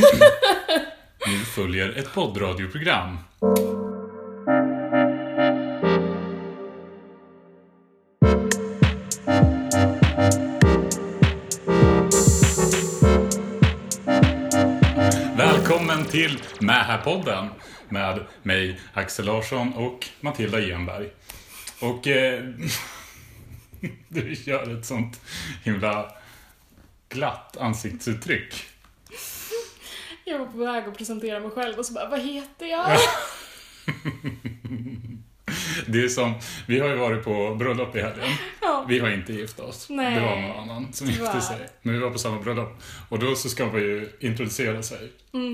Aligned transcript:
Nu 1.26 1.38
följer 1.38 1.98
ett 1.98 2.14
poddradioprogram. 2.14 3.18
Välkommen 15.36 16.04
till 16.04 16.42
Mähä-podden 16.60 17.48
med 17.88 18.26
mig, 18.42 18.80
Axel 18.92 19.24
Larsson 19.24 19.72
och 19.72 20.06
Matilda 20.20 20.60
Genberg. 20.60 21.08
Och 21.80 22.06
eh, 22.06 22.44
du 24.08 24.32
gör 24.32 24.78
ett 24.78 24.86
sånt 24.86 25.20
himla 25.64 26.12
glatt 27.08 27.56
ansiktsuttryck. 27.56 28.69
Jag 30.24 30.38
var 30.38 30.46
på 30.46 30.58
väg 30.58 30.84
att 30.88 30.98
presentera 30.98 31.40
mig 31.40 31.50
själv 31.50 31.78
och 31.78 31.86
så 31.86 31.92
bara, 31.92 32.08
vad 32.08 32.20
heter 32.20 32.66
jag? 32.66 32.86
Det 35.86 36.02
är 36.04 36.08
som, 36.08 36.34
vi 36.66 36.80
har 36.80 36.88
ju 36.88 36.94
varit 36.94 37.24
på 37.24 37.54
bröllop 37.54 37.96
i 37.96 38.00
helgen. 38.00 38.28
Ja. 38.60 38.84
Vi 38.88 38.98
har 38.98 39.10
inte 39.10 39.32
gift 39.32 39.60
oss. 39.60 39.86
Nej. 39.90 40.14
Det 40.14 40.20
var 40.20 40.36
någon 40.40 40.58
annan 40.60 40.92
som 40.92 41.06
gifte 41.06 41.26
Tyvärr. 41.26 41.40
sig. 41.40 41.68
Men 41.82 41.94
vi 41.94 42.00
var 42.00 42.10
på 42.10 42.18
samma 42.18 42.38
bröllop. 42.40 42.82
Och 43.08 43.18
då 43.18 43.34
så 43.34 43.48
ska 43.48 43.66
man 43.66 43.74
ju 43.80 44.08
introducera 44.20 44.82
sig 44.82 44.98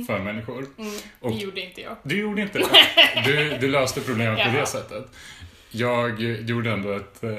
för 0.06 0.18
människor. 0.18 0.66
Mm, 0.78 0.92
Och 1.20 1.30
det 1.32 1.36
gjorde 1.38 1.60
inte 1.60 1.80
jag. 1.80 1.96
du 2.02 2.20
gjorde 2.20 2.42
inte 2.42 2.58
det. 2.58 2.66
Du, 3.24 3.58
du 3.60 3.68
löste 3.68 4.00
problemet 4.00 4.36
på 4.44 4.50
Ja. 4.54 4.60
det 4.60 4.66
sättet. 4.66 5.06
Jag 5.70 6.20
gjorde 6.20 6.70
ändå 6.72 6.92
ett... 6.92 7.24
Eh, 7.24 7.30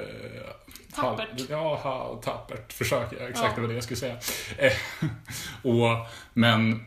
Tappert. 0.96 1.42
ja, 1.50 2.22
tappert 2.24 2.74
försök. 2.74 3.08
Ja, 3.20 3.28
exakt, 3.30 3.56
det 3.56 3.62
var 3.62 3.68
det 3.68 3.74
jag 3.74 3.84
skulle 3.84 3.98
säga. 3.98 4.18
Eh, 4.58 4.74
och, 5.64 6.08
men... 6.34 6.86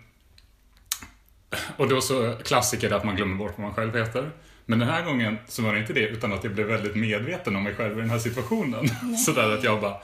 Och 1.76 1.88
då 1.88 2.00
så, 2.00 2.34
klassiker 2.44 2.92
att 2.92 3.04
man 3.04 3.16
glömmer 3.16 3.36
bort 3.36 3.52
vad 3.56 3.66
man 3.66 3.74
själv 3.74 3.96
heter. 3.96 4.30
Men 4.66 4.78
den 4.78 4.88
här 4.88 5.04
gången 5.04 5.38
så 5.48 5.62
var 5.62 5.72
det 5.72 5.80
inte 5.80 5.92
det, 5.92 6.08
utan 6.08 6.32
att 6.32 6.44
jag 6.44 6.52
blev 6.52 6.66
väldigt 6.66 6.96
medveten 6.96 7.56
om 7.56 7.62
mig 7.62 7.74
själv 7.74 7.98
i 7.98 8.00
den 8.00 8.10
här 8.10 8.18
situationen. 8.18 8.88
Sådär 9.26 9.54
att 9.54 9.64
jag 9.64 9.80
bara, 9.80 9.96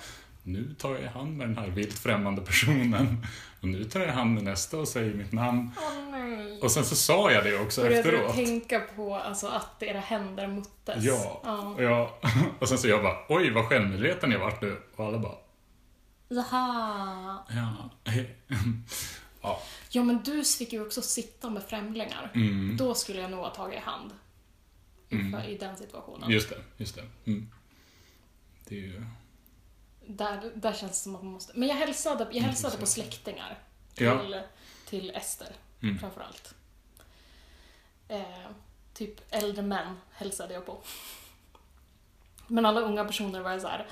nu 0.42 0.74
tar 0.78 0.90
jag 0.90 1.00
i 1.00 1.06
hand 1.06 1.36
med 1.36 1.48
den 1.48 1.58
här 1.58 1.68
vilt 1.68 1.98
främmande 1.98 2.42
personen. 2.42 3.26
Och 3.60 3.68
nu 3.68 3.84
tar 3.84 4.00
jag 4.00 4.08
i 4.08 4.12
hand 4.12 4.34
med 4.34 4.44
nästa 4.44 4.78
och 4.78 4.88
säger 4.88 5.14
mitt 5.14 5.32
namn. 5.32 5.70
Nej. 6.10 6.60
Och 6.62 6.70
sen 6.70 6.84
så 6.84 6.96
sa 6.96 7.30
jag 7.30 7.44
det 7.44 7.58
också 7.58 7.80
Började 7.80 8.10
du 8.10 8.16
efteråt. 8.16 8.34
tänka 8.34 8.80
på 8.80 9.14
alltså, 9.14 9.46
att 9.46 9.82
era 9.82 10.00
händer 10.00 10.46
möttes? 10.46 11.04
Ja. 11.04 11.42
ja. 11.44 11.74
Och, 11.76 11.82
jag, 11.82 12.10
och 12.58 12.68
sen 12.68 12.78
så 12.78 12.88
jag 12.88 13.02
bara, 13.02 13.16
oj 13.28 13.50
vad 13.50 13.64
självmedveten 13.64 14.30
jag 14.32 14.38
vart 14.38 14.62
nu. 14.62 14.76
Och 14.96 15.06
alla 15.06 15.18
bara, 15.18 15.34
Jaha. 16.28 17.38
ja. 17.48 17.90
Ja. 19.46 19.62
Ja, 19.90 20.02
men 20.02 20.22
du 20.22 20.44
fick 20.44 20.72
ju 20.72 20.86
också 20.86 21.02
sitta 21.02 21.50
med 21.50 21.62
främlingar. 21.62 22.30
Mm. 22.34 22.76
Då 22.76 22.94
skulle 22.94 23.20
jag 23.20 23.30
nog 23.30 23.40
ha 23.40 23.50
tagit 23.54 23.78
i 23.78 23.82
hand. 23.82 24.10
Mm. 25.10 25.40
I 25.40 25.58
den 25.58 25.76
situationen. 25.76 26.30
Just 26.30 26.48
det, 26.50 26.62
just 26.76 26.94
det. 26.94 27.04
Mm. 27.26 27.50
Det 28.68 28.74
är 28.74 28.80
ju... 28.80 29.06
Där, 30.06 30.52
där 30.54 30.72
känns 30.72 30.92
det 30.92 30.96
som 30.98 31.16
att 31.16 31.22
man 31.22 31.32
måste... 31.32 31.52
Men 31.58 31.68
jag 31.68 31.76
hälsade, 31.76 32.26
jag 32.32 32.42
hälsade 32.42 32.76
på 32.76 32.86
släktingar. 32.86 33.58
Till, 33.94 34.06
Ja. 34.06 34.42
till 34.88 35.10
Ester, 35.10 35.52
Mm. 35.82 35.98
framförallt. 35.98 36.54
Eh, 38.08 38.46
typ 38.94 39.20
äldre 39.34 39.62
män 39.62 39.96
hälsade 40.12 40.54
jag 40.54 40.66
på. 40.66 40.78
Men 42.46 42.66
alla 42.66 42.80
unga 42.80 43.04
personer 43.04 43.40
var 43.40 43.58
så 43.58 43.68
här. 43.68 43.86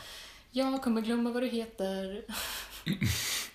Jag 0.50 0.82
kommer 0.82 1.00
glömma 1.00 1.30
vad 1.30 1.42
du 1.42 1.48
heter. 1.48 2.24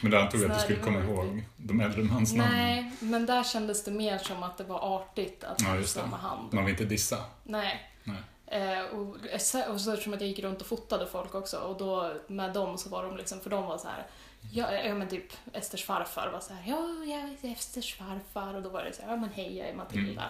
Men 0.00 0.10
där 0.10 0.18
antog 0.18 0.40
jag 0.40 0.50
att 0.50 0.56
du 0.58 0.62
skulle 0.62 0.80
komma 0.80 1.00
ihåg 1.00 1.44
de 1.56 1.80
äldre 1.80 2.02
mansnamnen. 2.02 2.56
Nej, 2.56 2.92
men 3.00 3.26
där 3.26 3.44
kändes 3.44 3.84
det 3.84 3.90
mer 3.90 4.18
som 4.18 4.42
att 4.42 4.58
det 4.58 4.64
var 4.64 4.96
artigt 4.96 5.44
att 5.44 5.62
Ja, 5.62 5.76
just 5.76 5.96
det. 5.96 6.06
med 6.06 6.18
hand. 6.18 6.52
Man 6.52 6.64
vill 6.64 6.72
inte 6.72 6.84
dissa. 6.84 7.18
Nej. 7.42 7.90
Nej. 8.04 8.16
Eh, 8.46 8.84
och, 8.84 9.16
och 9.34 9.80
så 9.80 9.92
eftersom 9.92 10.14
att 10.14 10.20
jag 10.20 10.28
gick 10.28 10.38
runt 10.38 10.60
och 10.60 10.66
fotade 10.66 11.06
folk 11.06 11.34
också 11.34 11.56
och 11.58 11.78
då 11.78 12.14
med 12.26 12.52
dem 12.52 12.78
så 12.78 12.88
var 12.88 13.02
de 13.02 13.16
liksom, 13.16 13.40
för 13.40 13.50
de 13.50 13.64
var 13.64 13.78
så 13.78 13.88
här. 13.88 14.06
Ja, 14.52 14.72
ja 14.72 14.94
men 14.94 15.08
typ 15.08 15.32
Esters 15.52 15.84
farfar 15.84 16.30
var 16.32 16.40
så 16.40 16.54
här. 16.54 16.62
Ja, 16.70 17.04
jag 17.04 17.50
är 17.50 17.52
Esters 17.52 17.94
farfar 17.94 18.54
och 18.54 18.62
då 18.62 18.68
var 18.68 18.84
det 18.84 18.92
så 18.92 19.02
här. 19.02 19.10
Ja 19.10 19.16
men 19.16 19.30
hej, 19.34 19.58
jag 19.58 19.68
är 19.68 19.74
Matilda. 19.74 20.24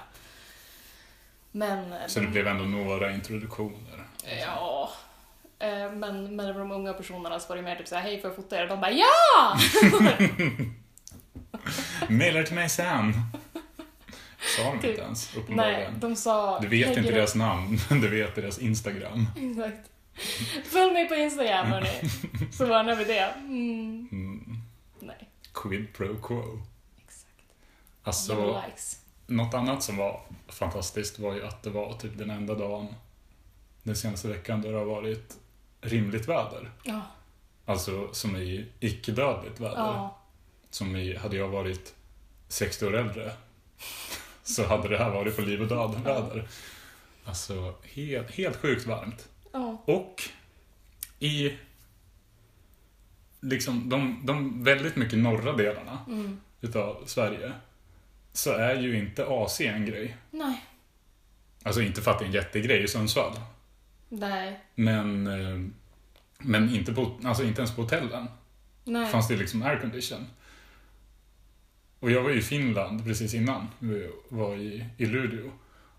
Men... 1.50 1.84
Mm. 1.84 2.08
Så 2.08 2.20
de, 2.20 2.26
det 2.26 2.32
blev 2.32 2.46
ändå 2.46 2.64
några 2.64 3.12
introduktioner. 3.12 4.04
Ja. 4.40 4.90
Eh, 5.58 5.92
men 5.92 6.36
med 6.36 6.54
de 6.56 6.70
unga 6.72 6.92
personerna 6.92 7.40
så 7.40 7.48
var 7.48 7.56
det 7.56 7.62
mer 7.62 7.76
typ 7.76 7.88
så 7.88 7.94
här. 7.94 8.02
Hej, 8.02 8.20
får 8.20 8.30
jag 8.30 8.36
fota 8.36 8.56
er? 8.56 8.66
De 8.66 8.80
bara 8.80 8.90
ja! 8.90 9.58
Maila 12.08 12.42
till 12.42 12.54
mig 12.54 12.68
sen. 12.68 13.12
Sa 14.56 14.62
de 14.72 14.80
Typ. 14.80 14.90
inte 14.90 15.02
ens, 15.02 15.34
Nej, 15.34 15.42
uppenbarligen. 15.42 16.00
de 16.00 16.16
sa... 16.16 16.60
Du 16.60 16.68
vet 16.68 16.96
inte 16.96 17.12
deras 17.12 17.34
namn, 17.34 17.78
men 17.90 18.00
du 18.00 18.08
vet 18.08 18.34
deras 18.34 18.58
Instagram. 18.58 19.26
Exakt. 19.36 19.90
Följ 20.64 20.92
mig 20.92 21.08
på 21.08 21.14
Instagram 21.14 21.66
hörni. 21.66 22.08
Så 22.52 22.64
ordnar 22.64 22.96
vi 22.96 23.04
det. 23.04 23.20
Mm. 23.38 24.08
Mm. 24.12 24.56
Nej, 25.00 25.28
Quid 25.52 25.92
pro 25.92 26.16
quo. 26.22 26.62
exakt. 27.06 27.26
Alltså, 28.02 28.60
likes. 28.66 29.00
något 29.26 29.54
annat 29.54 29.82
som 29.82 29.96
var 29.96 30.20
fantastiskt 30.48 31.18
var 31.18 31.34
ju 31.34 31.46
att 31.46 31.62
det 31.62 31.70
var 31.70 31.92
typ 31.92 32.18
den 32.18 32.30
enda 32.30 32.54
dagen 32.54 32.94
den 33.82 33.96
senaste 33.96 34.28
veckan 34.28 34.62
då 34.62 34.70
det 34.70 34.78
har 34.78 34.84
varit 34.84 35.36
rimligt 35.84 36.28
väder. 36.28 36.70
Ja. 36.82 37.00
Alltså 37.66 38.12
som 38.14 38.36
i 38.36 38.66
icke-dödligt 38.80 39.60
väder. 39.60 39.76
Ja. 39.76 40.18
Som 40.70 40.96
i, 40.96 41.16
hade 41.16 41.36
jag 41.36 41.48
varit 41.48 41.94
60 42.48 42.86
år 42.86 42.96
äldre 42.96 43.32
så 44.42 44.66
hade 44.66 44.88
det 44.88 44.98
här 44.98 45.10
varit 45.10 45.36
på 45.36 45.42
liv 45.42 45.62
och 45.62 45.68
död 45.68 45.94
väder. 46.04 46.48
Alltså 47.24 47.74
helt, 47.82 48.30
helt 48.30 48.56
sjukt 48.56 48.86
varmt. 48.86 49.28
Ja. 49.52 49.82
Och 49.84 50.22
i 51.18 51.52
liksom 53.40 53.88
de, 53.88 54.20
de 54.24 54.64
väldigt 54.64 54.96
mycket 54.96 55.18
norra 55.18 55.52
delarna 55.52 55.98
Mm. 56.06 56.40
utav 56.60 57.02
Sverige 57.06 57.52
så 58.32 58.50
är 58.52 58.74
ju 58.74 58.98
inte 58.98 59.26
AC 59.28 59.60
en 59.60 59.86
grej. 59.86 60.16
Nej. 60.30 60.64
Alltså 61.62 61.82
inte 61.82 62.02
för 62.02 62.10
att 62.10 62.18
det 62.18 62.24
är 62.24 62.26
en 62.26 62.32
jättegrej 62.34 62.82
i 62.84 62.88
Sundsvall. 62.88 63.32
Nej. 64.18 64.60
Men, 64.74 65.26
eh, 65.26 65.70
men 66.38 66.74
inte, 66.74 66.92
på, 66.92 67.20
alltså 67.24 67.44
inte 67.44 67.60
ens 67.60 67.76
på 67.76 67.82
hotellen 67.82 68.28
Nej. 68.84 69.06
fanns 69.06 69.28
det 69.28 69.36
liksom 69.36 69.62
aircondition. 69.62 70.26
Och 72.00 72.10
jag 72.10 72.22
var 72.22 72.30
i 72.30 72.42
Finland 72.42 73.04
precis 73.04 73.34
innan 73.34 73.68
vi 73.78 74.10
var 74.28 74.56
i, 74.56 74.84
i 74.96 75.06
Luleå. 75.06 75.50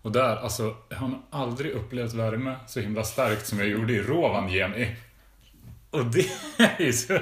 Och 0.02 0.12
där, 0.12 0.36
alltså, 0.36 0.76
jag 0.88 0.96
har 0.96 1.18
aldrig 1.30 1.72
upplevt 1.72 2.14
värme 2.14 2.56
så 2.66 2.80
himla 2.80 3.04
starkt 3.04 3.46
som 3.46 3.58
jag 3.58 3.68
gjorde 3.68 3.92
i 3.92 4.02
Rovaniemi. 4.02 4.96
Och 5.90 6.04
det 6.04 6.30
är 6.78 6.92
så... 6.92 7.18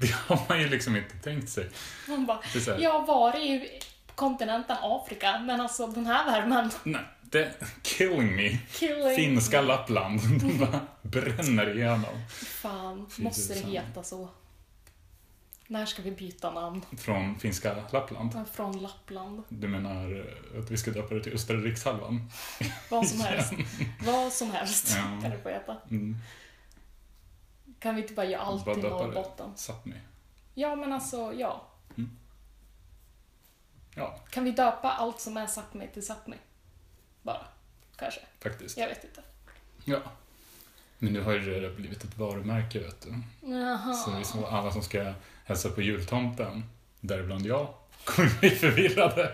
Det 0.00 0.14
har 0.26 0.40
man 0.48 0.60
ju 0.60 0.68
liksom 0.68 0.96
inte 0.96 1.16
tänkt 1.16 1.48
sig. 1.48 1.70
Man 2.08 2.26
bara, 2.26 2.40
jag 2.78 2.90
har 2.90 3.06
varit 3.06 3.40
i 3.40 3.80
kontinenten 4.14 4.76
Afrika, 4.82 5.38
men 5.38 5.60
alltså 5.60 5.86
den 5.86 6.06
här 6.06 6.24
värmen. 6.32 6.70
nej, 6.84 7.00
det, 7.38 7.54
killing 7.82 8.36
me. 8.36 8.58
Killing. 8.72 9.16
Finska 9.16 9.60
Lappland. 9.60 10.20
De 10.40 10.58
bara 10.58 10.80
bränner 11.02 11.76
igenom. 11.76 12.24
Fan, 12.28 13.06
Fy 13.10 13.22
måste 13.22 13.54
det 13.54 13.60
heta 13.60 14.02
så? 14.02 14.28
När 15.66 15.86
ska 15.86 16.02
vi 16.02 16.10
byta 16.10 16.50
namn? 16.50 16.82
Från 16.98 17.38
finska 17.38 17.74
Lappland. 17.92 18.48
Från 18.52 18.78
Lappland. 18.82 19.42
Du 19.48 19.68
menar 19.68 20.26
att 20.58 20.70
vi 20.70 20.76
ska 20.76 20.90
döpa 20.90 21.14
det 21.14 21.22
till 21.22 21.34
Östra 21.34 21.56
Rikshalvan? 21.56 22.30
Vad 22.90 23.08
som 23.08 23.20
helst. 23.20 23.52
Vad 24.04 24.32
som 24.32 24.50
helst 24.50 24.94
Ja. 24.96 25.20
kan 25.22 25.30
det 25.30 25.38
få 25.38 25.48
heta. 25.48 25.76
Mm. 25.90 26.16
Kan 27.78 27.94
vi 27.94 28.02
inte 28.02 28.14
bara 28.14 28.26
göra 28.26 28.42
allt 28.42 28.64
det. 28.64 28.76
Norrbotten? 28.76 29.50
Sápmi. 29.56 30.00
Ja, 30.54 30.76
men 30.76 30.92
alltså, 30.92 31.32
ja. 31.32 31.66
Ja, 33.96 34.18
Kan 34.30 34.44
vi 34.44 34.50
döpa 34.50 34.90
allt 34.90 35.20
som 35.20 35.36
är 35.36 35.46
Sápmi 35.46 35.92
till 35.92 36.02
Sápmi? 36.02 36.36
Bara. 37.24 37.46
Kanske. 37.96 38.20
faktiskt. 38.40 38.78
Jag 38.78 38.88
vet 38.88 39.04
inte. 39.04 39.22
Ja. 39.84 40.02
Men 40.98 41.12
nu 41.12 41.20
har 41.20 41.32
ju 41.32 41.60
det 41.60 41.70
blivit 41.70 42.04
ett 42.04 42.18
varumärke, 42.18 42.78
vet 42.78 43.00
du. 43.00 43.14
Jaha. 43.52 43.94
Så 43.94 44.10
vi 44.10 44.24
som, 44.24 44.44
alla 44.44 44.72
som 44.72 44.82
ska 44.82 45.14
hälsa 45.44 45.68
på 45.68 45.82
jultomten, 45.82 46.62
däribland 47.00 47.46
jag, 47.46 47.74
kommer 48.04 48.40
bli 48.40 48.50
förvirrade. 48.50 49.32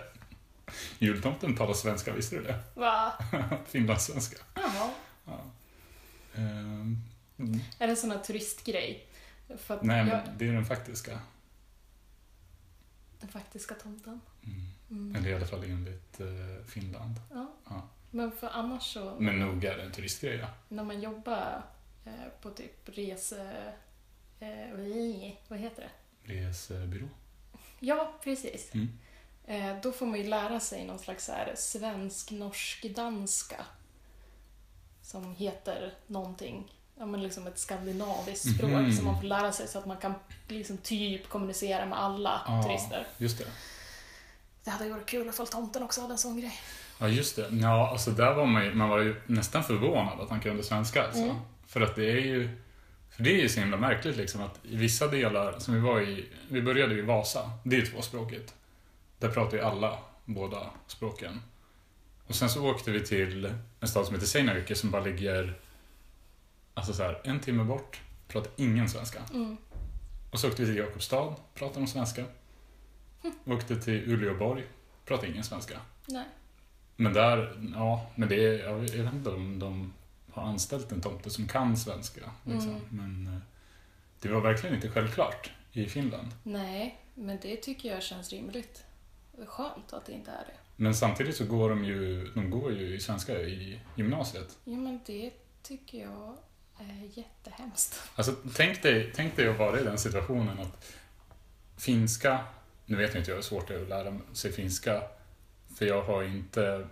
Jultomten 0.98 1.56
talar 1.56 1.75
svenska, 1.75 2.12
visste 2.12 2.37
du 2.37 2.42
det? 2.42 2.58
Va? 2.75 3.12
Finlandssvenska. 3.66 4.38
Jaha. 4.54 4.90
Ehm, 6.34 6.96
mm. 7.38 7.60
Är 7.78 7.86
det 7.86 7.93
en 7.93 7.96
sån 7.96 8.10
här 8.10 8.19
turistgrej? 8.19 9.06
Nej, 9.81 9.98
jag, 9.98 10.06
men 10.06 10.38
det 10.38 10.48
är 10.48 10.52
den 10.52 10.64
faktiska. 10.64 11.20
Den 13.20 13.28
faktiska 13.28 13.75
tomten. 13.75 14.20
Mm. 14.44 14.66
Mm. 14.90 15.16
Eller 15.16 15.28
i 15.31 15.34
alla 15.34 15.46
fall 15.46 15.64
enligt 15.64 16.20
eh, 16.20 16.26
Finland. 16.66 17.14
Ja. 17.34 17.52
Ja. 17.69 17.88
Men 18.10 18.32
för 18.32 18.48
annars 18.48 18.92
så, 18.94 19.16
Men 19.19 19.38
nog 19.38 19.64
är 19.64 19.76
det 19.76 19.82
en 19.82 19.92
turistgrej, 19.92 20.37
ja. 20.38 20.46
när 20.69 20.84
man 20.84 21.00
jobbar 21.00 21.62
eh, 22.04 22.12
på 22.42 22.50
typ 22.50 22.88
rese... 22.88 23.72
Eh, 24.40 24.76
vad 25.48 25.58
heter 25.58 25.82
det? 25.82 25.90
Resebyrå. 26.34 27.08
Ja, 27.81 28.12
precis. 28.25 28.75
Mm. 28.75 28.98
Eh, 29.46 29.76
då 29.82 29.92
får 29.92 30.06
man 30.06 30.19
ju 30.19 30.25
lära 30.25 30.60
sig 30.60 30.87
någon 30.87 30.98
slags 30.98 31.25
så 31.26 31.32
här 31.32 31.54
svensk-norsk-danska. 31.56 33.64
Som 35.02 35.34
heter 35.34 35.94
någonting, 36.06 36.72
ja 36.98 37.06
men 37.06 37.22
liksom 37.22 37.46
ett 37.46 37.58
skandinaviskt 37.58 38.54
språk 38.56 38.70
Mhm. 38.70 38.93
som 38.93 39.04
man 39.04 39.20
får 39.20 39.26
lära 39.26 39.52
sig 39.52 39.69
så 39.69 39.78
att 39.78 39.86
man 39.86 39.96
kan 39.96 40.14
liksom 40.48 40.76
typ 40.78 41.28
kommunicera 41.28 41.86
med 41.86 41.98
alla 42.00 42.40
Ja. 42.46 42.62
turister. 42.62 43.06
Just 43.19 43.38
det. 43.38 43.46
Det 44.70 44.75
hade 44.75 44.90
varit 44.90 45.06
kul 45.06 45.28
ifall 45.28 45.46
tomten 45.46 45.82
också 45.82 46.00
hade 46.00 46.12
en 46.12 46.19
sån 46.19 46.40
grej. 46.40 46.61
Ja, 46.99 47.08
just 47.08 47.37
det. 47.37 47.49
Ja, 47.50 47.88
alltså 47.88 48.11
där 48.11 48.34
var 48.34 48.46
man 48.46 48.64
ju, 48.64 48.75
man 48.75 48.88
var 48.88 48.99
ju 48.99 49.20
nästan 49.26 49.64
förvånad 49.64 50.20
att 50.20 50.31
han 50.31 50.40
kunde 50.40 50.62
svenska 50.62 51.05
alltså. 51.05 51.22
Mm. 51.22 51.37
För 51.67 51.81
att 51.81 51.96
det 51.96 52.11
är 52.11 52.20
ju, 52.20 52.49
för 53.11 53.22
det 53.22 53.31
är 53.31 53.43
ju 53.43 53.49
så 53.49 53.61
himla 53.61 53.76
märkligt 53.76 54.17
liksom 54.17 54.43
att 54.43 54.58
i 54.62 54.76
vissa 54.76 55.06
delar, 55.06 55.58
som 55.58 55.75
vi 55.75 55.81
var 55.81 56.00
i, 56.00 56.28
vi 56.49 56.62
började 56.62 56.94
i 56.94 57.00
Vasa, 57.00 57.50
det 57.64 57.76
är 57.76 57.81
ju 57.81 57.87
tvåspråkigt. 57.87 58.55
Där 59.19 59.28
pratar 59.28 59.56
ju 59.56 59.62
alla 59.62 59.99
båda 60.25 60.70
språken. 60.87 61.40
Och 62.26 62.34
sen 62.34 62.50
så 62.50 62.70
åkte 62.70 62.90
vi 62.90 63.00
till 63.00 63.55
en 63.81 63.88
stad 63.88 64.06
som 64.06 64.14
heter 64.14 64.26
Seinäjoki 64.26 64.75
som 64.75 64.90
bara 64.90 65.05
ligger, 65.05 65.58
alltså 66.75 66.93
så 66.93 67.02
här, 67.02 67.20
en 67.25 67.40
timme 67.40 67.64
bort, 67.64 68.00
pratar 68.28 68.52
ingen 68.56 68.88
svenska. 68.88 69.20
Mm. 69.34 69.56
Och 70.31 70.40
så 70.40 70.49
åkte 70.49 70.62
vi 70.62 70.69
till 70.69 70.76
Jakobstad, 70.76 71.34
pratade 71.55 71.81
de 71.81 71.87
svenska. 71.87 72.25
Åkte 73.44 73.76
till 73.76 74.12
Uleåborg, 74.12 74.64
pratade 75.05 75.32
ingen 75.32 75.44
svenska. 75.44 75.81
Nej. 76.06 76.25
Men 76.96 77.12
där, 77.12 77.70
ja, 77.75 78.11
men 78.14 78.28
det 78.28 78.46
är, 78.46 78.58
jag 78.69 78.75
vet 78.75 79.14
inte 79.14 79.31
om 79.31 79.58
de 79.58 79.93
har 80.32 80.43
anställt 80.43 80.93
en 80.93 81.00
tomte 81.00 81.31
som 81.31 81.49
kan 81.49 81.76
svenska. 81.76 82.20
Liksom. 82.44 82.70
Mm. 82.70 82.82
Men 82.90 83.26
eh, 83.26 83.43
det 84.20 84.28
var 84.28 84.40
verkligen 84.40 84.75
inte 84.75 84.90
självklart 84.90 85.50
i 85.72 85.87
Finland. 85.87 86.28
Nej, 86.43 86.99
men 87.14 87.38
det 87.43 87.56
tycker 87.56 87.88
jag 87.88 88.02
känns 88.02 88.32
rimligt. 88.32 88.84
Det 89.37 89.43
är 89.43 89.46
skönt 89.46 89.93
att 89.93 90.06
det 90.06 90.12
inte 90.12 90.31
är 90.31 90.44
det. 90.46 90.55
Men 90.76 90.94
samtidigt 90.94 91.37
så 91.37 91.44
går 91.44 91.70
de 91.70 91.84
ju, 91.84 92.26
de 92.34 92.50
går 92.50 92.72
ju 92.72 92.94
i 92.94 93.00
svenska 93.00 93.40
i 93.40 93.81
gymnasiet. 93.96 94.58
Ja, 94.64 94.76
men 94.76 95.00
det 95.06 95.32
tycker 95.62 95.99
jag 95.99 96.37
är 96.78 97.19
jättehemskt. 97.19 98.02
Alltså 98.14 98.34
tänk 98.56 98.82
dig, 98.82 99.12
tänk 99.14 99.37
dig 99.37 99.49
att 99.49 99.58
vara 99.58 99.81
i 99.81 99.84
den 99.84 99.99
situationen 99.99 100.58
att 100.61 100.94
finska, 101.76 102.38
nu 102.90 102.96
vet 102.96 103.14
jag 103.14 103.20
inte 103.20 103.32
hur 103.34 103.42
svårt 103.42 103.69
det 103.69 103.75
är 103.75 103.82
att 103.82 103.88
lära 103.88 104.19
sig 104.32 104.52
finska, 104.52 105.02
för 105.78 105.87
jag 105.87 106.02
har 106.02 106.22
inte 106.22 106.87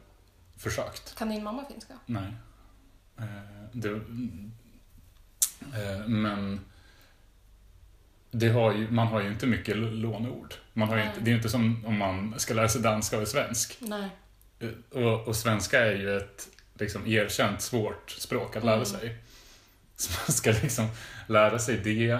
försökt. 0.56 1.14
Kan 1.18 1.28
din 1.28 1.44
mamma 1.44 1.64
finska? 1.64 1.94
Nej. 2.06 2.32
Eh, 3.18 3.24
det, 3.72 3.88
eh, 3.90 3.98
men 6.06 6.60
det 8.30 8.48
har 8.48 8.72
ju, 8.74 8.90
man 8.90 9.06
har 9.06 9.20
ju 9.20 9.28
inte 9.28 9.46
mycket 9.46 9.76
låneord. 9.76 10.54
Man 10.72 10.88
har 10.88 10.98
inte, 10.98 11.20
det 11.20 11.26
är 11.26 11.30
ju 11.32 11.36
inte 11.36 11.48
som 11.48 11.86
om 11.86 11.98
man 11.98 12.34
ska 12.38 12.54
lära 12.54 12.68
sig 12.68 12.82
danska 12.82 13.16
eller 13.16 13.26
svensk. 13.26 13.76
Nej. 13.80 14.08
Eh, 14.58 14.68
Och, 15.02 15.28
och 15.28 15.36
svenska 15.36 15.80
är 15.86 15.94
ju 15.94 16.16
ett 16.16 16.48
liksom, 16.74 17.06
erkänt 17.06 17.60
svårt 17.60 18.10
språk 18.10 18.56
att 18.56 18.64
lära 18.64 18.74
Mm. 18.74 18.86
sig. 18.86 19.18
Så 19.96 20.12
man 20.26 20.32
ska 20.36 20.50
liksom 20.50 20.88
lära 21.26 21.58
sig 21.58 21.76
det. 21.78 22.18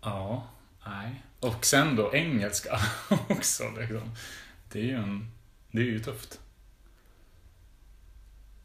Ja, 0.00 0.48
nej. 0.86 1.22
Och 1.44 1.66
sen 1.66 1.96
då 1.96 2.14
engelska 2.14 2.78
också. 3.28 3.64
Liksom. 3.78 4.10
Det 4.72 4.78
är 4.78 4.82
ju 4.82 4.94
en, 4.94 5.30
det 5.70 5.78
är 5.78 5.84
ju 5.84 5.98
tufft. 5.98 6.40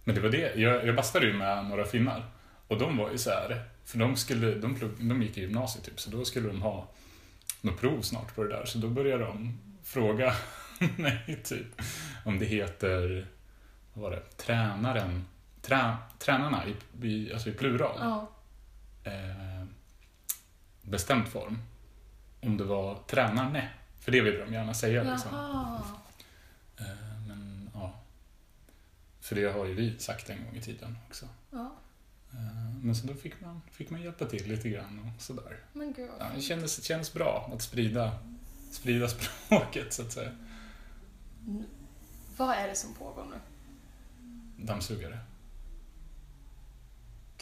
Men 0.04 0.16
det 0.16 0.22
var 0.22 0.30
det, 0.30 0.56
jag, 0.56 0.88
jag 0.88 0.96
bastade 0.96 1.26
ju 1.26 1.34
med 1.34 1.66
några 1.66 1.86
finnar. 1.86 2.26
Och 2.68 2.78
de 2.78 2.98
var 2.98 3.12
ju 3.12 3.18
så 3.18 3.30
här, 3.30 3.64
för 3.86 3.98
de, 3.98 4.16
skulle, 4.16 4.56
de, 4.56 4.76
plugg, 4.76 4.92
de 5.00 5.22
gick 5.22 5.38
i 5.38 5.42
gymnasiet 5.42 5.86
typ, 5.86 6.00
så 6.00 6.10
då 6.10 6.26
skulle 6.26 6.48
de 6.48 6.62
ha 6.62 6.88
något 7.62 7.80
prov 7.80 8.02
snart 8.02 8.36
på 8.36 8.44
det 8.44 8.50
där. 8.50 8.66
Så 8.66 8.78
då 8.78 8.88
började 8.88 9.24
de 9.24 9.60
fråga 9.84 10.36
mig 10.98 11.40
typ 11.44 11.82
om 12.26 12.40
det 12.40 12.46
heter, 12.46 13.28
vad 13.94 14.04
var 14.04 14.12
det, 14.12 14.22
tränaren, 14.38 15.26
trä, 15.62 15.96
tränarna 16.20 16.64
i, 16.68 17.08
i, 17.08 17.34
alltså 17.34 17.50
i 17.50 17.54
plural. 17.54 17.98
Ja. 18.00 18.30
Eh, 19.04 19.66
bestämd 20.82 21.28
form. 21.28 21.58
Om 22.42 22.58
det 22.58 22.64
var 22.64 22.96
tränarne, 23.08 23.70
för 24.00 24.12
det 24.12 24.22
vill 24.22 24.40
de 24.40 24.54
gärna 24.54 24.74
säga 24.74 25.04
liksom. 25.04 25.34
Eh, 26.78 26.86
men 27.28 27.70
ja. 27.74 27.94
För 29.20 29.36
det 29.36 29.52
har 29.52 29.66
ju 29.66 29.74
vi 29.74 30.00
sagt 30.00 30.30
en 30.30 30.46
gång 30.46 30.56
i 30.56 30.62
tiden 30.62 30.98
också. 31.08 31.28
Ja. 31.52 31.72
Eh, 32.32 32.76
Men 32.82 32.96
så 32.96 33.08
då 33.08 33.14
fick 33.14 33.42
man, 33.42 33.62
fick 33.72 33.90
man 33.90 34.02
hjälpa 34.02 34.26
till 34.26 34.48
lite 34.48 34.70
grann 34.70 35.00
och 35.16 35.22
sådär. 35.22 35.58
Men 35.74 35.94
gud 35.94 36.10
Ja, 36.20 36.26
det 36.36 36.42
kändes, 36.42 36.78
det 36.78 36.84
kändes 36.84 37.14
bra 37.14 37.50
att 37.54 37.62
sprida, 37.62 38.20
sprida 38.72 39.08
språket 39.48 39.94
så 39.94 40.02
att 40.02 40.12
säga. 40.12 40.32
Vad 42.38 42.56
är 42.58 42.68
det 42.68 42.76
som 42.76 42.94
pågår 42.94 43.26
nu? 43.26 43.40
Dammsugare. 44.66 45.20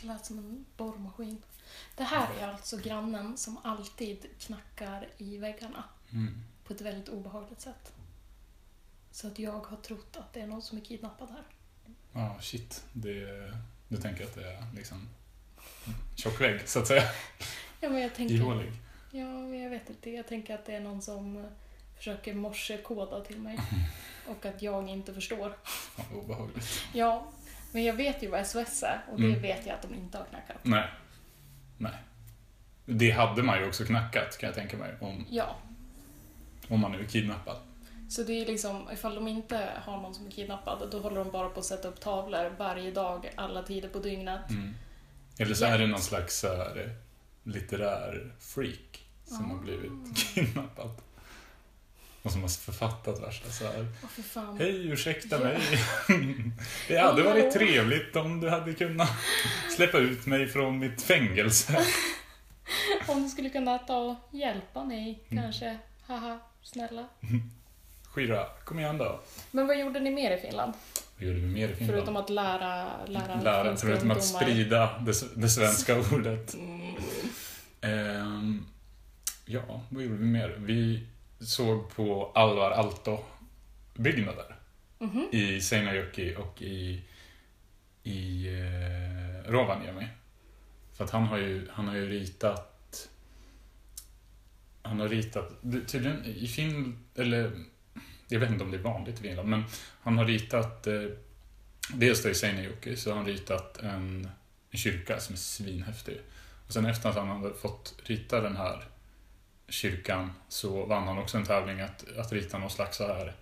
Det 0.01 0.07
lät 0.07 0.25
som 0.25 0.38
en 0.38 0.65
borrmaskin. 0.77 1.41
Det 1.95 2.03
här 2.03 2.27
är 2.39 2.47
alltså 2.47 2.77
grannen 2.77 3.37
som 3.37 3.57
alltid 3.63 4.25
knackar 4.39 5.07
i 5.17 5.37
väggarna 5.37 5.83
Mm. 6.11 6.43
på 6.63 6.73
ett 6.73 6.81
väldigt 6.81 7.09
obehagligt 7.09 7.61
sätt. 7.61 7.93
Så 9.11 9.27
att 9.27 9.39
jag 9.39 9.65
har 9.65 9.77
trott 9.77 10.17
att 10.17 10.33
det 10.33 10.39
är 10.41 10.47
någon 10.47 10.61
som 10.61 10.77
är 10.77 10.81
kidnappad 10.81 11.29
här. 11.29 11.43
Ja, 12.13 12.37
shit. 12.41 12.83
Det, 12.93 13.53
du 13.87 13.97
tänker 13.97 14.23
att 14.23 14.35
det 14.35 14.53
är 14.53 14.63
liksom 14.75 15.09
tjock 16.15 16.41
vägg, 16.41 16.67
så 16.69 16.79
att 16.79 16.87
säga. 16.87 17.03
Ja, 17.81 17.89
men 17.89 18.01
jag 18.01 18.15
tänker... 18.15 18.35
Ihålig. 18.35 18.71
Ja, 19.11 19.25
men 19.25 19.59
jag 19.59 19.69
vet 19.69 19.89
inte. 19.89 20.09
Jag 20.09 20.27
tänker 20.27 20.55
att 20.55 20.65
det 20.65 20.73
är 20.75 20.79
någon 20.79 21.01
som 21.01 21.37
eh, 21.37 21.49
försöker 21.97 22.33
morsekoda 22.33 23.21
till 23.25 23.39
mig. 23.39 23.59
Och 24.27 24.45
att 24.45 24.61
jag 24.61 24.89
inte 24.89 25.13
förstår. 25.13 25.57
Fan, 25.63 26.05
obehagligt. 26.15 26.83
Ja, 26.93 27.27
men 27.71 27.83
jag 27.83 27.93
vet 27.93 28.23
ju 28.23 28.27
vad 28.29 28.47
SOS 28.47 28.83
är 28.83 29.01
och 29.11 29.19
det 29.21 29.27
Mm. 29.27 29.41
vet 29.41 29.65
jag 29.65 29.75
att 29.75 29.81
de 29.81 29.93
inte 29.93 30.17
har 30.17 30.25
knackat. 30.25 30.57
Nej. 30.63 30.89
Nej. 31.77 31.94
Det 32.85 33.12
hade 33.12 33.44
man 33.44 33.59
ju 33.59 33.68
också 33.68 33.85
knackat, 33.85 34.38
kan 34.38 34.47
jag 34.47 34.56
tänka 34.56 34.77
mig, 34.77 34.95
om, 35.01 35.25
Ja, 35.29 35.56
om 36.69 36.79
man 36.79 36.91
nu 36.91 37.00
är 37.00 37.06
kidnappad. 37.07 37.57
så 38.09 38.24
det 38.24 38.33
är 38.41 38.45
liksom, 38.45 38.88
ifall 38.94 39.15
de 39.15 39.27
inte 39.27 39.69
har 39.83 39.97
någon 40.01 40.15
som 40.15 40.27
är 40.27 40.31
kidnappad, 40.31 40.88
då 40.91 41.00
håller 41.00 41.18
de 41.18 41.31
bara 41.31 41.50
på 41.50 41.59
att 41.59 41.65
sätta 41.65 41.88
upp 41.88 42.00
tavlor 42.00 42.56
varje 42.57 42.91
dag, 42.91 43.31
alla 43.35 43.63
tider 43.63 43.89
på 43.89 44.00
dygnet. 44.00 44.50
Mm. 44.50 44.74
Eller 45.39 45.56
så 45.56 45.65
är 45.65 45.77
det 45.79 45.88
någon 45.88 46.01
slags 46.01 46.39
så 46.39 46.47
här, 46.47 46.95
litterär 47.44 48.31
freak 48.39 49.06
som 49.25 49.51
Ah. 49.51 49.56
har 49.56 49.62
blivit 49.63 50.18
kidnappad. 50.33 50.89
Och 52.27 52.33
som 52.33 52.41
har 52.41 52.49
författat 52.49 53.23
värsta 53.23 53.49
så 53.49 53.63
här. 53.65 53.87
Fan. 54.23 54.57
Hej, 54.59 54.87
ursäkta 54.87 55.35
Ja. 55.35 55.39
mig. 55.43 55.57
Det 56.87 56.97
hade 56.97 57.23
varit 57.23 57.53
trevligt 57.53 58.15
om 58.15 58.39
du 58.41 58.49
hade 58.49 58.73
kunnat 58.73 59.09
släppa 59.75 59.97
ut 59.97 60.25
mig 60.25 60.47
från 60.47 60.79
mitt 60.79 61.01
fängelse. 61.01 61.85
Om 63.07 63.23
du 63.23 63.29
skulle 63.29 63.49
kunna 63.49 63.77
ta 63.77 63.97
och 63.97 64.15
hjälpa 64.31 64.83
mig, 64.85 65.23
Mm. 65.29 65.43
kanske. 65.43 65.77
Haha, 66.07 66.39
snälla. 66.63 67.07
Skira, 68.03 68.45
kom 68.65 68.79
igen 68.79 68.97
då. 68.97 69.19
Men 69.51 69.67
vad 69.67 69.79
gjorde 69.79 69.99
ni 69.99 70.11
mer 70.11 70.37
i 70.37 70.41
Finland? 70.41 70.73
Vad 71.17 71.27
gjorde 71.27 71.39
vi 71.39 71.47
mer 71.47 71.69
i 71.69 71.75
Finland? 71.75 71.95
Förutom 71.97 72.15
att 72.17 72.29
lära, 72.29 73.05
lära, 73.05 73.41
Lära, 73.41 73.75
förutom 73.77 74.11
att 74.11 74.23
sprida 74.23 74.99
det, 75.05 75.13
det 75.41 75.49
svenska 75.49 75.99
ordet. 75.99 76.53
Mm. 76.53 76.95
Ehm, 77.81 78.65
ja, 79.45 79.81
vad 79.89 80.03
gjorde 80.03 80.17
vi 80.17 80.25
mer? 80.25 80.55
Vi 80.59 81.07
såg 81.39 81.89
på 81.95 82.31
Alvar 82.35 82.71
Aalto-byggnader 82.71 84.56
Mhm. 84.99 85.27
i 85.31 85.61
Seinäjoki 85.61 86.35
och 86.35 86.61
i, 86.61 87.01
i 88.03 88.47
eh, 88.47 89.51
Rovaniemi. 89.51 90.07
För 90.94 91.03
att 91.03 91.09
han 91.11 91.23
har 91.23 91.37
ju, 91.37 91.67
han 91.71 91.87
har 91.87 91.95
ju 91.95 92.09
ritat 92.09 93.09
han 94.81 94.99
har 94.99 95.09
ritat, 95.09 95.51
tydligen 95.87 96.25
i 96.25 96.47
Finland, 96.47 96.97
eller 97.15 97.51
jag 98.27 98.39
vet 98.39 98.51
inte 98.51 98.63
om 98.63 98.71
det 98.71 98.77
är 98.77 98.81
vanligt 98.81 99.19
i 99.19 99.21
Finland, 99.21 99.49
men 99.49 99.63
han 100.01 100.17
har 100.17 100.25
ritat, 100.25 100.87
eh, 100.87 101.03
dels 101.94 102.23
då 102.23 102.29
i 102.29 102.35
Seinäjoki 102.35 102.95
så 102.95 103.09
har 103.09 103.17
han 103.17 103.25
ritat 103.25 103.77
en, 103.77 104.29
en 104.71 104.77
kyrka 104.77 105.19
som 105.19 105.33
är 105.33 105.37
svinhäftig. 105.37 106.17
Och 106.67 106.73
sen 106.73 106.85
efter 106.85 107.09
att 107.09 107.15
han 107.15 107.27
hade 107.27 107.53
fått 107.53 107.95
rita 108.03 108.41
den 108.41 108.56
här 108.56 108.83
kyrkan 109.69 110.31
så 110.47 110.86
vann 110.86 111.07
han 111.07 111.18
också 111.18 111.38
en 111.38 111.45
tävling 111.45 111.81
att, 111.81 112.18
att 112.18 112.31
rita 112.31 112.57
någon 112.57 112.69
slags 112.69 112.97
så 112.97 113.07
här 113.07 113.36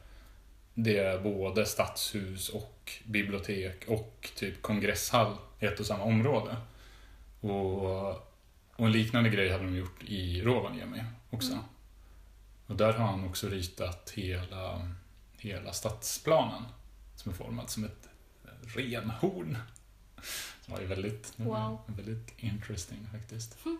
det 0.77 0.97
är 0.97 1.19
både 1.19 1.65
stadshus 1.65 2.49
och 2.49 2.91
bibliotek 3.05 3.85
och 3.87 4.29
typ 4.35 4.61
kongresshall 4.61 5.35
i 5.59 5.65
ett 5.65 5.79
och 5.79 5.85
samma 5.85 6.03
område. 6.03 6.57
Och, 7.39 8.09
och 8.75 8.85
en 8.85 8.91
liknande 8.91 9.29
grej 9.29 9.51
hade 9.51 9.63
de 9.63 9.75
gjort 9.75 10.03
i 10.03 10.41
Rovaniemi 10.41 11.03
också. 11.29 11.51
Mm. 11.51 11.63
Och 12.67 12.75
där 12.75 12.93
har 12.93 13.07
han 13.07 13.27
också 13.27 13.47
ritat 13.49 14.13
hela, 14.15 14.91
hela 15.37 15.73
stadsplanen 15.73 16.63
som 17.15 17.31
är 17.31 17.35
formad 17.35 17.69
som 17.69 17.83
ett 17.83 18.09
renhorn. 18.75 19.57
Som 20.61 20.73
var 20.73 20.81
ju 20.81 20.87
väldigt, 20.87 21.33
Wow. 21.35 21.79
väldigt 21.87 22.33
interesting 22.37 23.07
faktiskt. 23.11 23.65
Mm. 23.65 23.79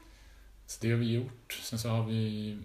Så 0.68 0.78
det 0.82 0.92
har 0.92 0.98
vi 0.98 1.14
gjort. 1.14 1.60
Sen 1.62 1.80
så 1.80 1.90
har 1.90 2.04
vi... 2.06 2.58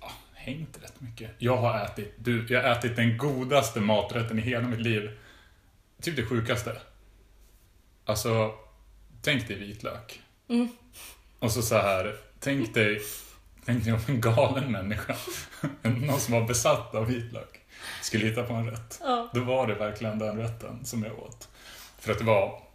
Ja, 0.00 0.12
hängt 0.34 0.82
rätt 0.82 1.00
mycket. 1.00 1.30
Jag 1.38 1.56
har 1.56 1.84
ätit, 1.84 2.14
du, 2.18 2.46
jag 2.48 2.62
har 2.62 2.70
ätit 2.70 2.96
den 2.96 3.18
godaste 3.18 3.80
maträtten 3.80 4.38
i 4.38 4.42
hela 4.42 4.68
mitt 4.68 4.80
liv. 4.80 5.10
Typ 6.02 6.16
det 6.16 6.26
sjukaste. 6.26 6.80
Alltså, 8.04 8.54
tänk 9.22 9.48
dig 9.48 9.56
vitlök. 9.56 10.20
Mm. 10.48 10.68
Och 11.38 11.52
så 11.52 11.62
så 11.62 11.74
här, 11.74 12.16
tänk 12.40 12.74
dig, 12.74 13.00
tänk 13.64 13.84
dig 13.84 13.92
om 13.92 14.00
en 14.06 14.20
galen 14.20 14.72
människa, 14.72 15.16
någon 15.82 16.20
som 16.20 16.34
var 16.34 16.46
besatt 16.46 16.94
av 16.94 17.06
vitlök, 17.06 17.60
skulle 18.02 18.26
hitta 18.26 18.42
på 18.42 18.52
en 18.52 18.70
rätt. 18.70 19.00
Ja. 19.02 19.30
Då 19.34 19.44
var 19.44 19.66
det 19.66 19.74
verkligen 19.74 20.18
den 20.18 20.38
rätten 20.38 20.84
som 20.84 21.02
jag 21.02 21.18
åt. 21.18 21.48
För 21.98 22.12
att 22.12 22.18
det 22.18 22.24
var. 22.24 22.69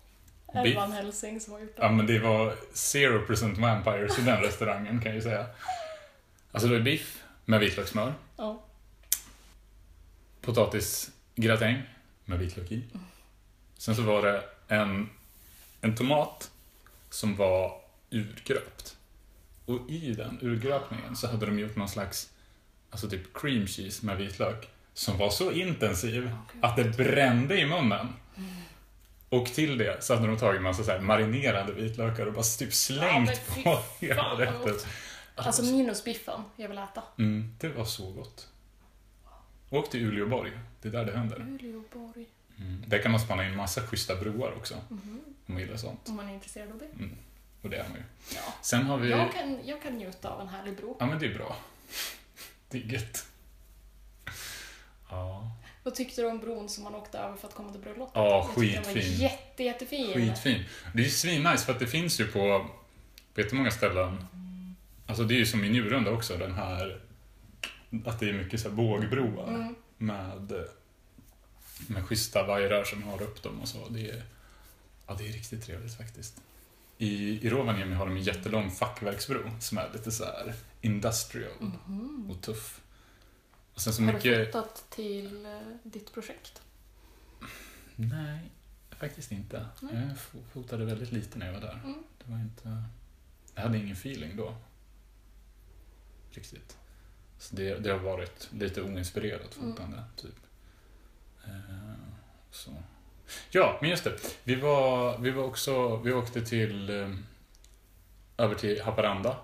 Elvan 0.57 0.91
Helsing 0.91 1.39
som 1.39 1.53
har 1.53 1.59
gjort 1.59 1.73
ja 1.77 1.87
det. 1.87 1.93
men 1.95 2.07
det 2.07 2.19
var 2.19 2.55
0% 2.73 3.61
vampires 3.61 4.19
i 4.19 4.21
den 4.21 4.37
restaurangen 4.41 4.99
kan 5.01 5.05
jag 5.11 5.15
ju 5.15 5.21
säga. 5.21 5.45
Alltså 6.51 6.67
det 6.69 6.77
var 6.77 6.83
biff 6.83 7.23
med 7.45 7.59
vitlökssmör, 7.59 8.13
Ja. 8.37 8.63
potatisgratäng 10.41 11.81
med 12.25 12.39
vitlök 12.39 12.71
i. 12.71 12.83
Sen 13.77 13.95
så 13.95 14.01
var 14.01 14.21
det 14.21 14.43
en, 14.67 15.09
en 15.81 15.95
tomat 15.95 16.51
som 17.09 17.35
var 17.35 17.71
urgröpt. 18.09 18.97
Och 19.65 19.89
i 19.89 20.13
den 20.13 20.37
urgröpningen 20.41 21.15
så 21.15 21.27
hade 21.27 21.45
de 21.45 21.59
gjort 21.59 21.75
någon 21.75 21.89
slags, 21.89 22.29
alltså 22.89 23.09
typ 23.09 23.33
cream 23.33 23.67
cheese 23.67 24.05
med 24.05 24.17
vitlök 24.17 24.69
som 24.93 25.17
var 25.17 25.29
så 25.29 25.51
intensiv 25.51 26.31
att 26.61 26.75
det 26.75 26.83
brände 26.97 27.59
i 27.59 27.65
munnen. 27.65 28.07
Och 29.35 29.45
till 29.45 29.77
det 29.77 30.03
så 30.03 30.15
hade 30.15 30.27
de 30.27 30.37
tagit 30.37 30.57
en 30.57 30.63
massa 30.63 30.83
så 30.83 30.91
här 30.91 30.99
marinerade 30.99 31.73
vitlökar 31.73 32.25
och 32.25 32.33
bara 32.33 32.43
typ 32.43 32.73
slängt 32.73 33.41
Ja, 33.65 33.83
på 33.99 34.05
hela 34.05 34.23
rätten. 34.39 34.61
gott. 34.61 34.87
Alltså 35.35 35.63
minus 35.63 36.03
biffen 36.03 36.41
jag 36.55 36.69
vill 36.69 36.77
äta. 36.77 37.03
Mm, 37.17 37.55
det 37.59 37.67
var 37.69 37.85
så 37.85 38.11
gott. 38.11 38.47
Åk 39.69 39.89
till 39.89 40.05
Uleåborg, 40.05 40.51
det 40.81 40.87
är 40.87 40.91
där 40.91 41.05
det 41.05 41.17
händer. 41.17 41.39
Uleåborg. 41.39 42.25
Mm. 42.59 42.83
Där 42.87 43.01
kan 43.01 43.11
man 43.11 43.19
spana 43.19 43.47
in 43.47 43.55
massa 43.55 43.87
schyssta 43.87 44.15
broar 44.15 44.53
också, 44.57 44.75
Mhm. 44.89 45.19
om 45.47 45.53
man 45.53 45.61
gillar 45.61 45.77
sånt. 45.77 46.09
Om 46.09 46.15
man 46.15 46.29
är 46.29 46.33
intresserad 46.33 46.71
av 46.71 46.77
det. 46.77 46.87
Och 47.61 47.69
det 47.69 47.77
är 47.77 47.83
man 47.89 47.97
ju. 47.97 48.03
Ja. 48.35 48.53
Sen 48.61 48.83
har 48.85 48.97
vi... 48.97 49.09
Jag, 49.09 49.33
kan, 49.33 49.59
jag 49.65 49.81
kan 49.81 49.93
njuta 49.93 50.29
av 50.29 50.41
en 50.41 50.47
härlig 50.47 50.77
bro. 50.77 50.97
Ja, 50.99 51.05
men 51.05 51.19
det 51.19 51.25
är 51.25 51.33
bra. 51.33 51.55
Det 52.69 52.77
är 52.77 52.81
gött. 52.93 53.25
Ja, 55.09 55.51
Vad 55.85 55.95
tyckte 55.95 56.21
du 56.21 56.27
om 56.27 56.39
bron 56.39 56.69
som 56.69 56.83
man 56.83 56.95
åkte 56.95 57.17
över 57.17 57.37
för 57.37 57.47
att 57.47 57.53
komma 57.53 57.71
till 57.71 57.81
bröllopet? 57.81 58.11
Ja, 58.15 58.51
Jag 58.55 58.55
tyckte 58.65 58.75
Den 58.81 58.93
skitfin. 58.93 59.13
var 59.17 59.23
jätte, 59.23 59.63
jättefin. 59.63 60.13
skitfin. 60.13 60.63
Det 60.93 60.99
är 60.99 61.03
ju 61.03 61.09
svinnice 61.09 61.65
för 61.65 61.73
att 61.73 61.79
det 61.79 61.87
finns 61.87 62.19
ju 62.19 62.27
på, 62.27 62.65
på 63.33 63.41
jättemånga 63.41 63.71
ställen, 63.71 64.25
alltså 65.07 65.23
det 65.23 65.33
är 65.33 65.37
ju 65.37 65.45
som 65.45 65.63
i 65.63 65.69
Njurunda 65.69 66.11
också, 66.11 66.37
den 66.37 66.53
här, 66.53 67.01
att 68.05 68.19
det 68.19 68.29
är 68.29 68.33
mycket 68.33 68.59
så 68.59 68.69
här 68.69 68.75
bågbroar 68.75 69.47
Mm. 69.47 69.75
med, 69.97 70.53
med 71.87 72.05
schyssta 72.05 72.43
vajrar 72.47 72.83
som 72.83 73.03
har 73.03 73.21
upp 73.21 73.43
dem 73.43 73.61
och 73.61 73.67
så. 73.67 73.87
Det 73.89 74.09
är, 74.09 74.23
ja, 75.07 75.13
det 75.17 75.27
är 75.27 75.33
riktigt 75.33 75.65
trevligt 75.65 75.97
faktiskt. 75.97 76.41
I, 76.97 77.39
i 77.47 77.49
Rovaniemi 77.49 77.95
har 77.95 78.05
de 78.05 78.15
en 78.15 78.23
jättelång 78.23 78.71
fackverksbro 78.71 79.39
som 79.59 79.77
är 79.77 79.89
lite 79.93 80.11
så 80.11 80.23
här 80.25 80.53
industrial 80.81 81.51
Mhm. 81.59 82.31
och 82.31 82.41
tuff. 82.41 82.81
Sen 83.75 83.93
så 83.93 84.01
Har 84.01 84.07
du 84.07 84.13
mycket... 84.13 84.35
flyttat 84.43 84.85
till 84.89 85.45
eh, 85.45 85.59
ditt 85.83 86.13
projekt? 86.13 86.61
Nej, 87.95 88.39
faktiskt 88.89 89.31
inte. 89.31 89.65
Nej. 89.81 89.93
Jag 89.95 90.17
fo- 90.17 90.43
fotade 90.53 90.85
väldigt 90.85 91.11
lite 91.11 91.37
när 91.37 91.45
jag 91.45 91.53
var 91.53 91.61
där. 91.61 91.73
Mm. 91.83 92.03
Det 92.25 92.31
var 92.31 92.39
inte... 92.39 92.83
Jag 93.55 93.61
hade 93.61 93.77
ingen 93.77 93.91
feeling 93.93 94.35
då. 94.37 94.55
Riktigt. 96.31 96.77
Så 97.39 97.55
det, 97.55 97.75
det 97.79 97.91
har 97.91 97.99
varit 97.99 98.49
lite 98.53 98.81
oinspirerat 98.81 99.57
Mm. 99.57 99.71
fotande, 99.71 100.03
typ. 100.15 100.35
Eh, 101.45 101.93
så. 102.51 102.71
Ja, 103.51 103.77
men 103.81 103.89
just 103.89 104.03
det. 104.03 104.19
Vi 104.43 104.55
var, 104.55 105.17
vi 105.17 105.31
var 105.31 105.43
också... 105.43 105.97
Vi 105.97 106.13
åkte 106.13 106.41
till... 106.45 106.89
eh, 106.89 107.15
Över 108.37 108.55
till 108.55 108.81
Haparanda. 108.81 109.37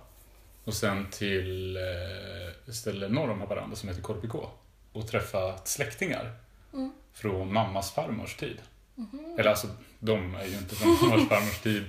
Och 0.64 0.74
sen 0.74 1.08
till 1.12 1.78
eh, 1.78 2.70
ett 2.70 2.76
ställe 2.76 3.08
norr 3.08 3.30
om 3.30 3.40
Haparanda 3.42 3.76
som 3.76 3.90
heter 3.90 4.02
Korpikå. 4.02 4.50
Och 4.94 5.08
träffat 5.08 5.68
släktingar. 5.68 6.34
Mm. 6.74 6.92
Från 7.14 7.54
mammas 7.54 7.92
farmors 7.94 8.36
tid. 8.36 8.58
Mhm. 8.96 9.36
Eller 9.40 9.50
alltså, 9.50 9.68
de 10.00 10.36
är 10.36 10.46
ju 10.46 10.58
inte 10.58 10.76
från 10.76 10.90
mammas 11.10 11.28
farmors 11.30 11.60
tid. 11.60 11.84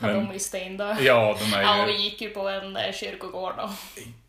Ja, 0.00 0.06
Men- 0.06 0.14
de 0.16 0.28
är 0.28 0.32
ju 0.32 0.38
stendöda. 0.38 1.00
Ja, 1.00 1.38
de 1.40 1.56
är 1.56 1.62
Ja, 1.62 1.86
ju... 1.88 1.92
vi 1.96 2.02
gick 2.02 2.20
ju 2.20 2.30
på 2.30 2.48
en 2.48 2.76
eh, 2.76 2.92
kyrkogård 2.92 3.54
då. 3.56 3.70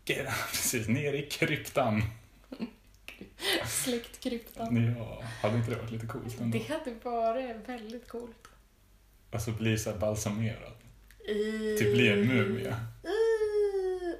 Precis, 0.51 0.87
ner 0.87 1.13
i 1.13 1.21
kryptan. 1.29 2.03
Släktkryptan. 3.65 4.95
Ja, 4.97 5.23
hade 5.41 5.57
inte 5.57 5.69
det 5.71 5.77
varit 5.77 5.91
lite 5.91 6.05
coolt 6.07 6.39
ändå? 6.41 6.57
Det 6.57 6.73
hade 6.73 6.91
varit 7.03 7.69
väldigt 7.69 8.07
coolt. 8.07 8.47
Alltså 9.31 9.51
bli 9.51 9.77
så 9.77 9.91
här 9.91 9.97
balsamerad. 9.97 10.73
I... 11.27 11.77
Typ 11.79 11.93
bli 11.93 12.09
en 12.09 12.27
mumie. 12.27 12.67
Uh, 12.67 12.75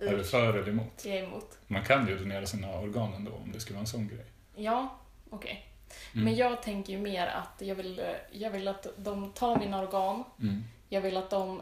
Är 0.08 0.18
du 0.18 0.24
för 0.24 0.54
eller 0.54 0.70
emot? 0.70 1.06
Jag 1.06 1.16
är 1.16 1.24
emot. 1.24 1.58
Man 1.68 1.84
kan 1.84 2.08
ju 2.08 2.18
donera 2.18 2.46
sina 2.46 2.80
organ 2.80 3.14
ändå 3.14 3.32
om 3.32 3.52
det 3.52 3.60
skulle 3.60 3.76
vara 3.76 3.82
en 3.82 3.88
sån 3.88 4.08
grej. 4.08 4.26
Ja, 4.56 4.98
okej. 5.30 5.66
Mm. 6.14 6.26
Men 6.26 6.36
jag 6.36 6.62
tänker 6.62 6.94
ju 6.94 7.00
mer 7.00 7.28
att 7.28 7.62
jag 7.62 7.76
vill, 7.76 8.02
jag 8.32 8.52
vill 8.52 8.68
att 8.68 8.88
de 8.98 9.32
tar 9.32 9.60
mina 9.60 9.82
organ. 9.82 10.24
Mm. 10.42 10.64
Jag 10.90 11.02
vill 11.02 11.18
att 11.18 11.30
de 11.30 11.62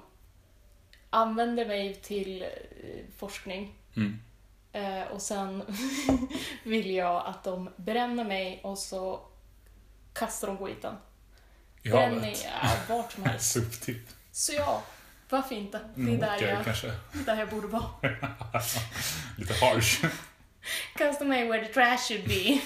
använder 1.10 1.66
mig 1.66 1.96
till 1.96 2.42
eh, 2.42 2.50
forskning. 3.18 3.76
Mm. 3.96 4.20
Eh, 4.72 5.08
och 5.08 5.22
sen 5.22 5.64
vill 6.64 6.92
jag 6.92 7.26
att 7.26 7.44
de 7.44 7.70
bränner 7.76 8.24
mig 8.24 8.60
och 8.64 8.78
så 8.78 9.20
kastar 10.14 10.48
de 10.48 10.58
skiten. 10.58 10.96
I 11.84 11.90
Bränner 11.90 12.16
havet. 12.16 12.48
ja, 12.88 12.96
vart 12.96 13.12
som 13.12 13.24
helst. 13.24 13.52
Soptipp. 13.54 14.10
Så 14.32 14.54
ja, 14.54 14.84
varför 15.32 15.56
inte? 15.56 15.80
Det 15.96 16.02
är 16.02 16.06
Mm, 16.08 16.20
där 16.20 16.36
okej, 16.36 16.50
jag, 16.50 16.66
kanske. 16.66 16.88
där 17.26 17.40
jag 17.40 17.50
borde 17.50 17.68
vara. 17.68 17.84
Lite 19.38 19.54
harsh. 19.54 20.06
Kasta 20.98 21.26
mig 21.26 21.48
where 21.50 21.68
the 21.68 21.74
trash 21.74 21.98
should 21.98 22.28
be. 22.28 22.60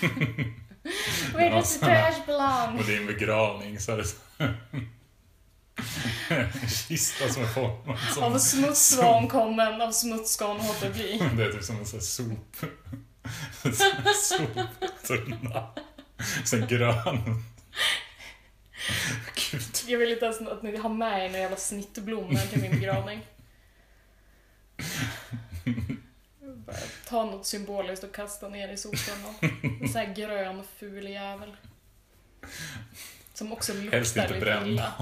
where 1.33 1.49
does 1.49 1.79
the 1.79 1.85
trash 1.85 2.25
belong? 2.25 2.79
Och 2.79 2.85
din 2.85 3.05
begravning 3.07 3.79
så 3.79 3.91
är 3.91 3.97
det 3.97 4.03
så... 4.05 4.15
En 6.29 6.69
kista 6.69 7.29
som 7.29 7.43
är 7.43 7.47
formad 7.47 7.99
som... 8.13 8.23
Av 8.23 8.37
smutsvan 8.37 9.27
kommen, 9.27 9.81
av 9.81 9.91
smutsgarn 9.91 10.57
låter 10.57 10.93
bli. 10.93 11.21
Det 11.37 11.43
är 11.43 11.51
typ 11.51 11.63
som 11.63 11.77
en 11.79 11.85
sån 11.85 11.99
här 11.99 12.05
sop... 12.05 12.55
Soptunna. 15.03 15.67
Sen 16.45 16.67
grön. 16.67 17.43
Gud. 19.51 19.61
Jag 19.87 19.99
vill 19.99 20.11
inte 20.11 20.25
ens 20.25 20.41
att 20.41 20.63
ni 20.63 20.77
har 20.77 20.89
med 20.89 21.25
er 21.25 21.29
några 21.29 21.39
jävla 21.41 21.57
snittblommor 21.57 22.49
till 22.51 22.61
min 22.61 22.71
begravning. 22.71 23.21
Bara 26.65 26.75
Ta 27.07 27.25
något 27.25 27.45
symboliskt 27.45 28.03
och 28.03 28.15
kasta 28.15 28.49
ner 28.49 28.69
i 28.69 28.77
soptunnan. 28.77 29.35
En 29.81 29.89
sån 29.89 30.01
här 30.01 30.13
grön 30.13 30.63
ful 30.77 31.07
jävel. 31.09 31.55
Som 33.33 33.53
också 33.53 33.73
Helst 33.91 34.15
luktar 34.15 34.35
inte 34.35 34.49
lite 34.49 34.67
illa. 34.67 34.93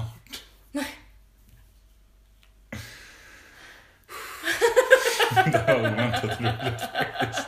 brännbart. 0.72 0.72
Det 5.44 5.64
var 5.66 5.78
oväntat 5.80 6.40
roligt 6.40 6.80
faktiskt. 6.80 7.46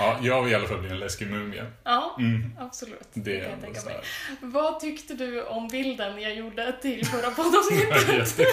Ja, 0.00 0.18
jag 0.22 0.42
vill 0.42 0.52
i 0.52 0.54
alla 0.56 0.68
fall 0.68 0.78
bli 0.80 0.90
en 0.90 0.98
läskig 0.98 1.30
mumie. 1.30 1.64
Ja, 1.84 2.16
Mm. 2.18 2.52
absolut. 2.60 3.08
Det 3.12 3.20
Det 3.20 3.40
kan 3.40 3.50
jag 3.50 3.60
tänka 3.60 3.80
mig. 3.84 4.00
Vad 4.40 4.80
tyckte 4.80 5.14
du 5.14 5.42
om 5.44 5.68
bilden 5.68 6.20
jag 6.22 6.34
gjorde 6.34 6.72
till 6.82 7.06
förra 7.06 7.30
poddavsnittet? 7.30 8.38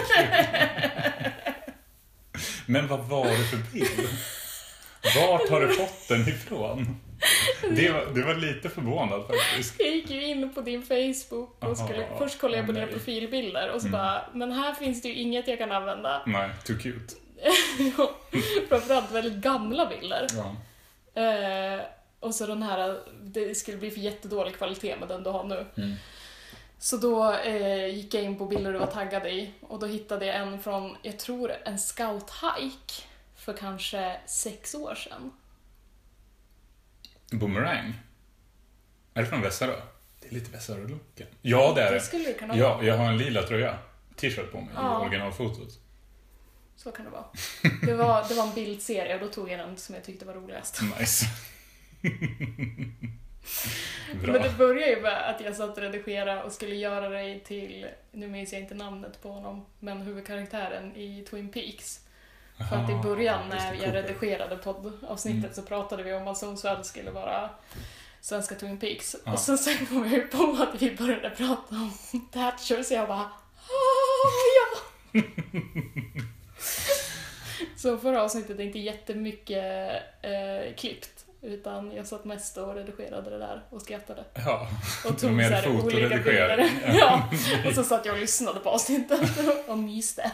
Men 2.66 2.86
vad 2.88 3.00
var 3.00 3.24
det 3.26 3.44
för 3.44 3.72
bild? 3.72 4.08
Vart 5.16 5.48
har 5.50 5.60
du 5.60 5.68
fått 5.74 6.08
den 6.08 6.28
ifrån? 6.28 6.96
Det 7.70 7.90
var, 7.90 8.06
det 8.14 8.22
var 8.22 8.34
lite 8.34 8.68
förvånad 8.68 9.26
faktiskt. 9.26 9.74
Jag 9.78 9.88
gick 9.94 10.10
ju 10.10 10.24
in 10.24 10.54
på 10.54 10.60
din 10.60 10.82
Facebook 10.82 11.64
och 11.64 11.76
skulle, 11.78 12.06
Aha, 12.06 12.18
först 12.18 12.40
kollade 12.40 12.56
jag 12.58 12.66
på 12.66 12.70
åh 12.72 12.74
dina 12.74 12.86
nej. 12.86 12.94
profilbilder 12.94 13.70
och 13.70 13.80
så 13.80 13.86
Mm. 13.88 13.98
bara, 13.98 14.22
men 14.34 14.52
här 14.52 14.74
finns 14.74 15.02
det 15.02 15.08
ju 15.08 15.14
inget 15.14 15.48
jag 15.48 15.58
kan 15.58 15.72
använda. 15.72 16.22
Nej, 16.26 16.50
too 16.64 16.76
cute. 16.78 17.14
Framförallt 18.68 19.10
väldigt 19.12 19.34
gamla 19.42 19.86
bilder. 19.86 20.26
Ja. 20.36 20.56
Eh, 21.22 21.80
och 22.20 22.34
så 22.34 22.46
den 22.46 22.62
här, 22.62 23.00
det 23.22 23.54
skulle 23.54 23.78
bli 23.78 23.90
för 23.90 24.00
jättedålig 24.00 24.56
kvalitet 24.56 24.96
med 24.96 25.08
den 25.08 25.22
du 25.22 25.30
har 25.30 25.44
nu. 25.44 25.66
Mm. 25.76 25.94
Så 26.78 26.96
då 26.96 27.32
eh, 27.32 27.86
gick 27.86 28.14
jag 28.14 28.22
in 28.22 28.38
på 28.38 28.46
bilder 28.46 28.72
du 28.72 28.78
var 28.78 28.86
taggad 28.86 29.26
i 29.26 29.50
och 29.60 29.78
då 29.78 29.86
hittade 29.86 30.26
jag 30.26 30.36
en 30.36 30.60
från, 30.60 30.96
jag 31.02 31.18
tror 31.18 31.52
en 31.64 31.76
scout-hike 31.76 33.02
för 33.36 33.52
kanske 33.56 34.20
sex 34.26 34.74
år 34.74 34.94
sedan. 34.94 35.32
Boomerang. 37.32 37.94
Är 39.14 39.22
det 39.22 39.28
från 39.28 39.42
Västerö? 39.42 39.80
Det 40.20 40.28
är 40.28 40.32
lite 40.34 40.50
Västerö-looken. 40.50 41.26
Ja, 41.42 41.72
det 41.76 41.82
är 41.82 41.90
Det 41.92 41.96
det. 41.98 42.00
skulle 42.00 42.32
kunna 42.32 42.56
Ja, 42.56 42.82
jag 42.82 42.96
har 42.96 43.04
en 43.06 43.18
lila 43.18 43.42
tröja. 43.42 43.78
T-shirt 44.16 44.52
på 44.52 44.60
mig 44.60 44.70
Ja. 44.74 45.02
i 45.02 45.06
originalfotot. 45.06 45.78
Så 46.78 46.92
kan 46.92 47.04
det 47.04 47.10
vara. 47.10 47.24
Det 47.86 47.94
var, 47.94 48.28
det 48.28 48.34
var 48.34 48.46
en 48.46 48.54
bildserie 48.54 49.14
och 49.14 49.20
då 49.20 49.28
tog 49.28 49.50
jag 49.50 49.58
den 49.58 49.76
som 49.76 49.94
jag 49.94 50.04
tyckte 50.04 50.24
var 50.24 50.34
roligast. 50.34 50.80
Nice. 50.98 51.24
Bra. 54.22 54.32
Men 54.32 54.42
det 54.42 54.54
började 54.58 54.90
ju 54.90 55.00
med 55.02 55.30
att 55.30 55.40
jag 55.40 55.56
satt 55.56 55.70
och 55.76 55.82
redigerade 55.82 56.42
och 56.42 56.52
skulle 56.52 56.74
göra 56.74 57.08
dig 57.08 57.40
till, 57.44 57.86
nu 58.12 58.28
minns 58.28 58.52
jag 58.52 58.62
inte 58.62 58.74
namnet 58.74 59.22
på 59.22 59.28
honom, 59.32 59.66
men 59.80 60.02
huvudkaraktären 60.02 60.96
i 60.96 61.24
Twin 61.30 61.48
Peaks. 61.52 62.00
För 62.70 62.76
att 62.76 62.90
i 62.90 62.92
Aha, 62.92 63.02
början 63.02 63.48
när 63.48 63.74
jag 63.74 63.94
redigerade 63.94 64.56
poddavsnittet 64.56 65.42
Mm. 65.44 65.54
så 65.54 65.62
pratade 65.62 66.02
vi 66.02 66.12
om 66.12 66.28
att 66.28 66.38
Sundsvall 66.38 66.84
skulle 66.84 67.10
vara 67.10 67.50
svenska 68.20 68.54
Twin 68.54 68.78
Peaks. 68.78 69.16
Ja. 69.24 69.32
Och 69.32 69.38
sen, 69.38 69.58
sen 69.58 69.86
kom 69.86 70.02
vi 70.02 70.20
på 70.20 70.56
att 70.68 70.82
vi 70.82 70.96
började 70.96 71.30
prata 71.30 71.74
om 71.74 71.92
Thatcher 72.32 72.82
så 72.82 72.94
jag 72.94 73.08
bara 73.08 73.18
"Ah, 73.20 73.30
ja! 74.58 75.20
så 77.76 77.98
förra 77.98 78.22
avsnittet 78.22 78.58
är 78.58 78.62
inte 78.64 78.78
jättemycket 78.78 79.92
eh, 80.22 80.74
klippt. 80.76 81.24
Utan 81.42 81.92
jag 81.96 82.06
satt 82.06 82.24
mest 82.24 82.56
och 82.56 82.74
redigerade 82.74 83.30
det 83.30 83.38
där 83.38 83.62
och 83.70 83.82
skrattade. 83.82 84.24
Ja, 84.34 84.68
Och 85.04 85.18
tog 85.18 85.32
Mer 85.32 85.62
så 85.62 85.70
olika 85.70 86.08
bilder. 86.08 86.70
Ja. 86.98 87.30
Och 87.66 87.74
så 87.74 87.84
satt 87.84 88.06
jag 88.06 88.14
och 88.14 88.20
lyssnade 88.20 88.60
på 88.60 88.68
avsnittet 88.70 89.30
och 89.68 89.78
myste. 89.78 90.32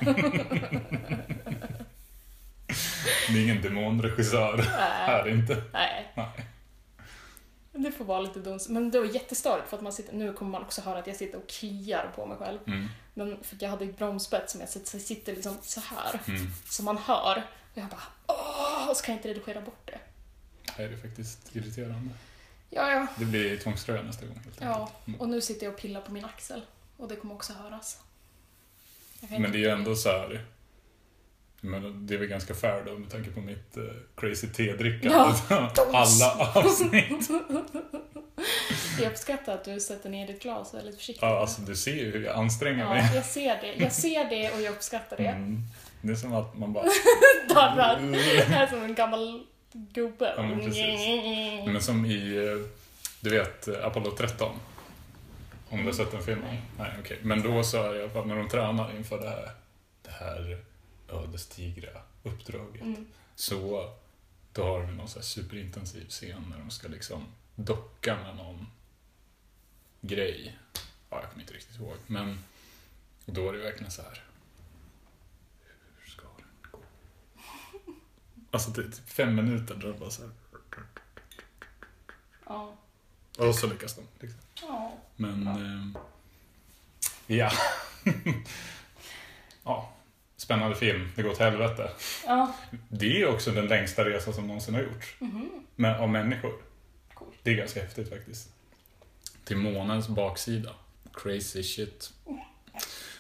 det 3.28 3.38
är 3.38 3.42
ingen 3.42 3.62
demonregissör 3.62 4.56
Nej. 4.56 4.66
här 5.06 5.28
inte. 5.28 5.62
Nej. 5.72 6.12
Nej. 6.16 6.26
Det 7.76 7.92
får 7.92 8.04
vara 8.04 8.20
lite 8.20 8.38
duns. 8.38 8.68
Men 8.68 8.90
det 8.90 9.00
var 9.00 9.06
jättestörigt 9.06 9.68
för 9.68 9.76
att 9.76 9.82
man 9.82 9.92
sitter, 9.92 10.12
nu 10.12 10.32
kommer 10.32 10.50
man 10.50 10.62
också 10.62 10.80
höra 10.80 10.98
att 10.98 11.06
jag 11.06 11.16
sitter 11.16 11.38
och 11.38 11.48
kliar 11.48 12.12
på 12.16 12.26
mig 12.26 12.36
själv. 12.38 12.58
Mm. 12.66 12.88
Men 13.14 13.42
för 13.42 13.56
jag 13.60 13.70
hade 13.70 13.84
ett 13.84 13.98
bromsbett 13.98 14.50
som 14.50 14.60
jag 14.60 14.68
sitter, 14.68 15.34
liksom 15.34 15.56
så 15.62 15.80
här. 15.80 16.20
Mm. 16.26 16.46
Så 16.70 16.82
man 16.82 16.98
hör. 16.98 17.42
Och 17.72 17.78
jag 17.78 17.88
bara 17.88 18.02
åh, 18.26 18.90
och 18.90 18.96
så 18.96 19.04
kan 19.04 19.12
jag 19.14 19.18
inte 19.18 19.28
redigera 19.28 19.60
bort 19.60 19.80
det. 19.84 19.98
Nej, 20.78 20.88
det 20.88 20.94
är 20.94 20.98
faktiskt 20.98 21.56
irriterande. 21.56 22.14
Ja, 22.70 22.92
ja. 22.92 23.06
Det 23.16 23.24
blir 23.24 23.56
tvångströja 23.56 24.02
nästa 24.02 24.26
gång 24.26 24.40
helt 24.44 24.60
Ja. 24.60 24.90
Mm. 25.06 25.20
och 25.20 25.28
nu 25.28 25.40
sitter 25.40 25.66
jag 25.66 25.74
och 25.74 25.80
pillar 25.80 26.00
på 26.00 26.12
min 26.12 26.24
axel. 26.24 26.62
Och 26.96 27.08
det 27.08 27.16
kommer 27.16 27.34
också 27.34 27.52
höras. 27.52 27.98
Men 29.20 29.42
det 29.42 29.58
är 29.58 29.60
ju 29.60 29.68
ändå 29.68 29.96
så 29.96 30.08
här. 30.08 30.44
Men 31.64 32.06
det 32.06 32.14
är 32.14 32.18
väl 32.18 32.28
ganska 32.28 32.54
fair 32.54 32.83
då 32.87 32.99
med 32.99 33.11
tanke 33.11 33.30
på 33.30 33.40
mitt 33.40 33.76
eh, 33.76 33.83
crazy 34.16 34.47
te-drickande. 34.47 35.35
Alla 35.92 36.52
avsnitt. 36.54 37.28
Jag 39.00 39.12
uppskattar 39.12 39.54
att 39.54 39.64
du 39.64 39.80
sätter 39.80 40.11
ner 40.11 40.26
ditt 40.26 40.42
glas 40.42 40.75
väldigt 40.75 40.97
försiktigt. 40.97 41.23
Ja, 41.23 41.40
alltså 41.40 41.62
du 41.62 41.76
ser 41.76 41.94
ju 41.94 42.11
hur 42.11 42.25
jag 42.25 42.37
anstränger 42.37 42.88
mig. 42.88 43.09
Ja, 43.09 43.14
jag 43.14 43.25
ser 43.25 43.61
det. 43.61 43.75
Jag 43.85 43.92
ser 43.92 44.30
det 44.30 44.50
och 44.50 44.61
jag 44.61 44.73
uppskattar 44.73 45.16
det. 45.16 45.26
Mm. 45.26 45.62
Det 46.02 46.12
är 46.12 46.16
som 46.16 46.35
att 46.35 46.59
man 46.59 46.73
bara... 46.73 46.85
Darrar. 47.49 48.00
Jag 48.50 48.62
är 48.62 48.66
som 48.66 48.83
en 48.83 48.94
gammal 48.94 49.47
gubbe. 49.73 50.35
Ja, 50.37 50.42
men 50.42 50.61
precis. 50.61 51.00
Men 51.66 51.83
som 51.83 52.06
i, 52.06 52.37
eh, 52.37 52.71
du 53.21 53.30
vet, 53.30 53.68
eh, 53.68 53.87
Apollo 53.87 54.11
13. 54.11 54.50
Om 55.68 55.78
du 55.78 55.85
har 55.85 55.92
sett 55.92 56.11
den 56.11 56.23
filmen? 56.23 56.44
Nej. 56.50 56.62
Nej, 56.78 56.90
okej. 57.00 57.18
Men 57.23 57.42
då 57.42 57.62
så 57.62 57.83
är 57.83 57.94
jag 57.94 58.26
när 58.26 58.37
de 58.37 58.49
tränar 58.49 58.97
inför 58.97 59.18
det 59.18 59.28
här, 59.28 59.50
det 60.02 60.11
här 60.11 60.59
ödesdigra 61.08 62.02
uppdraget. 62.23 62.82
Mm. 62.82 63.06
Så 63.34 63.92
då 64.52 64.64
har 64.64 64.80
de 64.80 64.96
någon 64.96 65.08
så 65.08 65.18
här 65.18 65.25
superintensiv 65.26 66.08
scen 66.08 66.44
när 66.50 66.58
de 66.58 66.70
ska 66.70 66.88
liksom 66.88 67.26
docka 67.54 68.16
med 68.16 68.37
någon 68.37 68.66
grej. 70.00 70.58
Ja, 71.11 71.20
jag 71.20 71.30
kommer 71.30 71.42
inte 71.42 71.54
riktigt 71.54 71.76
ihåg. 71.76 71.96
Men 72.06 72.38
då 73.26 73.49
är 73.49 73.52
det 73.52 73.58
verkligen 73.58 73.90
så 73.90 74.02
här. 74.02 74.23
Hur 76.00 76.11
ska 76.11 76.23
den 76.23 76.70
gå? 76.73 76.78
Alltså 78.50 78.70
det 78.70 78.80
är 78.80 78.84
typ 78.90 79.08
fem 79.08 79.34
minuter 79.34 79.75
där 79.75 79.88
det 79.88 79.99
bara 79.99 80.11
så 80.11 80.23
här. 80.23 80.32
Ja. 82.46 82.76
Och 83.38 83.55
så 83.55 83.66
lyckas 83.66 83.94
de. 83.96 84.02
Liksom. 84.20 84.40
Ja. 84.62 84.98
Men, 85.16 85.44
Ja. 85.46 85.52
ehm, 85.59 85.96
ja. 87.26 87.52
ja. 89.64 89.93
Spännande 90.44 90.76
film. 90.76 91.09
Det 91.16 91.22
går 91.22 91.30
åt 91.30 91.38
helvete. 91.38 91.90
Ja. 92.26 92.52
Det 92.88 93.22
är 93.22 93.26
också 93.28 93.50
den 93.50 93.66
längsta 93.66 94.04
resa 94.04 94.33
som 94.33 94.46
någonsin 94.46 94.74
har 94.74 94.83
gjorts. 94.83 95.14
Mhm. 95.18 95.50
Med, 95.76 96.00
av 96.00 96.09
människor. 96.09 96.52
Coolt. 97.14 97.35
Det 97.42 97.50
är 97.50 97.54
ganska 97.54 97.80
häftigt 97.80 98.09
faktiskt. 98.09 98.48
Till 99.44 99.57
månens 99.57 100.09
baksida. 100.09 100.70
Crazy 101.14 101.62
shit. 101.62 102.12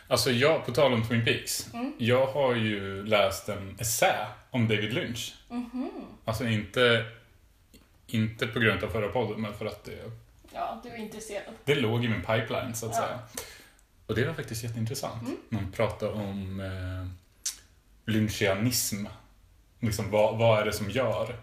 Alltså 0.08 0.30
jag, 0.30 0.66
på 0.66 0.72
tal 0.72 0.92
om 0.92 1.08
Twin 1.08 1.24
Peaks. 1.24 1.74
Mm. 1.74 1.92
Jag 1.98 2.26
har 2.26 2.54
ju 2.54 3.06
läst 3.06 3.48
en 3.48 3.76
essä 3.80 4.26
om 4.50 4.68
David 4.68 4.92
Lynch. 4.94 5.34
Mhm. 5.48 5.90
Alltså 6.24 6.44
inte, 6.44 7.06
inte 8.06 8.46
på 8.46 8.58
grund 8.60 8.84
av 8.84 8.88
förra 8.88 9.08
podden, 9.08 9.40
men 9.42 9.54
för 9.54 9.66
att 9.66 9.84
det, 9.84 10.10
Ja, 10.52 10.80
du 10.84 10.88
är 10.88 10.96
intresserad. 10.96 11.54
det 11.64 11.74
låg 11.74 12.04
i 12.04 12.08
min 12.08 12.20
pipeline 12.20 12.74
så 12.74 12.86
att 12.86 12.92
Ja. 12.94 13.00
säga. 13.02 13.18
Och 14.06 14.14
det 14.14 14.26
var 14.26 14.34
faktiskt 14.34 14.64
jätteintressant. 14.64 15.22
Mm. 15.22 15.36
Man 15.48 15.72
pratar 15.72 16.12
om 16.12 16.60
eh, 16.60 17.08
lynchianism. 18.12 19.06
Liksom, 19.80 20.10
vad, 20.10 20.38
vad 20.38 20.60
är 20.60 20.64
det 20.64 20.72
som 20.72 20.90
gör 20.90 21.36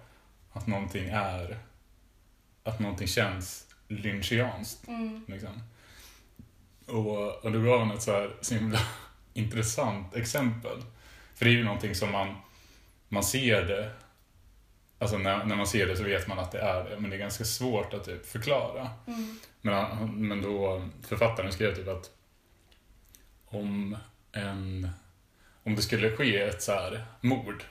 att 0.51 0.67
någonting 0.67 1.09
är, 1.09 1.57
att 2.63 2.79
någonting 2.79 3.07
känns 3.07 3.67
lynchianskt? 3.87 4.87
Mm. 4.87 5.25
Liksom. 5.27 5.63
Och, 6.87 7.45
och 7.45 7.51
då 7.51 7.61
gav 7.61 7.79
han 7.79 7.91
ett 7.91 8.01
så 8.01 8.11
här 8.11 8.35
så 8.41 8.53
himla 8.53 8.79
intressant 9.33 10.15
exempel. 10.15 10.77
För 11.35 11.45
det 11.45 11.51
är 11.51 11.55
ju 11.55 11.63
någonting 11.63 11.95
som 11.95 12.11
man, 12.11 12.35
man 13.09 13.23
ser 13.23 13.65
det, 13.65 13.91
alltså 14.99 15.17
när, 15.17 15.45
när 15.45 15.55
man 15.55 15.67
ser 15.67 15.87
det 15.87 15.95
så 15.95 16.03
vet 16.03 16.27
man 16.27 16.39
att 16.39 16.51
det 16.51 16.59
är 16.59 16.89
det, 16.89 16.99
men 16.99 17.09
det 17.09 17.15
är 17.15 17.19
ganska 17.19 17.45
svårt 17.45 17.93
att 17.93 18.05
typ 18.05 18.25
förklara. 18.25 18.89
Mm. 19.07 19.39
Men, 19.61 20.27
men 20.27 20.41
då, 20.41 20.87
författaren 21.01 21.51
skrev 21.51 21.75
typ 21.75 21.87
att 21.87 22.11
om 23.51 23.97
en, 24.31 24.89
om 25.63 25.75
det 25.75 25.81
skulle 25.81 26.15
ske 26.15 26.41
ett 26.41 26.61
så 26.61 26.71
här 26.71 27.05
mord, 27.21 27.63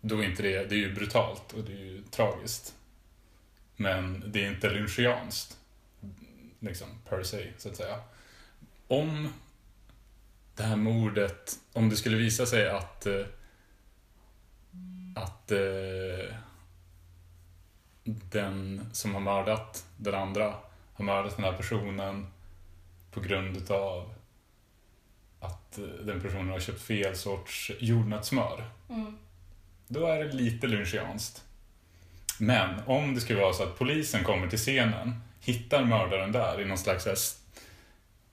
då 0.00 0.18
är 0.18 0.24
inte 0.24 0.42
det, 0.42 0.64
det 0.64 0.74
är 0.74 0.78
ju 0.78 0.94
brutalt 0.94 1.52
och 1.52 1.64
det 1.64 1.72
är 1.72 1.84
ju 1.84 2.02
tragiskt. 2.02 2.74
Men 3.76 4.24
det 4.26 4.44
är 4.44 4.50
inte 4.50 4.70
lynchianskt, 4.70 5.56
liksom, 6.60 6.88
per 7.08 7.22
se, 7.22 7.52
så 7.58 7.68
att 7.68 7.76
säga. 7.76 8.00
Om 8.88 9.28
det 10.54 10.62
här 10.62 10.76
mordet, 10.76 11.58
om 11.72 11.88
det 11.88 11.96
skulle 11.96 12.16
visa 12.16 12.46
sig 12.46 12.68
att 12.68 13.06
eh, 13.06 13.26
att 15.16 15.52
eh, 15.52 16.34
den 18.04 18.88
som 18.92 19.14
har 19.14 19.20
mördat 19.20 19.86
den 19.96 20.14
andra 20.14 20.54
har 20.94 21.04
mördat 21.04 21.36
den 21.36 21.44
här 21.44 21.52
personen 21.52 22.26
på 23.10 23.20
grund 23.20 23.56
utav 23.56 24.14
att 25.46 25.78
eh, 25.78 25.84
den 25.84 26.20
personen 26.20 26.48
har 26.48 26.60
köpt 26.60 26.82
fel 26.82 27.16
sorts 27.16 27.72
jordnötssmör. 27.78 28.64
Mm. 28.88 29.18
Då 29.88 30.06
är 30.06 30.24
det 30.24 30.32
lite 30.32 30.66
lynchianskt. 30.66 31.44
Men 32.38 32.80
om 32.86 33.14
det 33.14 33.20
skulle 33.20 33.40
vara 33.40 33.52
så 33.52 33.62
att 33.62 33.78
polisen 33.78 34.24
kommer 34.24 34.48
till 34.48 34.58
scenen, 34.58 35.14
hittar 35.40 35.84
mördaren 35.84 36.32
där 36.32 36.60
i 36.60 36.64
någon 36.64 36.78
slags 36.78 37.38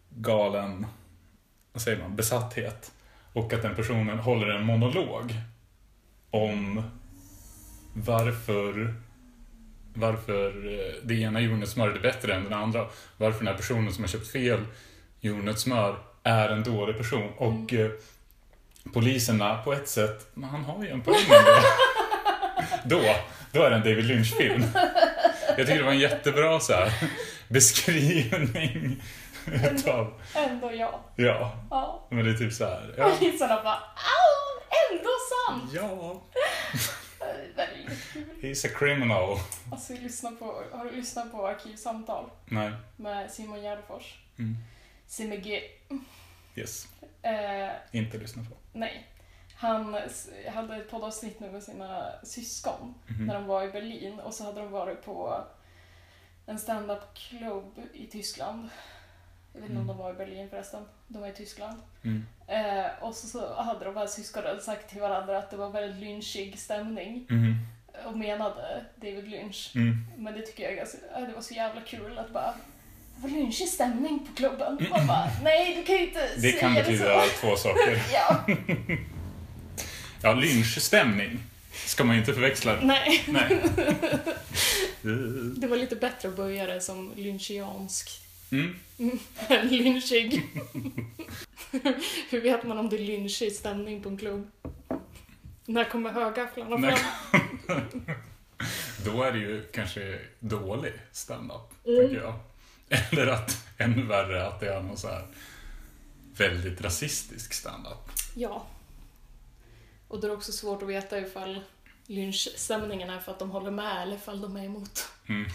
galen, 0.09 0.85
vad 1.73 1.81
säger 1.81 2.01
man, 2.01 2.15
besatthet. 2.15 2.91
Och 3.33 3.53
att 3.53 3.61
den 3.61 3.75
personen 3.75 4.19
håller 4.19 4.47
en 4.47 4.65
monolog 4.65 5.33
om 6.29 6.83
varför 7.93 8.95
varför 9.93 10.47
eh, 10.47 10.93
det 11.03 11.13
ena 11.13 11.41
jordnötssmöret 11.41 11.95
är 11.95 12.01
bättre 12.01 12.35
än 12.35 12.43
den 12.43 12.53
andra. 12.53 12.87
Varför 13.17 13.39
den 13.39 13.47
här 13.47 13.57
personen 13.57 13.93
som 13.93 14.03
har 14.03 14.09
köpt 14.09 14.27
fel 14.27 14.65
jordnötssmör 15.19 15.99
är 16.23 16.49
en 16.49 16.63
dålig 16.63 16.97
person. 16.97 17.29
Och 17.37 17.73
eh, 17.73 17.91
poliserna 18.93 19.57
på 19.63 19.73
ett 19.73 19.87
sätt, 19.87 20.27
men 20.33 20.49
han 20.49 20.63
har 20.65 20.83
ju 20.83 20.89
en 20.89 21.01
poäng 21.01 21.25
ändå. 21.29 21.51
då, 22.85 23.15
då 23.51 23.63
är 23.63 23.69
det 23.69 23.75
en 23.75 23.81
David 23.81 24.05
Lynch-film. 24.05 24.65
Jag 25.47 25.57
tycker 25.57 25.77
det 25.77 25.83
var 25.83 25.91
en 25.91 25.99
jättebra 25.99 26.59
så 26.59 26.73
här, 26.73 26.93
beskrivning 27.47 29.03
utav, 29.45 30.21
Ändå 30.35 30.71
ja. 30.73 30.99
ja, 31.15 31.55
Ja. 31.69 32.07
men 32.09 32.25
det 32.25 32.31
är 32.31 32.35
typ 32.35 32.53
så 32.53 32.65
här, 32.65 32.93
ja, 32.97 33.11
Poliserna 33.19 33.63
bara 33.63 33.75
Au! 33.75 34.63
Ändå 34.91 35.09
sant! 35.31 35.71
ja, 35.73 36.21
he's 38.41 38.65
a 38.65 38.69
criminal. 38.79 39.39
Alltså, 39.71 39.93
lyssna 39.93 40.31
på, 40.31 40.61
har 40.71 40.85
du 40.85 40.91
lyssnat 40.91 41.31
på 41.31 41.47
Arkivsamtal 41.47 42.25
Nej, 42.45 42.71
med 42.95 43.31
Simon 43.31 43.61
Gärdenfors? 43.61 44.15
mm. 44.39 44.57
Simon 45.07 45.41
G. 45.41 45.61
yes, 46.55 46.87
Eh, 47.21 47.69
inte 47.91 48.17
lyssna 48.17 48.43
på. 48.43 48.55
nej. 48.73 49.07
Han 49.55 49.97
hade 50.53 50.75
ett 50.75 50.89
poddavsnitt 50.91 51.39
nu 51.39 51.51
med 51.51 51.63
sina 51.63 52.11
syskon 52.23 52.93
Mhm. 53.07 53.25
när 53.25 53.33
de 53.33 53.45
var 53.45 53.63
i 53.63 53.71
Berlin 53.71 54.19
och 54.19 54.33
så 54.33 54.43
hade 54.43 54.59
de 54.61 54.71
varit 54.71 55.05
på 55.05 55.43
en 56.45 56.59
stand-up 56.59 57.13
klubb 57.13 57.79
i 57.93 58.07
Tyskland. 58.07 58.69
Jag 59.53 59.61
vet 59.61 59.69
inte 59.69 59.81
om 59.81 59.87
de 59.87 59.97
var 59.97 60.11
i 60.11 60.13
Berlin 60.13 60.49
förresten. 60.49 60.85
De 61.07 61.21
var 61.21 61.27
i 61.27 61.33
Tyskland. 61.33 61.81
Mm. 62.03 62.25
Eh, 62.47 62.91
och 63.03 63.15
så, 63.15 63.27
så 63.27 63.53
hade 63.63 63.85
de 63.85 63.97
här 63.97 64.07
syskonen 64.07 64.61
sagt 64.61 64.89
till 64.89 65.01
varandra 65.01 65.37
att 65.37 65.49
det 65.51 65.57
var 65.57 65.69
väldigt 65.69 65.99
lynchig 66.01 66.59
stämning. 66.59 67.27
Mhm. 67.29 67.55
Och 68.05 68.17
menade 68.17 68.85
David 68.95 69.27
Lynch. 69.27 69.71
Mm. 69.75 69.95
Men 70.17 70.33
det 70.33 70.41
tycker 70.41 70.63
jag 70.63 70.71
är 70.71 70.77
ganska, 70.77 70.97
det 71.19 71.33
var 71.33 71.41
så 71.41 71.53
jävla 71.53 71.81
kul 71.81 72.17
att 72.19 72.29
bara 72.33 72.53
det 73.15 73.21
var 73.21 73.29
lynchig 73.29 73.67
stämning 73.67 74.19
på 74.27 74.33
klubben. 74.35 74.77
Man 74.89 75.07
bara, 75.07 75.29
nej 75.43 75.75
du 75.75 75.83
kan 75.83 75.95
ju 75.95 76.03
inte 76.07 76.29
Det 76.35 76.41
säga 76.41 76.59
kan 76.59 76.73
det 76.73 76.83
betyda 76.83 77.23
så. 77.23 77.29
två 77.41 77.55
saker. 77.55 78.01
Ja, 78.13 78.45
Ja, 80.21 80.33
lynchstämning 80.33 81.39
ska 81.85 82.03
man 82.03 82.15
ju 82.15 82.19
inte 82.19 82.33
förväxla. 82.33 82.79
nej. 82.81 83.23
Nej. 83.27 83.61
Det 85.57 85.67
var 85.67 85.77
lite 85.77 85.95
bättre 85.95 86.29
att 86.29 86.35
börja 86.35 86.65
det 86.65 86.81
som 86.81 87.11
lynchiansk 87.15 88.09
Mm. 88.51 88.75
än 89.49 89.67
lynchig. 89.77 90.43
Hur 92.29 92.41
vet 92.41 92.63
man 92.63 92.77
om 92.77 92.89
det 92.89 92.95
är 92.95 92.99
lynchig 92.99 93.51
stämning 93.55 94.01
på 94.03 94.09
en 94.09 94.17
klubb? 94.17 94.51
När 95.65 95.83
kommer 95.83 96.11
högafflarna 96.11 96.77
fram? 96.95 96.99
Då 99.05 99.23
är 99.23 99.31
det 99.31 99.39
ju 99.39 99.63
kanske 99.73 100.19
dålig 100.39 100.93
stand-up, 101.11 101.85
Mm. 101.87 102.01
tycker 102.09 102.21
jag. 102.23 102.33
Eller 103.11 103.27
att, 103.27 103.65
ännu 103.77 104.03
värre, 104.03 104.47
att 104.47 104.59
det 104.59 104.73
är 104.73 104.81
någon 104.81 104.97
så 104.97 105.07
här 105.07 105.27
väldigt 106.37 106.81
rasistisk 106.81 107.53
stand-up. 107.53 108.11
Ja. 108.35 108.65
Och 110.07 110.19
då 110.21 110.27
är 110.27 110.31
det 110.31 110.37
också 110.37 110.51
svårt 110.51 110.81
att 110.83 110.89
veta 110.89 111.19
ifall 111.19 111.63
lynchstämningen 112.05 113.09
är 113.09 113.19
för 113.19 113.31
att 113.31 113.39
de 113.39 113.51
håller 113.51 113.71
med 113.71 114.01
eller 114.01 114.15
ifall 114.15 114.41
de 114.41 114.57
är 114.57 114.63
emot. 114.63 115.07
Mm. 115.27 115.49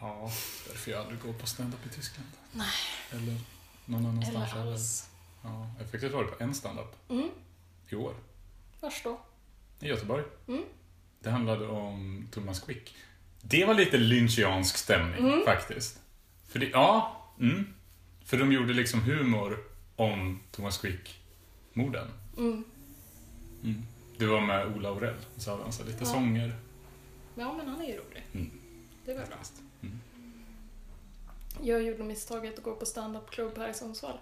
Ja, 0.00 0.30
därför 0.68 0.90
jag 0.90 1.00
aldrig 1.00 1.20
går 1.20 1.32
på 1.32 1.46
stand-up 1.46 1.86
i 1.86 1.88
Tyskland. 1.88 2.28
Nej. 2.52 2.66
Eller 3.10 3.36
någon 3.84 4.06
annanstans 4.06 4.52
Eller 4.52 4.62
alls. 4.72 5.08
Ja, 5.42 5.70
jag 5.78 5.84
har 5.84 5.90
faktiskt 5.90 6.14
varit 6.14 6.38
på 6.38 6.44
en 6.44 6.54
stand-up 6.54 7.10
Mm, 7.10 7.30
i 7.88 7.94
år. 7.94 8.14
vars 8.80 9.02
då? 9.04 9.20
I 9.80 9.88
Göteborg. 9.88 10.24
Mm. 10.48 10.64
Det 11.20 11.30
handlade 11.30 11.66
om 11.66 12.28
Thomas 12.32 12.60
Quick. 12.60 12.96
Det 13.42 13.64
var 13.64 13.74
lite 13.74 13.96
lynchiansk 13.96 14.76
stämning 14.76 15.18
Mm. 15.32 15.44
faktiskt. 15.44 16.00
För 16.48 16.58
det, 16.58 16.66
ja, 16.68 17.16
mm. 17.40 17.74
För 18.24 18.36
de 18.38 18.52
gjorde 18.52 18.72
liksom 18.72 19.00
humor 19.02 19.58
om 19.96 20.40
Thomas 20.50 20.78
Quick-morden. 20.78 22.08
Mm. 22.38 22.64
Mm. 23.64 23.82
Det 24.18 24.26
var 24.26 24.40
med 24.40 24.66
Ola 24.76 24.88
Aurell, 24.88 25.14
så 25.36 25.50
hade 25.50 25.62
han 25.62 25.72
så 25.72 25.84
lite 25.84 25.98
Ja. 26.00 26.04
sånger. 26.06 26.56
Ja, 27.34 27.52
men 27.56 27.68
han 27.68 27.80
är 27.80 27.86
ju 27.86 27.96
rolig. 27.96 28.22
Mm. 28.34 28.50
Det 29.04 29.14
var 29.14 29.26
bra. 29.26 29.36
Mm. 29.82 30.00
Jag 31.62 31.82
gjorde 31.82 32.04
misstaget 32.04 32.58
att 32.58 32.64
gå 32.64 32.74
på 32.74 32.86
stand-up-klubb 32.86 33.58
här 33.58 33.68
i 33.70 33.74
Sundsvall. 33.74 34.18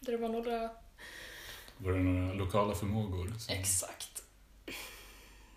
Där 0.00 0.12
det 0.12 0.18
var 0.18 0.28
några... 0.28 0.70
Var 1.78 1.92
det 1.92 1.98
några 1.98 2.32
lokala 2.34 2.74
förmågor? 2.74 3.32
Som, 3.38 3.54
Exakt. 3.54 4.22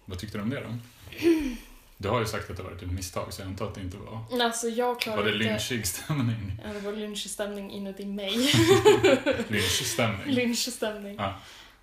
vad 0.05 0.19
tyckte 0.19 0.37
du 0.37 0.41
om 0.41 0.49
det 0.49 0.59
då? 0.61 0.73
Du 2.03 2.09
har 2.09 2.19
ju 2.19 2.25
sagt 2.25 2.49
att 2.49 2.57
det 2.57 2.63
varit 2.63 2.81
ett 2.81 2.91
misstag, 2.91 3.33
så 3.33 3.41
jag 3.41 3.47
antar 3.47 3.67
att 3.67 3.75
det 3.75 3.81
inte 3.81 3.97
var... 3.97 4.43
Alltså, 4.45 4.67
jag 4.67 5.01
klarar 5.01 5.17
Var 5.17 5.23
det 5.23 5.33
inte... 5.33 5.45
lynchig 5.45 5.87
stämning? 5.87 6.61
Ja, 6.63 6.73
det 6.73 6.79
var 6.79 6.91
lynchstämning 6.91 7.71
inuti 7.71 8.05
mig. 8.05 8.37
Lynchig 9.47 9.87
stämning? 9.87 10.35
Lynchstämning. 10.35 11.15
Ja. 11.15 11.39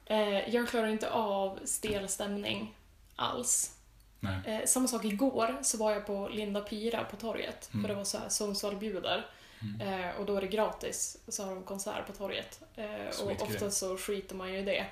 Eh, 0.06 0.54
jag 0.54 0.68
klarar 0.68 0.88
inte 0.88 1.10
av 1.10 1.58
stel 1.64 2.08
stämning 2.08 2.74
alls. 3.16 3.76
Eh, 4.46 4.66
samma 4.66 4.88
sak 4.88 5.04
igår 5.04 5.58
så 5.62 5.78
var 5.78 5.92
jag 5.92 6.06
på 6.06 6.28
Linda 6.32 6.60
Pira 6.60 7.04
på 7.04 7.16
torget. 7.16 7.70
Mm. 7.72 7.82
För 7.82 7.88
det 7.88 7.94
var 7.94 8.04
så 8.04 8.18
här 8.18 8.28
Sundsvall 8.28 8.76
bjuder. 8.76 9.26
Mm. 9.62 10.04
Eh, 10.04 10.16
och 10.16 10.26
då 10.26 10.36
är 10.36 10.40
det 10.40 10.46
gratis. 10.46 11.18
Så 11.28 11.44
har 11.44 11.54
de 11.54 11.62
konsert 11.62 12.06
på 12.06 12.12
torget. 12.12 12.60
Eh, 12.76 13.24
och 13.24 13.42
ofta 13.42 13.70
så 13.70 13.96
skiter 13.96 14.34
man 14.34 14.52
ju 14.52 14.58
i 14.58 14.64
det. 14.64 14.86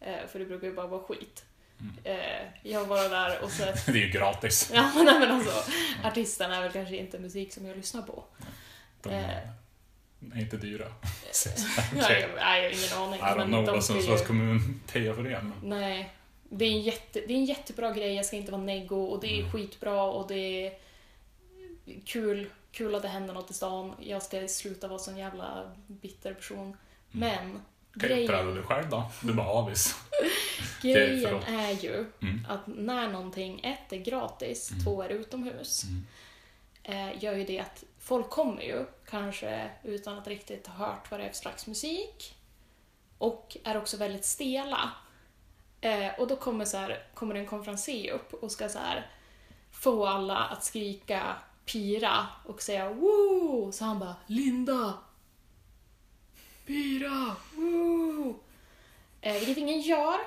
Eh, 0.00 0.26
för 0.28 0.38
det 0.38 0.44
brukar 0.44 0.66
ju 0.66 0.74
bara 0.74 0.86
vara 0.86 1.02
skit. 1.02 1.44
Mm. 1.80 1.94
Eh, 2.04 2.46
jag 2.62 2.84
var 2.84 3.08
där 3.08 3.42
och 3.42 3.50
så... 3.50 3.62
Det 3.86 3.98
är 3.98 4.06
ju 4.06 4.08
gratis. 4.08 4.70
ja, 4.74 4.90
nej, 4.96 5.18
men 5.20 5.30
alltså. 5.30 5.70
Artisten 6.04 6.52
är 6.52 6.62
väl 6.62 6.72
kanske 6.72 6.96
inte 6.96 7.18
musik 7.18 7.52
som 7.52 7.66
jag 7.66 7.76
lyssnar 7.76 8.02
på. 8.02 8.24
De 9.02 9.10
Eh. 9.10 9.28
är 10.34 10.40
inte 10.40 10.56
dyra. 10.56 10.86
Nej, 11.92 12.04
Okej. 12.04 12.20
jag, 12.20 12.30
nej, 12.36 12.62
jag 12.62 12.70
har 12.70 12.76
ingen 12.76 12.98
aning. 12.98 13.20
I 13.20 13.22
don't 13.22 13.36
men 13.36 13.64
know 13.64 13.66
vad 13.74 13.84
Sundsvalls 13.84 14.26
kommun 14.26 14.80
pajar 14.92 15.14
för 15.14 15.22
det. 15.22 15.42
Men... 15.42 15.52
Nej. 15.62 16.12
Det 16.50 16.64
är, 16.64 16.68
en 16.70 16.80
jätte, 16.82 17.20
det 17.20 17.32
är 17.32 17.36
en 17.36 17.44
jättebra 17.44 17.92
grej, 17.92 18.14
jag 18.14 18.26
ska 18.26 18.36
inte 18.36 18.52
vara 18.52 18.62
neggo 18.62 19.04
och 19.04 19.20
det 19.20 19.26
är 19.34 19.38
Mm. 19.40 19.52
skitbra 19.52 20.02
och 20.02 20.28
det 20.28 20.66
är 20.66 20.72
kul, 22.04 22.50
kul 22.72 22.94
att 22.94 23.02
det 23.02 23.08
händer 23.08 23.34
något 23.34 23.50
i 23.50 23.54
stan. 23.54 23.94
Jag 24.00 24.22
ska 24.22 24.48
sluta 24.48 24.88
vara 24.88 24.98
sån 24.98 25.16
jävla 25.18 25.72
bitter 25.86 26.34
person. 26.34 26.76
Men 27.10 27.60
Okej, 28.06 28.26
pröva 28.26 28.42
grejen, 28.42 28.54
du 28.56 28.62
själv 28.62 28.90
då. 28.90 29.10
Du 29.20 29.32
bara 29.34 29.46
avis. 29.46 29.96
grejen 30.82 31.42
är 31.46 31.70
ju 31.70 32.06
Mm. 32.22 32.46
att 32.48 32.66
när 32.66 33.08
någonting, 33.08 33.60
ett 33.64 33.92
är 33.92 33.96
gratis, 33.96 34.70
Mm. 34.70 34.84
två 34.84 35.02
är 35.02 35.08
utomhus, 35.08 35.84
Mm. 35.84 36.06
eh, 36.82 37.24
gör 37.24 37.34
ju 37.34 37.44
det 37.44 37.60
att 37.60 37.84
folk 37.98 38.30
kommer 38.30 38.62
ju, 38.62 38.84
kanske 39.10 39.70
utan 39.84 40.18
att 40.18 40.26
riktigt 40.28 40.66
ha 40.66 40.86
hört 40.86 41.10
vad 41.10 41.20
det 41.20 41.24
är 41.24 41.28
för 41.28 41.36
slags 41.36 41.66
musik, 41.66 42.34
och 43.18 43.56
är 43.64 43.76
också 43.76 43.96
väldigt 43.96 44.24
stela. 44.24 44.90
Eh, 45.80 46.08
och 46.18 46.26
då 46.28 46.36
kommer, 46.36 46.64
så 46.64 46.76
här, 46.76 47.02
kommer 47.14 47.34
en 47.34 47.46
konferencier 47.46 48.12
upp 48.14 48.34
och 48.34 48.50
ska 48.52 48.68
så 48.68 48.78
här, 48.78 49.06
få 49.72 50.06
alla 50.06 50.36
att 50.36 50.64
skrika 50.64 51.22
pira 51.64 52.26
och 52.46 52.62
säga 52.62 52.90
woo! 52.92 53.72
Så 53.72 53.84
han 53.84 53.98
bara 53.98 54.16
Linda! 54.26 54.94
Woo! 57.54 58.38
Eh, 59.20 59.32
vilket 59.32 59.56
ingen 59.56 59.80
gör. 59.80 60.18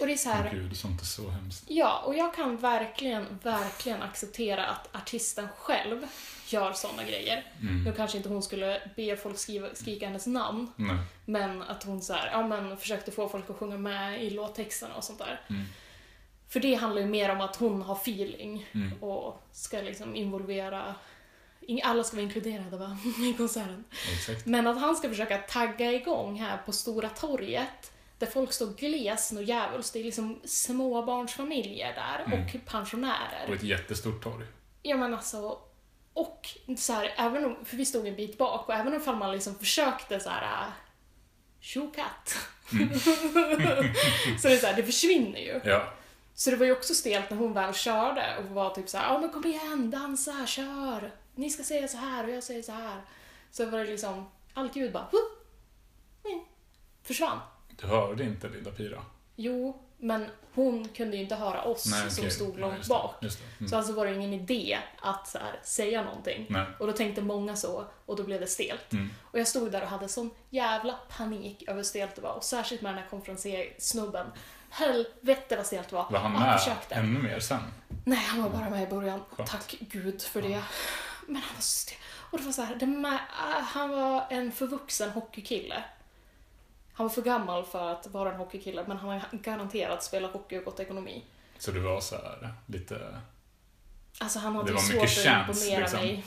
Och 0.00 0.06
det 0.06 0.12
är 0.12 0.16
så 0.16 0.28
här, 0.28 0.50
Gud, 0.50 0.76
sånt 0.76 1.00
är 1.00 1.04
så 1.06 1.28
hemskt. 1.28 1.64
Ja, 1.68 2.02
och 2.06 2.16
jag 2.16 2.34
kan 2.34 2.56
verkligen, 2.56 3.38
verkligen 3.42 4.02
acceptera 4.02 4.66
att 4.66 4.96
artisten 4.96 5.48
själv 5.58 6.06
gör 6.48 6.72
såna 6.72 7.04
grejer. 7.04 7.46
Mm. 7.60 7.84
Nu 7.84 7.92
kanske 7.92 8.16
inte 8.16 8.28
hon 8.28 8.42
skulle 8.42 8.90
be 8.96 9.16
folk 9.16 9.38
skriva, 9.38 9.74
skrika 9.74 10.06
hennes 10.06 10.26
namn, 10.26 10.72
Nej. 10.76 10.96
men 11.24 11.62
att 11.62 11.84
hon 11.84 12.02
så 12.02 12.12
här, 12.12 12.30
ja, 12.32 12.46
men 12.46 12.76
försökte 12.76 13.10
få 13.10 13.28
folk 13.28 13.50
att 13.50 13.56
sjunga 13.56 13.76
med 13.78 14.22
i 14.24 14.30
låttexterna 14.30 14.94
och 14.94 15.04
sånt 15.04 15.18
där. 15.18 15.40
Mm. 15.50 15.62
För 16.48 16.60
det 16.60 16.74
handlar 16.74 17.00
ju 17.02 17.08
mer 17.08 17.30
om 17.30 17.40
att 17.40 17.56
hon 17.56 17.82
har 17.82 17.94
feeling 17.96 18.66
Mm. 18.74 19.02
och 19.02 19.42
ska 19.52 19.80
liksom 19.80 20.14
involvera 20.16 20.86
in- 20.86 20.94
alla 21.84 22.04
ska 22.04 22.16
vara 22.16 22.24
inkluderade 22.24 22.76
va? 22.76 22.96
i 23.30 23.34
konserten. 23.36 23.84
Exakt. 24.14 24.46
Men 24.46 24.66
att 24.66 24.80
han 24.80 24.96
ska 24.96 25.08
försöka 25.08 25.38
tagga 25.38 25.92
igång 25.92 26.40
här 26.40 26.58
på 26.66 26.72
Stora 26.72 27.08
torget 27.08 27.92
där 28.18 28.26
folk 28.26 28.52
står 28.52 28.66
gles 28.66 29.32
och 29.32 29.42
djävulskt. 29.42 29.92
Det 29.92 30.00
är 30.00 30.04
liksom 30.04 30.40
småbarnsfamiljer 30.44 31.94
där 31.94 32.24
Mm. 32.26 32.44
och 32.44 32.66
pensionärer. 32.66 33.44
Och 33.48 33.54
ett 33.54 33.62
jättestort 33.62 34.22
torg. 34.22 34.44
Ja 34.82 34.96
men 34.96 35.14
alltså, 35.14 35.58
och 36.12 36.48
så 36.78 36.92
här, 36.92 37.14
även 37.16 37.44
om, 37.44 37.56
för 37.64 37.76
vi 37.76 37.84
stod 37.84 38.06
en 38.06 38.16
bit 38.16 38.38
bak 38.38 38.68
och 38.68 38.74
även 38.74 39.08
om 39.08 39.18
man 39.18 39.32
liksom 39.32 39.54
försökte 39.58 40.20
så 40.20 40.28
här 40.30 40.42
äh, 40.66 40.72
tjokatt. 41.60 42.36
Mm. 42.72 42.98
så 44.38 44.48
det 44.48 44.54
är 44.54 44.58
så 44.58 44.66
här, 44.66 44.76
det 44.76 44.82
försvinner 44.82 45.40
ju. 45.40 45.60
Ja. 45.64 45.92
Så 46.34 46.50
det 46.50 46.56
var 46.56 46.66
ju 46.66 46.72
också 46.72 46.94
stelt 46.94 47.30
när 47.30 47.36
hon 47.36 47.52
väl 47.52 47.74
körde 47.74 48.36
och 48.38 48.44
var 48.44 48.70
typ 48.70 48.88
så 48.88 48.98
här, 48.98 49.12
ja 49.12 49.18
men 49.18 49.30
kom 49.30 49.44
igen, 49.46 49.90
dansa, 49.90 50.46
kör. 50.46 51.12
Ni 51.34 51.50
ska 51.50 51.62
säga 51.62 51.88
så 51.88 51.96
här 51.96 52.24
och 52.24 52.30
jag 52.30 52.42
säger 52.42 52.62
så 52.62 52.72
här. 52.72 53.00
Så 53.50 53.66
var 53.66 53.78
det 53.78 53.84
liksom, 53.84 54.30
allt 54.54 54.76
ljud 54.76 54.92
bara, 54.92 55.08
försvann. 57.02 57.38
Du 57.80 57.86
hörde 57.86 58.24
inte 58.24 58.48
Linda 58.48 58.70
Pira? 58.70 59.04
Jo, 59.36 59.82
men 59.98 60.28
hon 60.54 60.88
kunde 60.88 61.16
ju 61.16 61.22
inte 61.22 61.34
höra 61.34 61.62
oss 61.62 61.82
som 61.82 62.08
okej. 62.18 62.30
stod 62.30 62.58
långt 62.58 62.76
just 62.76 62.88
det. 62.88 62.94
bak. 62.94 63.14
Just 63.20 63.38
det. 63.38 63.44
Mm. 63.58 63.70
Så 63.70 63.76
alltså 63.76 63.92
var 63.92 64.06
det 64.06 64.14
ingen 64.14 64.32
idé 64.32 64.78
att 65.00 65.28
så 65.28 65.38
här, 65.38 65.60
säga 65.62 66.02
någonting. 66.02 66.46
Nej. 66.50 66.66
Och 66.78 66.86
då 66.86 66.92
tänkte 66.92 67.22
många 67.22 67.56
så, 67.56 67.84
och 68.06 68.16
då 68.16 68.22
blev 68.24 68.40
det 68.40 68.46
stelt. 68.46 68.92
Mm. 68.92 69.10
Och 69.22 69.38
jag 69.38 69.48
stod 69.48 69.72
där 69.72 69.82
och 69.82 69.88
hade 69.88 70.08
sån 70.08 70.30
jävla 70.50 70.98
panik 71.16 71.62
över 71.62 71.74
hur 71.76 71.82
stelt 71.82 72.14
det 72.14 72.20
var. 72.20 72.32
Och 72.34 72.44
särskilt 72.44 72.82
med 72.82 72.94
den 72.94 73.02
här 73.02 73.10
konferenssnubben. 73.10 74.26
Helvete 74.70 75.56
vad 75.56 75.66
stelt 75.66 75.88
det 75.88 75.94
var. 75.94 76.10
Var 76.10 76.18
han 76.18 76.32
Han 76.32 76.46
med 76.48 76.60
försökte. 76.60 76.94
ännu 76.94 77.22
mer 77.22 77.40
sen? 77.40 77.62
Nej, 78.04 78.18
han 78.18 78.42
var 78.42 78.50
bara 78.50 78.70
med 78.70 78.82
i 78.82 78.86
början. 78.86 79.20
Skönt. 79.30 79.50
Tack 79.50 79.76
gud 79.80 80.22
för 80.22 80.42
det. 80.42 80.62
Men 81.26 81.42
han 81.42 81.54
var 81.54 81.60
så 81.60 81.78
stel. 81.78 81.96
Och 82.30 82.38
det 82.38 82.44
var 82.44 82.52
så 82.52 82.62
här, 82.62 82.74
det 82.74 82.86
med, 82.86 83.18
ah, 83.30 83.60
han 83.60 83.90
var 83.90 84.26
en 84.30 84.52
förvuxen 84.52 85.10
hockeykille. 85.10 85.84
Han 86.92 87.06
var 87.06 87.14
för 87.14 87.22
gammal 87.22 87.64
för 87.64 87.92
att 87.92 88.06
vara 88.06 88.32
en 88.32 88.36
hockeykille, 88.38 88.84
men 88.86 88.96
han 88.96 89.10
har 89.10 89.22
garanterat 89.32 90.04
spelat 90.04 90.32
hockey 90.32 90.58
och 90.58 90.64
gått 90.64 90.80
ekonomi. 90.80 91.24
Så 91.58 91.70
du 91.70 91.80
var 91.80 92.00
så 92.00 92.16
här 92.16 92.54
lite... 92.66 93.20
Alltså 94.18 94.38
han 94.38 94.56
hade 94.56 94.68
Det 94.68 94.72
var 94.72 94.80
svårt 94.80 94.94
mycket 94.94 95.18
att 95.18 95.24
chans, 95.24 95.62
imponera 95.64 95.80
liksom. 95.80 96.00
mig. 96.00 96.24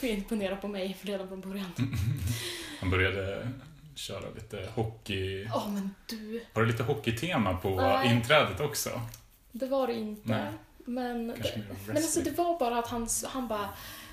Imponera 0.00 0.56
på 0.56 0.68
mig 0.68 0.96
redan 1.02 1.28
från 1.28 1.40
början. 1.40 1.72
Han 2.80 2.90
började 2.90 3.48
köra 3.94 4.30
lite 4.34 4.68
hockey... 4.74 5.48
Åh 5.54 5.68
men 5.72 5.94
du, 6.06 6.44
Var 6.52 6.62
det 6.62 6.68
lite 6.68 6.82
hockeytema 6.82 7.56
på 7.56 7.76
Nej. 7.76 8.12
inträdet 8.12 8.60
också? 8.60 9.00
det 9.52 9.66
var 9.66 9.86
det 9.86 9.94
inte. 9.94 10.28
Nej. 10.28 10.52
Men, 10.84 11.28
det, 11.28 11.62
men 11.86 11.96
alltså 11.96 12.20
det 12.20 12.30
var 12.30 12.58
bara 12.58 12.78
att 12.78 12.88
han, 12.88 13.08
han 13.26 13.48
bara 13.48 13.68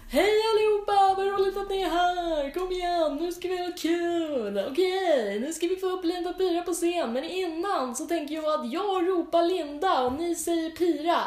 Hej 0.09 0.41
allihopa, 0.53 1.13
vad 1.17 1.27
roligt 1.27 1.57
att 1.57 1.69
ni 1.69 1.81
är 1.81 1.89
här! 1.89 2.53
Kom 2.53 2.71
igen, 2.71 3.15
nu 3.15 3.31
ska 3.31 3.47
vi 3.47 3.57
ha 3.57 3.71
kul! 3.77 4.65
Okej, 4.71 5.39
nu 5.39 5.53
ska 5.53 5.67
vi 5.67 5.75
få 5.75 5.87
upp 5.87 6.05
Linda 6.05 6.29
och 6.29 6.37
Pira 6.37 6.61
på 6.61 6.73
scen, 6.73 7.13
men 7.13 7.23
innan 7.23 7.95
så 7.95 8.05
tänker 8.05 8.35
jag 8.35 8.45
att 8.45 8.71
jag 8.71 9.07
ropar 9.07 9.43
Linda 9.43 10.01
och 10.01 10.13
ni 10.13 10.35
säger 10.35 10.69
Pira. 10.69 11.21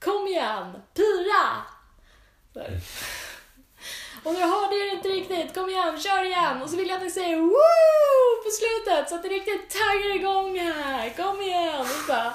Kom 0.00 0.26
igen, 0.26 0.72
Pira! 0.94 1.62
Där. 2.52 2.80
Och 4.22 4.34
jag 4.34 4.48
hörde 4.48 4.76
er 4.76 4.94
inte 4.94 5.08
riktigt, 5.08 5.54
kom 5.54 5.70
igen, 5.70 6.00
kör 6.00 6.24
igen! 6.24 6.62
Och 6.62 6.70
så 6.70 6.76
vill 6.76 6.88
jag 6.88 6.96
att 6.96 7.02
ni 7.02 7.10
säger 7.10 7.36
woo 7.36 8.42
på 8.44 8.50
slutet 8.50 9.08
så 9.08 9.14
att 9.14 9.24
ni 9.24 9.28
riktigt 9.28 9.70
taggar 9.70 10.16
igång 10.16 10.58
här. 10.58 11.10
Kom 11.16 11.42
igen! 11.42 11.80
Och 11.80 11.86
så 11.86 12.06
bara, 12.08 12.34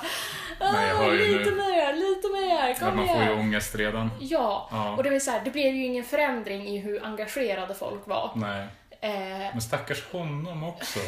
"Ah, 0.60 1.08
lite 1.12 1.50
nu." 1.52 1.56
mer, 1.56 1.94
lite 1.94 2.28
mer, 2.28 2.80
kom 2.80 2.88
Att 2.88 2.96
man 2.96 3.08
får 3.08 3.24
ju 3.24 3.30
ångest 3.34 3.76
redan. 3.76 4.10
Ja, 4.20 4.68
Ja. 4.72 4.96
och 4.98 5.04
det 5.04 5.10
var 5.10 5.20
så 5.20 5.32
här, 5.32 5.42
det 5.46 5.52
blev 5.52 5.76
ju 5.76 5.86
ingen 5.86 6.04
förändring 6.04 6.68
i 6.68 6.80
hur 6.80 7.06
engagerade 7.06 7.74
folk 7.76 8.08
var. 8.08 8.32
Nej. 8.36 8.68
Eh, 9.02 9.10
Men 9.54 9.62
stackars 9.62 10.04
honom 10.12 10.64
också. 10.64 11.00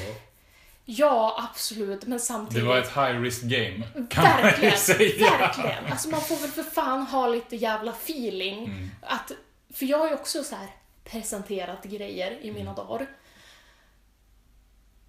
ja, 0.85 1.49
absolut, 1.51 2.01
men 2.01 2.11
Det 2.11 2.19
samtidigt... 2.19 2.67
var 2.67 2.77
ett 2.77 2.95
high 2.95 3.21
risk 3.21 3.41
game. 3.43 3.83
Kan 4.09 4.23
man 4.23 4.37
ju 4.37 4.43
Verkligen, 4.43 4.77
säga. 4.77 5.37
verkligen. 5.37 5.85
Alltså 5.91 6.09
man 6.09 6.21
får 6.21 6.35
väl 6.35 6.49
för 6.51 6.63
fan 6.63 7.01
ha 7.01 7.27
lite 7.27 7.55
jävla 7.55 7.91
feeling. 7.91 8.65
Mm. 8.65 8.89
Att, 9.01 9.31
för 9.73 9.85
jag 9.85 9.97
har 9.97 10.07
ju 10.07 10.13
också 10.13 10.43
så 10.43 10.55
här 10.55 10.67
presenterat 11.03 11.83
grejer 11.83 12.31
i 12.31 12.49
Mm. 12.49 12.55
mina 12.55 12.73
dagar. 12.73 13.07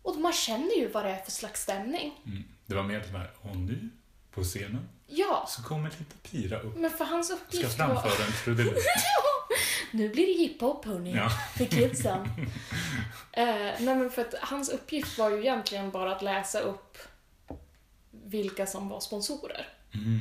Och 0.03 0.17
man 0.17 0.33
känner 0.33 0.75
ju 0.77 0.89
vad 0.89 1.05
det 1.05 1.11
är 1.11 1.23
för 1.25 1.31
slags 1.31 1.63
stämning. 1.63 2.15
Mm. 2.27 2.45
Det 2.67 2.75
var 2.75 2.83
mer 2.83 3.03
så 3.11 3.17
här, 3.17 3.31
och 3.41 3.57
nu 3.57 3.91
på 4.35 4.43
scenen 4.43 4.89
Ja, 5.07 5.45
så 5.49 5.63
kommer 5.63 5.91
lite 5.91 6.15
Pira 6.31 6.61
upp. 6.61 6.77
men 6.77 6.91
för 6.91 7.05
hans 7.05 7.27
Ska 7.27 7.37
uppgift 7.37 7.79
var... 7.79 7.87
framföra 7.87 8.27
en 8.27 8.33
trudelutt. 8.45 8.75
Nu 9.95 10.09
blir 10.09 10.27
det 10.27 10.33
hiphop 10.33 10.85
hörni, 10.85 11.15
Ja. 11.17 11.29
för 11.57 11.65
kidsen. 11.65 12.21
eh, 13.33 13.47
nej 13.57 13.81
men 13.97 14.11
för 14.11 14.23
att 14.23 14.35
hans 14.41 14.69
uppgift 14.69 15.19
var 15.19 15.31
ju 15.31 15.39
egentligen 15.41 15.91
bara 15.91 16.17
att 16.17 16.23
läsa 16.23 16.61
upp 16.61 16.99
vilka 18.11 18.67
som 18.67 18.89
var 18.89 19.01
sponsorer. 19.01 19.69
Mm. 19.95 20.19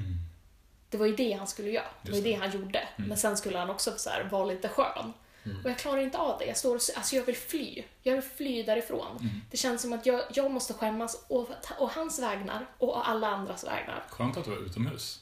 Det 0.90 0.98
var 0.98 1.06
ju 1.06 1.16
det 1.16 1.32
han 1.34 1.48
skulle 1.48 1.70
göra. 1.70 1.86
Det 2.02 2.12
var 2.12 2.18
ju 2.18 2.24
det 2.24 2.34
han 2.34 2.52
gjorde. 2.52 2.80
Mm. 2.96 3.10
Men 3.10 3.18
sen 3.18 3.38
skulle 3.38 3.58
han 3.58 3.70
också 3.70 3.94
så 3.98 4.10
här, 4.10 4.24
vara 4.32 4.46
lite 4.46 4.70
skön. 4.70 5.14
Mm. 5.44 5.58
Och 5.64 5.70
jag 5.70 5.78
klarar 5.78 6.02
inte 6.02 6.18
av 6.18 6.40
det. 6.40 6.46
Jag, 6.46 6.58
står 6.58 6.76
och, 6.76 6.82
alltså 6.96 7.16
jag 7.16 7.24
vill 7.24 7.38
fly. 7.38 7.84
Jag 8.04 8.14
vill 8.14 8.22
fly 8.22 8.64
därifrån. 8.64 9.18
Mm. 9.18 9.42
Det 9.52 9.58
känns 9.58 9.82
som 9.82 9.94
att 9.94 10.06
jag, 10.06 10.22
jag 10.34 10.52
måste 10.52 10.74
skämmas 10.74 11.26
och, 11.28 11.50
och 11.78 11.90
hans 11.92 12.20
vägnar 12.20 12.66
och 12.78 13.10
alla 13.10 13.28
andras 13.28 13.64
vägnar. 13.64 14.04
Skönt 14.10 14.38
att 14.38 14.46
du 14.46 14.52
var 14.52 14.58
utomhus. 14.58 15.20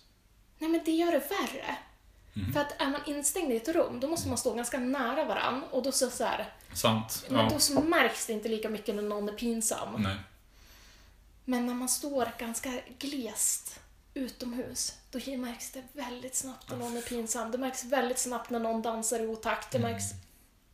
Nej 0.57 0.69
men 0.69 0.81
det 0.85 0.91
gör 0.91 1.11
det 1.11 1.19
värre. 1.29 1.77
Mm. 2.35 2.53
För 2.53 2.59
att 2.59 2.81
är 2.81 2.89
man 2.89 3.01
instängd 3.05 3.51
i 3.51 3.55
ett 3.55 3.67
rum, 3.67 3.99
då 3.99 4.07
måste 4.07 4.27
man 4.29 4.37
stå 4.37 4.53
ganska 4.53 4.79
nära 4.79 5.25
varann 5.25 5.63
och 5.71 5.83
då 5.83 5.91
så, 5.91 6.09
så 6.09 6.23
här, 6.23 6.53
Sant. 6.73 7.25
men 7.29 7.43
Ja. 7.43 7.49
då 7.53 7.59
så 7.59 7.81
märks 7.81 8.25
det 8.25 8.33
inte 8.33 8.49
lika 8.49 8.69
mycket 8.69 8.95
när 8.95 9.03
någon 9.03 9.29
är 9.29 9.33
pinsam. 9.33 10.01
Nej. 10.01 10.15
Men 11.45 11.65
när 11.65 11.73
man 11.73 11.89
står 11.89 12.31
ganska 12.39 12.71
glest 12.99 13.79
utomhus, 14.19 14.93
då 15.11 15.19
märks 15.37 15.71
det 15.71 15.83
väldigt 15.93 16.35
snabbt 16.35 16.69
när 16.69 16.77
någon 16.77 16.97
är 16.97 17.01
pinsam. 17.01 17.51
Det 17.51 17.57
märks 17.57 17.85
väldigt 17.85 18.19
snabbt 18.19 18.49
när 18.49 18.59
någon 18.59 18.81
dansar 18.81 19.19
i 19.19 19.27
otakt. 19.27 19.71
Det 19.71 19.79
märks 19.79 20.05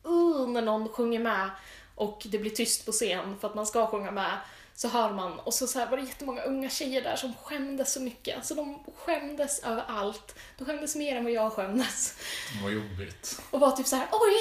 uh, 0.06 0.48
när 0.48 0.62
någon 0.62 0.88
sjunger 0.88 1.18
med 1.20 1.50
och 1.94 2.26
det 2.30 2.38
blir 2.38 2.50
tyst 2.50 2.86
på 2.86 2.92
scen 2.92 3.38
för 3.40 3.48
att 3.48 3.54
man 3.54 3.66
ska 3.66 3.86
sjunga 3.86 4.10
med. 4.10 4.38
Så 4.74 4.88
hör 4.88 5.12
man, 5.12 5.38
och 5.38 5.54
så, 5.54 5.66
så 5.66 5.78
här 5.78 5.90
var 5.90 5.96
det 5.96 6.02
jättemånga 6.02 6.42
unga 6.42 6.70
tjejer 6.70 7.02
där 7.02 7.16
som 7.16 7.34
skämdes 7.42 7.92
så 7.92 8.00
mycket. 8.00 8.36
Alltså 8.36 8.54
de 8.54 8.78
skämdes 8.96 9.58
över 9.58 9.84
allt. 9.88 10.38
De 10.58 10.64
skämdes 10.64 10.96
mer 10.96 11.16
än 11.16 11.24
vad 11.24 11.32
jag 11.32 11.52
skämdes. 11.52 12.18
Vad 12.62 12.72
jobbigt. 12.72 13.40
Och 13.50 13.60
var 13.60 13.70
typ 13.70 13.86
så 13.86 13.96
här, 13.96 14.08
oj, 14.12 14.34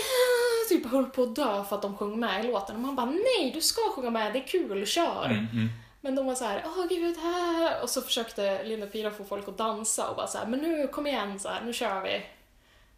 typ 0.69 0.91
höll 0.91 1.05
på 1.05 1.23
att 1.23 1.35
dö 1.35 1.63
för 1.63 1.75
att 1.75 1.81
de 1.81 1.97
sjöng 1.97 2.19
med 2.19 2.45
i 2.45 2.47
låten. 2.47 2.75
Och 2.75 2.81
man 2.81 2.95
bara, 2.95 3.05
nej, 3.05 3.51
du 3.53 3.61
ska 3.61 3.81
sjunga 3.95 4.09
med, 4.09 4.33
det 4.33 4.39
är 4.39 4.47
kul, 4.47 4.85
kör. 4.85 5.25
Mm, 5.25 5.47
mm. 5.53 5.69
Men 6.05 6.15
de 6.15 6.25
var 6.25 6.35
så 6.35 6.45
här, 6.45 6.63
åh 6.65 6.87
gud, 6.89 7.17
här. 7.17 7.83
Och 7.83 7.89
så 7.89 8.01
försökte 8.01 8.63
Linda 8.63 8.87
Pira 8.87 9.11
få 9.11 9.23
folk 9.23 9.47
att 9.47 9.57
dansa 9.57 10.09
och 10.09 10.15
bara 10.15 10.27
så 10.27 10.37
här, 10.37 10.45
men 10.45 10.59
nu, 10.59 10.87
kom 10.87 11.07
igen, 11.07 11.39
så 11.39 11.49
här, 11.49 11.61
nu 11.61 11.73
kör 11.73 12.01
vi. 12.03 12.25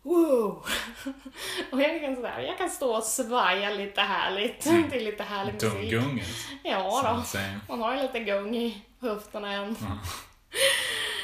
Wow! 0.01 0.65
och 1.71 1.81
jag 1.81 2.01
kan, 2.01 2.15
så 2.15 2.25
här, 2.25 2.41
jag 2.41 2.57
kan 2.57 2.69
stå 2.69 2.95
och 2.95 3.03
svaja 3.03 3.69
lite 3.69 4.01
härligt 4.01 4.61
till 4.91 5.05
lite 5.05 5.23
härlig 5.23 5.53
musik. 5.53 5.91
Dumgunget. 5.91 6.27
Ja 6.63 7.15
då. 7.17 7.23
Same, 7.23 7.59
man 7.69 7.81
har 7.81 7.95
ju 7.95 8.01
lite 8.01 8.19
gung 8.19 8.55
i 8.55 8.81
höfterna 9.01 9.53
än. 9.53 9.75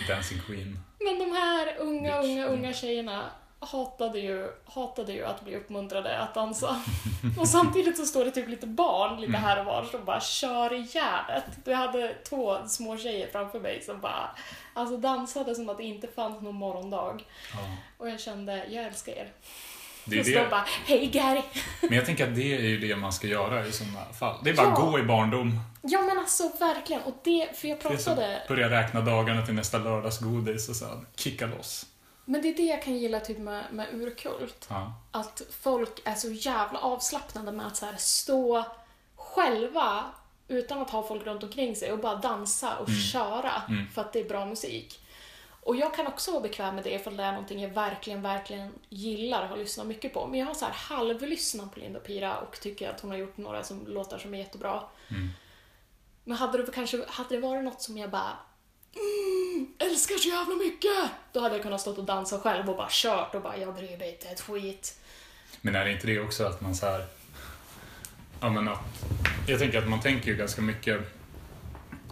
Dancing 0.08 0.42
Queen. 0.48 0.80
Men 1.00 1.20
de 1.20 1.32
här 1.32 1.76
unga, 1.78 2.22
Bitch. 2.22 2.30
unga, 2.30 2.46
unga 2.46 2.74
tjejerna 2.74 3.32
hatade 3.66 4.20
ju, 4.20 4.52
hatade 4.66 5.14
ju 5.14 5.26
att 5.26 5.44
bli 5.44 5.56
uppmuntrade 5.56 6.20
att 6.20 6.34
dansa. 6.34 6.82
Och 7.40 7.48
samtidigt 7.48 7.98
så 7.98 8.06
står 8.06 8.26
det 8.26 8.32
typ 8.32 8.48
lite 8.50 8.68
barn 8.68 9.22
lite 9.22 9.38
här 9.38 9.60
och 9.60 9.66
var 9.66 9.84
som 9.84 10.06
bara 10.06 10.22
kör 10.22 10.74
i 10.74 10.88
järnet. 10.94 11.44
Vi 11.66 11.74
hade 11.74 12.14
två 12.30 12.58
små 12.68 12.98
tjejer 12.98 13.28
framför 13.32 13.60
mig 13.60 13.82
som 13.82 14.00
bara 14.02 14.30
alltså 14.74 14.98
dansade 14.98 15.56
som 15.56 15.70
att 15.70 15.78
det 15.78 15.84
inte 15.84 16.08
fanns 16.08 16.42
någon 16.42 16.56
morgondag. 16.56 17.20
Ja. 17.54 17.60
Och 17.98 18.10
jag 18.10 18.20
kände, 18.20 18.66
jag 18.70 18.86
älskar 18.86 19.12
er. 19.12 19.32
Det 20.06 20.20
är 20.20 20.24
så 20.24 20.30
det. 20.30 20.48
bara, 20.50 20.66
hej 20.86 21.08
Gary! 21.08 21.42
Men 21.82 21.94
jag 21.94 22.06
tänker 22.06 22.28
att 22.30 22.36
det 22.36 22.56
är 22.56 22.62
ju 22.62 22.78
det 22.80 22.96
man 22.96 23.14
ska 23.14 23.28
göra 23.28 23.66
i 23.66 23.72
sådana 23.72 24.06
fall. 24.20 24.40
Det 24.44 24.50
är 24.50 24.54
bara 24.56 24.68
Ja. 24.68 24.76
gå 24.92 25.00
i 25.00 25.04
barndom. 25.04 25.60
Ja 25.82 26.02
men 26.02 26.18
alltså 26.20 26.52
verkligen, 26.60 27.02
och 27.02 27.14
det, 27.24 27.50
för 27.58 27.68
jag 27.68 27.78
Det 27.78 27.88
är 27.88 27.96
pratade, 27.96 28.42
börja 28.48 28.70
räkna 28.70 29.02
dagarna 29.02 29.46
till 29.46 29.54
nästa 29.54 29.78
lördagsgodis 29.78 30.70
och 30.70 30.76
sen 30.76 31.06
kicka 31.16 31.46
loss. 31.46 31.86
Men 32.26 32.42
det 32.42 32.50
är 32.50 32.54
det 32.58 32.64
jag 32.64 32.84
kan 32.84 32.98
gilla 32.98 33.20
typ 33.20 33.38
med, 33.38 33.64
med 33.72 33.94
urkult. 33.94 34.68
Ja. 34.70 34.94
att 35.12 35.42
folk 35.52 36.02
är 36.04 36.16
så 36.16 36.30
jävla 36.32 36.80
avslappnade 36.80 37.52
med 37.52 37.68
att 37.68 37.78
så 37.78 37.86
här 37.86 37.96
stå 37.98 38.64
själva 39.16 40.06
utan 40.48 40.82
att 40.82 40.90
ha 40.90 41.08
folk 41.08 41.26
runt 41.26 41.44
omkring 41.44 41.76
sig 41.76 41.92
och 41.92 42.00
bara 42.00 42.16
dansa 42.16 42.78
och 42.78 42.90
Mm. 42.90 43.02
köra 43.02 43.62
Mm. 43.70 43.88
för 43.88 44.02
att 44.02 44.14
det 44.14 44.20
är 44.20 44.30
bra 44.30 44.46
musik. 44.46 45.00
Och 45.66 45.76
jag 45.76 45.96
kan 45.96 46.08
också 46.08 46.32
vara 46.32 46.42
bekväm 46.42 46.76
med 46.76 46.84
det 46.84 47.00
för 47.04 47.12
att 47.12 47.18
det 47.18 47.24
är 47.24 47.32
någonting 47.32 47.62
jag 47.62 47.70
verkligen, 47.70 48.22
verkligen 48.22 48.72
gillar 48.90 49.44
och 49.44 49.50
har 49.50 49.58
lyssnat 49.58 49.88
mycket 49.88 50.14
på. 50.14 50.28
Men 50.28 50.40
jag 50.40 50.48
har 50.48 50.54
så 50.54 50.66
här 50.66 50.74
halvlyssnat 50.74 51.74
på 51.74 51.80
Linda 51.80 52.00
Pira 52.00 52.38
och 52.38 52.60
tycker 52.60 52.90
att 52.90 53.02
hon 53.02 53.12
har 53.12 53.18
gjort 53.18 53.38
några 53.38 53.64
som 53.64 53.88
låtar 53.88 54.18
som 54.18 54.34
är 54.34 54.38
jättebra. 54.38 54.84
Mm. 55.10 55.30
Men 56.24 56.38
hade 56.38 56.64
det 56.66 56.72
kanske 56.72 57.06
hade 57.08 57.30
det 57.36 57.42
varit 57.42 57.64
något 57.64 57.82
som 57.82 57.98
jag 57.98 58.10
bara 58.10 58.38
mm, 58.96 59.68
älskar 59.78 60.16
så 60.16 60.30
jävla 60.30 60.56
mycket, 60.56 61.12
då 61.32 61.40
hade 61.40 61.56
jag 61.56 61.64
kunnat 61.64 61.82
stå 61.82 61.92
och 61.92 62.04
dansa 62.04 62.40
själv 62.40 62.70
och 62.70 62.78
bara 62.78 62.88
kört 62.92 63.36
och 63.36 63.42
bara 63.42 63.58
jag 63.58 63.76
bryr 63.76 63.98
mig 63.98 64.12
inte 64.12 64.28
ett 64.28 64.42
skit. 64.42 65.00
Men 65.62 65.76
är 65.76 65.86
det 65.86 65.92
inte 65.92 66.08
det 66.08 66.20
också 66.20 66.46
att 66.46 66.62
man 66.62 66.76
så 66.76 66.86
här... 66.86 67.06
Ja, 68.40 68.50
men 68.50 68.68
att, 68.68 68.80
jag 69.48 69.60
tänker 69.60 69.78
att 69.78 69.90
man 69.90 70.02
tänker 70.02 70.28
ju 70.28 70.36
ganska 70.36 70.62
mycket 70.62 71.02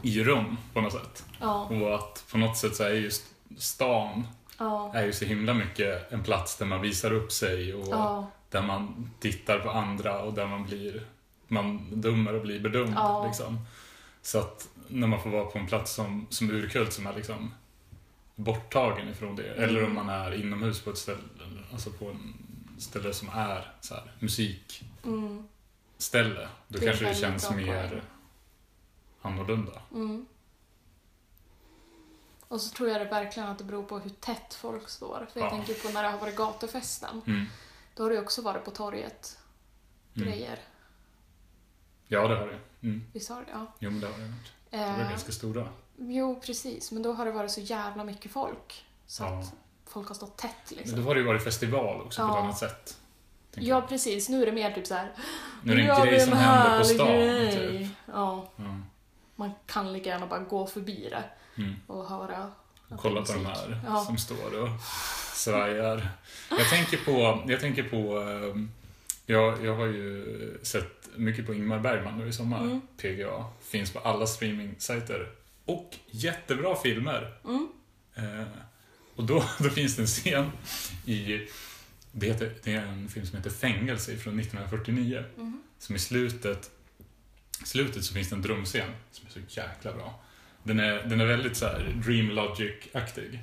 i 0.02 0.24
rum 0.24 0.58
på 0.74 0.82
något 0.82 0.94
sätt. 0.94 1.26
Ja, 1.40 1.66
Och 1.66 1.96
att 1.96 2.26
på 2.32 2.38
något 2.38 2.58
sätt 2.58 2.76
så 2.76 2.84
är 2.84 2.90
just 2.90 3.24
stan 3.58 4.28
ja, 4.58 4.92
är 4.96 5.06
ju 5.06 5.14
så 5.14 5.26
himla 5.26 5.54
mycket 5.54 6.12
en 6.12 6.24
plats 6.24 6.58
där 6.58 6.66
man 6.66 6.82
visar 6.82 7.14
upp 7.14 7.32
sig 7.32 7.74
och 7.74 7.88
ja. 7.92 8.28
där 8.50 8.62
man 8.62 9.12
tittar 9.20 9.60
på 9.60 9.70
andra 9.70 10.22
och 10.22 10.34
där 10.34 10.48
man 10.48 10.66
blir 10.66 11.06
man 11.48 11.88
dömer 12.02 12.36
och 12.36 12.42
blir 12.42 12.60
bedömd. 12.60 12.96
Liksom. 13.26 13.66
Så 14.22 14.40
att 14.40 14.70
när 14.88 15.08
man 15.08 15.22
får 15.22 15.30
vara 15.30 15.46
på 15.46 15.58
en 15.58 15.68
plats 15.68 15.92
som, 15.94 16.28
som 16.30 16.52
urkult 16.52 16.94
som 16.94 17.08
är 17.08 17.14
liksom 17.16 17.54
borttagen 18.36 19.10
ifrån 19.10 19.36
det. 19.36 19.48
Mm. 19.54 19.64
Eller 19.70 19.84
om 19.86 19.96
man 19.96 20.10
är 20.10 20.32
inomhus 20.34 20.82
på 20.82 20.90
ett 20.90 20.98
ställe, 20.98 21.20
alltså 21.72 21.92
på 21.92 22.06
en 22.10 22.34
ställe 22.80 23.14
som 23.14 23.30
är 23.30 23.76
så 23.82 23.94
här, 23.94 24.12
musikställe. 24.20 24.86
Mm, 25.04 25.48
Då 26.68 26.80
Det 26.80 26.86
kanske 26.86 27.06
det 27.06 27.16
känns 27.16 27.52
mer 27.52 28.04
annorlunda. 29.22 29.82
mm. 29.92 30.26
Och 32.48 32.62
så 32.62 32.70
tror 32.76 32.90
jag 32.90 33.02
det 33.02 33.06
verkligen 33.06 33.50
att 33.50 33.58
det 33.58 33.64
beror 33.64 33.84
på 33.84 34.00
hur 34.00 34.10
tätt 34.10 34.54
folk 34.54 34.90
står. 34.90 35.28
För 35.34 35.40
jag 35.40 35.48
Ja. 35.48 35.50
tänker 35.52 35.74
på 35.74 35.90
när 35.94 36.04
det 36.04 36.10
har 36.10 36.18
varit 36.20 36.36
gatufesten. 36.36 37.22
Mm. 37.28 37.46
Då 37.96 38.04
har 38.04 38.10
det 38.10 38.20
också 38.20 38.42
varit 38.42 38.66
på 38.66 38.72
torget 38.72 39.38
Mm. 40.16 40.28
grejer. 40.28 40.60
Ja, 42.12 42.28
det 42.28 42.36
har 42.36 42.48
det. 42.48 42.88
Mm. 42.88 43.04
Visst 43.14 43.30
har 43.30 43.38
det? 43.42 43.48
Ja. 43.52 43.66
Jo, 43.80 43.90
men 43.92 44.00
det 44.00 44.08
har 44.08 44.14
det 44.14 44.20
varit. 44.24 44.52
De 44.72 44.78
var 44.78 45.04
Eh, 45.04 45.10
ganska 45.10 45.32
stora. 45.32 45.68
jo, 45.98 46.42
precis. 46.46 46.92
Men 46.92 47.04
då 47.04 47.14
har 47.14 47.26
det 47.26 47.32
varit 47.32 47.52
så 47.52 47.62
jävla 47.62 48.04
mycket 48.04 48.32
folk. 48.32 48.86
Så 49.08 49.24
Ja. 49.24 49.40
att 49.40 49.54
folk 49.88 50.08
har 50.08 50.16
stått 50.16 50.38
tätt 50.38 50.52
Men 50.70 50.78
liksom. 50.78 51.00
då 51.00 51.06
har 51.06 51.16
det 51.16 51.22
ju 51.22 51.28
varit 51.28 51.44
festival 51.44 52.02
också 52.02 52.22
på 52.22 52.28
ett 52.28 52.36
Ja. 52.36 52.42
annat 52.44 52.58
sätt. 52.58 52.98
Ja, 53.54 53.62
jag. 53.62 53.90
precis. 53.90 54.30
Nu 54.30 54.42
är 54.42 54.46
det 54.46 54.52
mer 54.52 54.72
typ 54.72 54.88
så 54.88 54.94
här. 54.96 55.12
Nu 55.64 55.72
är 55.74 55.76
det 55.78 55.84
"Nu 55.84 55.90
en 55.90 55.98
gör 55.98 56.06
grej 56.06 56.20
som 56.20 56.34
händer 56.38 56.80
på 56.80 56.86
stan. 56.86 57.08
grej." 57.08 57.52
Typ. 57.80 57.92
Ja, 58.06 58.50
Ja. 58.56 58.64
man 59.36 59.52
kan 59.66 59.94
lika 59.94 60.10
gärna 60.10 60.28
bara 60.28 60.40
gå 60.40 60.68
förbi 60.68 61.10
det 61.10 61.24
Mm. 61.64 61.76
och 61.88 62.10
höra 62.10 62.38
att 62.90 63.02
Kolla 63.02 63.22
på 63.22 63.34
de 63.34 63.46
här 63.46 63.82
Ja. 63.88 64.04
som 64.04 64.18
står 64.18 64.62
och 64.64 64.70
svajar. 65.34 66.10
Jag 66.50 66.70
tänker 66.70 66.98
på, 66.98 67.44
jag 67.52 67.60
tänker 67.60 67.84
på 67.84 68.20
ehm, 68.20 68.72
jag, 69.26 69.66
jag 69.66 69.76
har 69.76 69.86
ju 69.86 70.58
sett 70.62 71.10
mycket 71.16 71.46
på 71.46 71.54
Ingmar 71.54 71.80
Bergman 71.80 72.20
nu 72.20 72.28
i 72.28 72.34
sommar. 72.34 72.62
Mm. 72.62 72.82
PGA. 72.98 73.46
Finns 73.62 73.94
på 73.94 74.00
alla 74.00 74.26
streaming-sajter. 74.26 75.30
Och 75.66 75.96
jättebra 76.12 76.76
filmer. 76.76 77.34
Mm. 77.46 77.68
Eh, 78.16 78.48
och 79.16 79.24
då, 79.24 79.44
då 79.60 79.70
finns 79.70 79.96
det 79.96 80.02
en 80.02 80.08
scen 80.08 80.52
i 81.06 81.48
Det, 82.12 82.28
heter, 82.28 82.54
det 82.64 82.74
är 82.74 82.86
en 82.86 83.10
film 83.10 83.26
som 83.26 83.38
heter 83.38 83.50
Fängelse 83.50 84.18
från 84.18 84.40
1949. 84.40 85.24
Mhm. 85.36 85.64
Som 85.80 85.96
i 85.96 86.00
slutet, 86.00 86.72
slutet 87.66 88.04
så 88.04 88.14
finns 88.14 88.30
det 88.30 88.36
en 88.36 88.42
drömscen 88.42 88.90
som 89.12 89.28
är 89.28 89.32
så 89.32 89.40
jäkla 89.60 89.94
bra. 89.94 90.24
Den 90.64 90.80
är, 90.80 91.04
den 91.04 91.22
är 91.22 91.26
väldigt 91.26 91.58
så 91.58 91.66
här 91.66 92.02
Dream 92.06 92.30
Logic-aktig. 92.32 93.40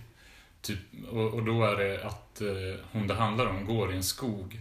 Typ, 0.60 0.78
och, 1.10 1.34
och 1.34 1.44
då 1.44 1.64
är 1.64 1.76
det 1.76 2.04
att 2.04 2.40
eh, 2.40 2.80
hon 2.92 3.06
det 3.06 3.14
handlar 3.14 3.46
om 3.46 3.64
går 3.64 3.92
i 3.92 3.96
en 3.96 4.04
skog 4.04 4.60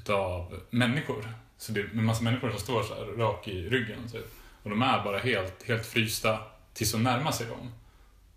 utav 0.00 0.60
människor. 0.70 1.32
Så 1.58 1.72
det 1.72 1.80
är 1.80 1.84
en 1.84 2.04
massa 2.04 2.22
människor 2.22 2.50
som 2.50 2.58
står 2.60 2.82
så 2.82 2.94
här 2.94 3.04
rak 3.04 3.48
i 3.48 3.68
ryggen. 3.68 4.08
Typ. 4.08 4.26
Och 4.62 4.70
de 4.70 4.82
är 4.82 5.04
bara 5.04 5.18
helt, 5.18 5.62
helt 5.62 5.86
frysta 5.86 6.38
tills 6.74 6.92
de 6.92 7.02
närmar 7.02 7.32
sig 7.32 7.46
dem. 7.46 7.72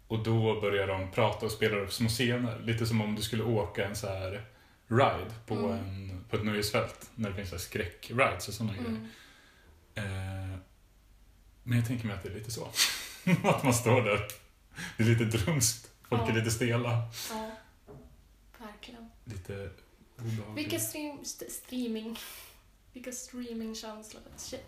Och 0.07 0.23
då 0.23 0.61
börjar 0.61 0.87
de 0.87 1.11
prata 1.11 1.45
och 1.45 1.51
spela 1.51 1.77
upp 1.77 1.93
små 1.93 2.09
scener. 2.09 2.59
Lite 2.59 2.85
som 2.85 3.01
om 3.01 3.15
du 3.15 3.21
skulle 3.21 3.43
åka 3.43 3.85
en 3.87 3.95
så 3.95 4.07
här 4.07 4.45
ride 4.87 5.31
på, 5.47 5.55
Mm. 5.55 5.71
en, 5.71 6.25
på 6.29 6.35
ett 6.35 6.45
nöjesfält. 6.45 7.09
När 7.15 7.29
det 7.29 7.35
finns 7.35 7.49
så 7.49 7.55
här 7.55 7.61
skräckrides 7.61 8.47
och 8.47 8.53
sådana 8.53 8.73
grejer. 8.73 8.89
Mm. 8.89 10.51
Eh, 10.51 10.57
men 11.63 11.77
jag 11.77 11.87
tänker 11.87 12.07
mig 12.07 12.15
att 12.15 12.23
det 12.23 12.29
är 12.29 12.33
lite 12.33 12.51
så. 12.51 12.65
att 13.43 13.63
man 13.63 13.73
står 13.73 14.01
där. 14.01 14.27
Det 14.97 15.03
är 15.03 15.07
lite 15.07 15.25
drumskt. 15.37 15.91
Folk 16.09 16.21
är 16.21 16.27
Ja. 16.29 16.33
lite 16.35 16.51
stela. 16.51 17.07
Ja, 17.29 17.51
verkligen. 18.57 19.09
Lite 19.23 19.69
Vilka 20.55 20.79
stream, 20.79 21.19
st- 21.21 21.49
streaming... 21.51 22.17
Vilka 22.93 23.11
streamingtjänster? 23.11 24.21
Shit. 24.37 24.65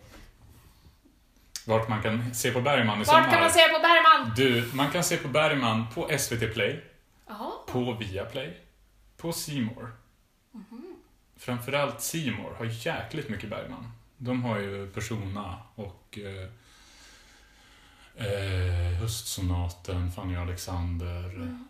Vart 1.67 1.89
man 1.89 2.01
kan 2.01 2.33
se 2.35 2.51
på 2.51 2.61
Bergman 2.61 2.95
i 2.95 2.99
Vart 2.99 3.07
sommar. 3.07 3.31
kan 3.31 3.39
man 3.41 3.51
se 3.51 3.59
på 3.67 3.79
Bergman? 3.79 4.33
Du, 4.35 4.71
man 4.73 4.91
kan 4.91 5.03
se 5.03 5.17
på 5.17 5.27
Bergman 5.27 5.85
på 5.93 6.09
SVT 6.19 6.53
Play, 6.53 6.83
Jaha. 7.27 7.51
på 7.67 7.93
Viaplay, 7.93 8.57
på 9.17 9.33
C 9.33 9.61
More. 9.61 9.87
Mhm. 10.51 10.95
Framförallt 11.35 12.01
More 12.37 12.55
har 12.55 12.65
jäkligt 12.65 13.29
mycket 13.29 13.49
Bergman. 13.49 13.91
De 14.17 14.43
har 14.43 14.57
ju 14.59 14.91
Persona 14.91 15.57
och 15.75 16.19
eh, 16.19 16.49
eh, 18.27 18.99
Höstsonaten, 18.99 20.11
Fanny 20.11 20.35
Alexander. 20.35 21.23
Mm. 21.25 21.67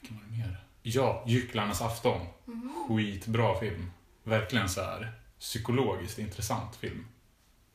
Vilken 0.00 0.16
var 0.16 0.24
det 0.24 0.36
mer? 0.38 0.65
Ja, 0.88 1.24
Gycklarnas 1.26 1.82
afton. 1.82 2.26
Mhm. 2.44 2.72
Skitbra 2.88 3.60
film. 3.60 3.90
Verkligen 4.22 4.68
så 4.68 4.80
här 4.80 5.12
psykologiskt 5.38 6.18
intressant 6.18 6.76
film. 6.76 7.06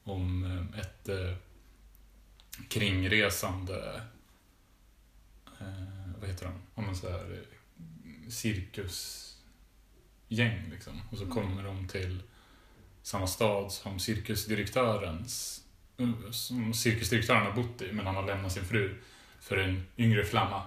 Om 0.03 0.45
eh, 0.45 0.79
ett 0.79 1.09
eh, 1.09 1.33
kringresande, 2.69 4.01
eh, 5.59 6.11
vad 6.19 6.29
heter 6.29 6.45
de? 6.45 6.53
Om 6.75 6.89
en 6.89 6.95
så 6.95 7.09
här 7.09 7.31
eh, 7.33 7.39
cirkusgäng 8.29 10.69
liksom. 10.71 11.01
Och 11.11 11.17
så 11.17 11.23
Mm. 11.23 11.35
kommer 11.35 11.63
de 11.63 11.87
till 11.87 12.23
samma 13.01 13.27
stad 13.27 13.71
som 13.71 13.99
cirkusdirektörens, 13.99 15.63
eh, 15.97 16.31
som 16.31 16.73
cirkusdirektören 16.73 17.45
har 17.45 17.53
bott 17.53 17.81
i, 17.81 17.91
men 17.91 18.05
han 18.05 18.15
har 18.15 18.25
lämnat 18.27 18.51
sin 18.51 18.65
fru 18.65 18.95
för 19.39 19.57
en 19.57 19.87
yngre 19.97 20.25
flamma. 20.25 20.63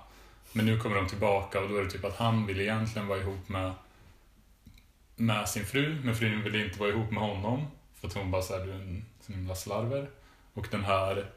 Men 0.56 0.66
nu 0.66 0.78
kommer 0.78 0.96
de 0.96 1.06
tillbaka 1.06 1.60
och 1.60 1.68
då 1.68 1.76
är 1.76 1.84
det 1.84 1.90
typ 1.90 2.04
att 2.04 2.16
han 2.16 2.46
vill 2.46 2.60
egentligen 2.60 3.08
vara 3.08 3.18
ihop 3.18 3.48
med, 3.48 3.72
med 5.16 5.48
sin 5.48 5.64
fru, 5.64 6.00
men 6.04 6.14
frun 6.14 6.42
vill 6.42 6.54
inte 6.54 6.80
vara 6.80 6.90
ihop 6.90 7.10
med 7.10 7.22
honom. 7.22 7.66
För 7.94 8.08
att 8.08 8.14
hon 8.14 8.30
bara 8.30 8.42
såhär, 8.42 8.66
du 8.66 8.72
är 8.72 8.74
en 8.74 9.04
sån 9.20 9.34
himla 9.34 9.54
slarver. 9.54 10.10
Och 10.52 10.66
den 10.70 10.84
här 10.84 11.30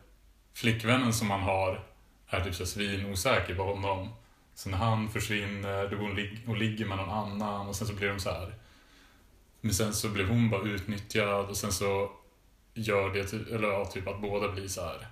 flickvännen 0.54 1.14
som 1.14 1.30
han 1.30 1.42
har 1.42 1.84
är 2.28 2.42
typ 2.42 2.56
så 2.56 2.66
svinosäker 2.66 3.56
på 3.56 3.64
honom. 3.64 4.10
Så 4.56 4.70
när 4.70 4.78
han 4.78 5.10
försvinner, 5.10 5.90
då 5.90 5.96
går 5.98 6.04
hon 6.04 6.16
lig- 6.16 6.44
och 6.48 6.58
ligger 6.58 6.86
med 6.86 6.98
någon 6.98 7.10
annan 7.10 7.68
och 7.68 7.76
sen 7.76 7.88
så 7.88 7.94
blir 7.94 8.08
de 8.08 8.20
så 8.20 8.32
här. 8.32 8.56
Men 9.62 9.74
sen 9.74 9.94
så 9.94 10.10
blir 10.10 10.26
hon 10.26 10.50
bara 10.50 10.62
utnyttjad 10.62 11.46
och 11.46 11.58
sen 11.58 11.72
så 11.72 12.12
gör 12.74 13.14
det 13.14 13.34
eller 13.34 13.68
ja, 13.68 13.86
typ 13.86 14.08
att 14.08 14.22
båda 14.22 14.52
blir 14.52 14.68
så 14.68 14.82
här. 14.82 15.08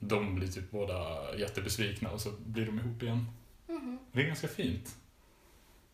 De 0.00 0.34
blir 0.34 0.48
typ 0.48 0.70
båda 0.70 1.36
jättebesvikna 1.36 2.10
och 2.10 2.20
så 2.20 2.30
blir 2.30 2.66
de 2.66 2.78
ihop 2.78 3.02
igen. 3.02 3.26
Mhm. 3.66 3.98
Det 4.12 4.20
är 4.22 4.26
ganska 4.26 4.48
fint. 4.48 4.96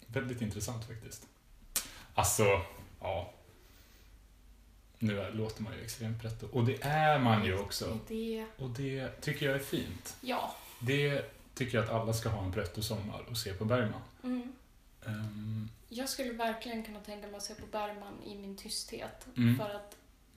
Väldigt 0.06 0.40
intressant 0.42 0.84
faktiskt. 0.84 1.26
Alltså, 2.14 2.44
ja. 3.00 3.32
Nu 4.98 5.20
är, 5.20 5.32
låter 5.32 5.62
man 5.62 5.72
ju 5.72 5.82
extremt 5.82 6.22
pretto. 6.22 6.48
Och 6.52 6.64
det 6.64 6.82
är 6.82 7.18
man 7.18 7.44
ju 7.44 7.58
också. 7.58 7.98
Det... 8.08 8.46
Och 8.58 8.70
det 8.70 9.20
tycker 9.20 9.46
jag 9.46 9.54
är 9.54 9.64
fint. 9.64 10.16
Ja. 10.20 10.54
Det 10.80 11.24
tycker 11.54 11.78
jag 11.78 11.84
att 11.84 11.90
alla 11.92 12.12
ska 12.12 12.28
ha 12.28 12.44
en 12.44 12.52
pretto-sommar 12.52 13.20
och 13.30 13.36
se 13.36 13.52
på 13.52 13.64
Bergman. 13.64 14.00
Mm. 14.22 14.52
Ehm, 15.06 15.68
Jag 15.88 16.08
skulle 16.08 16.32
verkligen 16.32 16.82
kunna 16.84 17.00
tänka 17.00 17.26
mig 17.26 17.36
att 17.36 17.42
se 17.42 17.54
på 17.54 17.66
Bergman 17.66 18.22
i 18.26 18.34
min 18.34 18.56
tysthet. 18.56 19.26
Mm. 19.36 19.56
För 19.56 19.74
att 19.74 19.96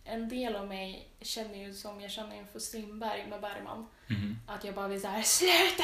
en 0.09 0.29
del 0.29 0.55
av 0.55 0.67
mig 0.67 1.09
känner 1.21 1.55
ju 1.55 1.73
som 1.73 2.01
jag 2.01 2.11
känner 2.11 2.35
inför 2.35 2.59
Strindberg 2.59 3.27
med 3.29 3.41
Bergman. 3.41 3.87
mhm. 4.07 4.39
Att 4.47 4.63
jag 4.63 4.75
bara 4.75 4.87
vill 4.87 5.01
såhär 5.01 5.21
SLUTA! 5.21 5.83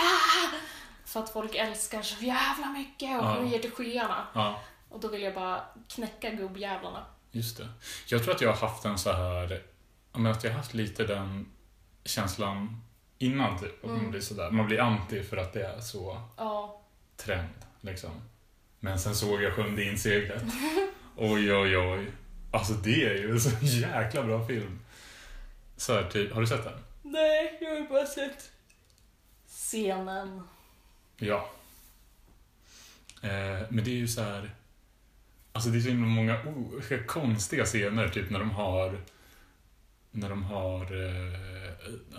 För 1.06 1.20
att 1.20 1.30
folk 1.30 1.56
älskar 1.56 2.02
så 2.02 2.24
jävla 2.26 2.70
mycket 2.70 3.10
och 3.20 3.26
Ja. 3.26 3.34
höjer 3.34 3.60
till 3.60 3.72
skyarna. 3.72 4.28
Ja, 4.34 4.62
Och 4.90 5.00
då 5.00 5.08
vill 5.08 5.22
jag 5.22 5.34
bara 5.34 5.62
knäcka 5.90 6.30
gubbjävlarna. 6.30 7.06
just 7.32 7.58
det. 7.58 7.68
Jag 8.08 8.24
tror 8.24 8.36
att 8.36 8.42
jag 8.42 8.54
har 8.54 8.68
haft 8.68 8.86
en 8.86 8.98
så 8.98 9.12
här, 9.12 9.62
att 10.12 10.44
jag 10.44 10.52
har 10.52 10.58
haft 10.58 10.74
lite 10.74 11.04
den 11.04 11.52
känslan 12.06 12.82
innan 13.18 13.60
typ. 13.60 13.84
Att 13.84 13.90
man 13.90 14.00
Mm. 14.00 14.12
blir 14.12 14.22
sådär, 14.22 14.52
man 14.52 14.66
blir 14.66 14.80
anti 14.82 15.24
för 15.24 15.38
att 15.38 15.54
det 15.54 15.66
är 15.68 15.80
så 15.80 16.22
Ja. 16.38 16.82
trend, 17.18 17.54
liksom. 17.82 18.12
Men 18.80 19.00
sen 19.00 19.16
såg 19.16 19.42
jag 19.42 19.54
Sjunde 19.56 19.84
inseglet. 19.84 20.44
Oj, 21.18 21.54
oj, 21.54 21.78
oj. 21.78 22.12
Alltså 22.56 22.74
det 22.74 23.04
är 23.06 23.14
ju 23.18 23.32
en 23.32 23.40
så 23.40 23.50
jäkla 23.62 24.24
bra 24.24 24.48
film. 24.48 24.80
Så 25.78 25.94
här, 25.94 26.04
typ, 26.10 26.34
har 26.34 26.42
du 26.42 26.48
sett 26.48 26.64
den? 26.64 26.80
Nej, 27.02 27.58
jag 27.62 27.70
har 27.70 27.90
bara 27.90 28.06
sett 28.06 28.52
scenen. 29.48 30.42
Ja. 31.18 31.50
Eh, 33.22 33.62
men 33.70 33.84
det 33.84 33.92
är 33.92 33.96
ju 33.96 34.08
så 34.08 34.22
här... 34.22 34.50
Alltså 35.52 35.70
det 35.70 35.78
är 35.78 35.82
så 35.82 35.90
himla 35.90 36.08
många 36.08 36.44
o- 36.46 36.82
konstiga 37.08 37.66
scener, 37.66 38.10
typ 38.10 38.30
när 38.30 38.40
de 38.40 38.52
har... 38.52 38.98
När 40.12 40.30
de 40.30 40.44
har... 40.44 40.82
Eh, 40.82 41.40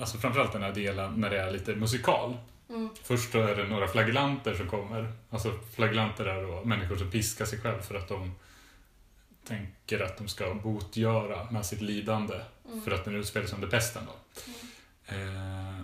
alltså 0.00 0.18
framförallt 0.18 0.52
den 0.52 0.62
här 0.62 0.72
delen 0.72 1.14
när 1.20 1.30
det 1.30 1.40
är 1.40 1.50
lite 1.50 1.74
musikal. 1.74 2.36
Mm. 2.68 2.88
Först 3.02 3.32
då 3.32 3.42
är 3.42 3.56
det 3.56 3.68
några 3.68 3.88
flagellanter 3.88 4.54
som 4.54 4.68
kommer. 4.68 5.12
Alltså 5.30 5.52
flagellanter 5.74 6.24
är 6.24 6.42
då 6.42 6.64
människor 6.64 6.96
som 6.96 7.10
piskar 7.10 7.44
sig 7.44 7.60
själv 7.60 7.80
för 7.80 7.94
att 7.94 8.08
de 8.08 8.34
tänker 9.46 10.00
att 10.00 10.18
de 10.18 10.28
ska 10.28 10.54
botgöra 10.54 11.50
med 11.50 11.66
sitt 11.66 11.80
lidande. 11.80 12.40
Mm. 12.68 12.82
För 12.82 12.90
att 12.90 13.04
den 13.04 13.14
utspelar 13.14 13.46
sig 13.46 13.54
under 13.54 13.68
pesten 13.68 14.02
då. 14.06 14.42
Mm. 15.14 15.36
Eh, 15.36 15.80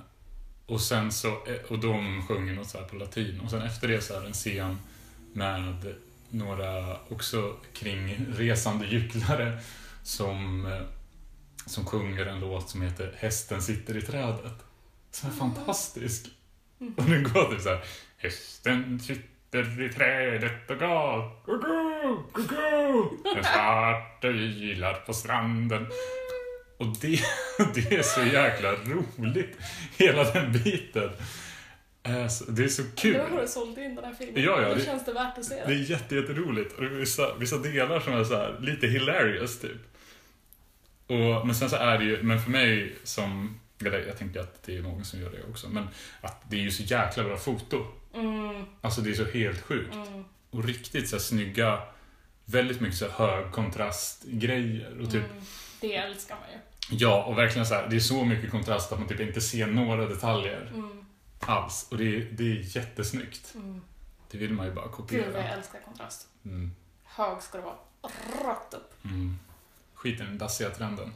och 0.66 0.80
sen 0.80 1.12
så, 1.12 1.28
eh, 1.28 1.60
och 1.68 1.78
de 1.78 2.26
sjunger 2.28 2.54
något 2.54 2.68
så 2.68 2.84
på 2.84 2.96
latin. 2.96 3.40
Och 3.40 3.50
sen 3.50 3.62
efter 3.62 3.88
det 3.88 4.00
så 4.00 4.14
är 4.14 4.20
det 4.20 4.26
en 4.26 4.32
scen 4.32 4.78
med 5.32 5.94
några 6.30 6.96
också 7.08 7.56
kringresande 7.72 8.86
gycklare 8.86 9.60
som, 10.02 10.66
eh, 10.66 10.82
som 11.66 11.84
sjunger 11.84 12.26
en 12.26 12.40
låt 12.40 12.70
som 12.70 12.82
heter 12.82 13.14
Hästen 13.16 13.62
sitter 13.62 13.96
i 13.96 14.02
trädet. 14.02 14.64
Som 15.10 15.30
är 15.30 15.34
fantastisk. 15.34 16.28
Mm. 16.80 16.94
Och 16.96 17.04
den 17.04 17.22
går 17.22 17.54
typ 17.54 17.62
så 17.62 17.68
här. 17.68 17.84
Hästen 18.16 19.00
sitter 19.00 19.31
i 19.54 19.88
trädet 19.96 20.70
och 20.70 20.78
går. 20.78 21.30
Go-go, 21.46 22.22
go-go. 22.32 23.16
Den 23.34 23.44
svarta 23.44 24.28
ylar 24.28 24.94
på 24.94 25.12
stranden. 25.12 25.86
Och 26.76 26.86
det, 27.00 27.08
det 27.74 27.92
är 27.96 28.02
så 28.02 28.20
jäkla 28.22 28.72
roligt. 28.72 29.56
Hela 29.96 30.24
den 30.32 30.52
biten. 30.52 31.10
Eh, 32.02 32.26
Det 32.48 32.64
är 32.64 32.68
så 32.68 32.82
Nu 32.82 33.18
har 33.18 33.28
kul. 33.28 33.40
du 33.40 33.48
sålt 33.48 33.78
in 33.78 33.94
den 33.94 34.04
här 34.04 34.14
filmen. 34.14 34.42
Ja, 34.42 34.60
ja, 34.62 34.68
Då 34.68 34.74
det- 34.74 34.84
känns 34.84 35.04
det 35.04 35.12
värt 35.12 35.38
att 35.38 35.44
se 35.44 35.54
Det 35.54 35.60
är 35.60 35.66
den. 35.68 35.82
jätte, 35.84 36.14
jätteroligt. 36.14 36.74
Det 36.78 36.84
är 36.84 36.88
vissa, 36.88 37.34
vissa 37.34 37.58
delar 37.58 38.00
som 38.00 38.12
är 38.12 38.24
så 38.24 38.36
här, 38.36 38.56
lite 38.60 38.86
hilarious 38.86 39.60
typ. 39.60 39.80
Och, 41.06 41.46
men 41.46 41.54
sen 41.54 41.70
så 41.70 41.76
är 41.76 41.98
det 41.98 42.04
ju, 42.04 42.22
men 42.22 42.40
för 42.40 42.50
mig 42.50 42.96
som, 43.04 43.60
eller 43.80 44.06
jag 44.06 44.18
tänker 44.18 44.40
att 44.40 44.62
det 44.62 44.76
är 44.76 44.82
många 44.82 45.04
som 45.04 45.20
gör 45.20 45.30
det 45.30 45.50
också, 45.50 45.68
men 45.68 45.88
att 46.20 46.42
det 46.50 46.56
är 46.56 46.60
ju 46.60 46.70
så 46.70 46.82
jäkla 46.82 47.24
bra 47.24 47.36
foto. 47.36 47.86
Mm, 48.14 48.64
Alltså 48.80 49.00
det 49.00 49.10
är 49.10 49.14
så 49.14 49.24
helt 49.24 49.60
sjukt. 49.62 49.94
mm, 49.94 50.24
Och 50.50 50.64
riktigt 50.64 51.08
så 51.08 51.16
här 51.16 51.20
snygga, 51.22 51.82
väldigt 52.44 52.80
mycket 52.80 52.98
så 52.98 53.08
här 53.08 53.12
högkontrastgrejer. 53.92 55.00
Och 55.00 55.10
typ, 55.10 55.30
mm. 55.30 55.42
Det 55.80 55.96
älskar 55.96 56.36
man 56.36 56.44
ju. 56.50 56.58
ja, 56.96 57.24
och 57.24 57.38
verkligen 57.38 57.66
så 57.66 57.74
här, 57.74 57.88
det 57.88 57.96
är 57.96 58.00
så 58.00 58.24
mycket 58.24 58.50
kontrast 58.50 58.92
att 58.92 58.98
man 58.98 59.08
typ 59.08 59.20
inte 59.20 59.40
ser 59.40 59.66
några 59.66 60.06
detaljer 60.06 60.70
Mm, 60.74 61.04
alls. 61.40 61.88
Och 61.90 61.98
det 61.98 62.16
är, 62.16 62.28
det 62.32 62.44
är 62.44 62.76
jättesnyggt. 62.76 63.54
mm. 63.54 63.80
Det 64.30 64.38
vill 64.38 64.52
man 64.52 64.66
ju 64.66 64.72
bara 64.72 64.84
Gud 64.86 64.94
kopiera. 64.94 65.38
jag 65.46 65.58
älskar 65.58 65.80
kontrast. 65.80 66.28
Mm, 66.44 66.70
Hög 67.04 67.42
ska 67.42 67.58
det 67.58 67.64
vara. 67.64 67.76
Rakt 68.44 68.74
upp. 68.74 69.04
mm. 69.04 69.38
Skit 69.94 70.20
i 70.20 70.24
den 70.24 70.38
dassiga 70.38 70.70
trenden. 70.70 71.14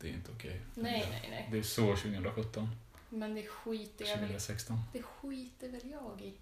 Det 0.00 0.08
är 0.08 0.12
inte 0.12 0.30
okej. 0.36 0.60
Nej, 0.74 1.06
nej, 1.10 1.26
nej. 1.30 1.48
Det 1.52 1.58
är 1.58 1.62
så 1.62 1.96
2017, 1.96 2.68
Men 3.12 3.34
det 3.34 3.46
skiter 3.46 4.04
jag 4.04 4.16
väl 4.16 4.26
2016. 4.26 4.80
Det 4.92 5.02
skiter 5.02 5.68
väl 5.68 5.90
jag 5.90 6.20
i. 6.20 6.34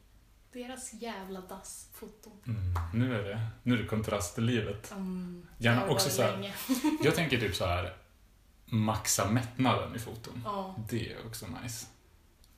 Deras 0.53 0.93
jävla 0.93 1.41
dassfoton. 1.41 2.33
Mm, 2.47 2.75
nu 2.95 3.19
är 3.19 3.25
det, 3.25 3.41
nu 3.63 3.75
är 3.75 3.79
det 3.83 3.89
kontrastlivet. 3.89 4.91
Mm, 4.91 5.47
Gärna 5.59 5.89
också 5.89 6.11
så 6.11 6.23
här-. 6.23 6.55
Jag 7.03 7.15
tänker 7.15 7.41
typ 7.41 7.55
så 7.55 7.67
här 7.67 7.97
maxa 8.65 9.31
mättnaden 9.31 9.97
i 9.97 9.99
foton. 9.99 10.43
Ja. 10.45 10.75
Det 10.91 11.13
är 11.13 11.27
också 11.27 11.47
nice. 11.63 11.87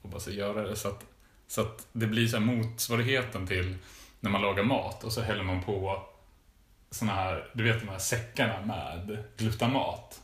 Och 0.02 0.08
bara 0.08 0.20
så 0.20 0.30
göra 0.30 0.62
det 0.68 0.76
så 0.76 0.88
att, 0.88 1.04
så 1.46 1.60
att 1.60 1.86
det 1.92 2.06
blir 2.06 2.28
så 2.28 2.40
motsvarigheten 2.40 3.46
till 3.46 3.76
när 4.20 4.30
man 4.30 4.42
lagar 4.42 4.64
mat 4.64 5.04
och 5.04 5.12
så 5.12 5.20
häller 5.20 5.44
man 5.44 5.64
på 5.64 6.02
såna 6.90 7.12
här, 7.12 7.50
du 7.54 7.64
vet 7.64 7.80
de 7.80 7.88
här 7.88 7.98
säckarna 7.98 8.66
med 8.66 9.24
glutamat. 9.36 10.22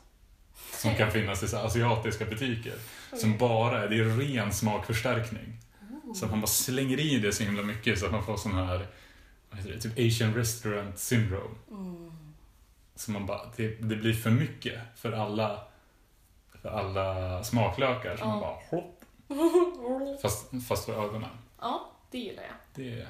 Som 0.73 0.95
kan 0.95 1.11
finnas 1.13 1.43
i 1.43 1.49
så 1.49 1.57
asiatiska 1.57 2.25
butiker. 2.25 2.75
Som 3.17 3.39
bara 3.39 3.83
är, 3.85 3.89
det 3.89 3.97
är 3.99 4.05
ren 4.05 4.53
smakförstärkning. 4.53 5.59
Så 6.15 6.25
att 6.25 6.31
man 6.31 6.41
bara 6.41 6.47
slänger 6.47 7.01
i 7.01 7.19
det 7.19 7.33
så 7.33 7.43
himla 7.45 7.63
mycket 7.63 7.99
så 7.99 8.07
att 8.07 8.13
man 8.13 8.25
får 8.27 8.37
sån 8.37 8.55
här, 8.55 8.87
vad 9.51 9.59
heter 9.61 9.73
det, 9.73 9.81
typ 9.81 9.93
Asian 10.13 10.35
restaurant 10.35 10.99
syndrome. 10.99 11.55
Mm. 11.71 12.13
Så 12.95 13.11
man 13.11 13.27
bara, 13.27 13.41
det, 13.57 13.69
det 13.69 13.97
blir 13.97 14.15
för 14.15 14.31
mycket 14.31 14.81
för 14.97 15.13
alla, 15.13 15.61
för 16.63 16.69
alla 16.69 17.45
smaklökar. 17.45 18.17
Så 18.17 18.25
man 18.25 18.39
Ja. 18.39 18.41
bara 18.71 18.81
hopp, 18.81 19.05
fast, 20.23 20.51
fast 20.69 20.85
för 20.85 21.05
ögonen. 21.05 21.31
Ja, 21.61 21.91
det 22.11 22.19
gillar 22.19 22.43
jag. 22.43 22.53
Det, 22.75 23.01
är- 23.01 23.09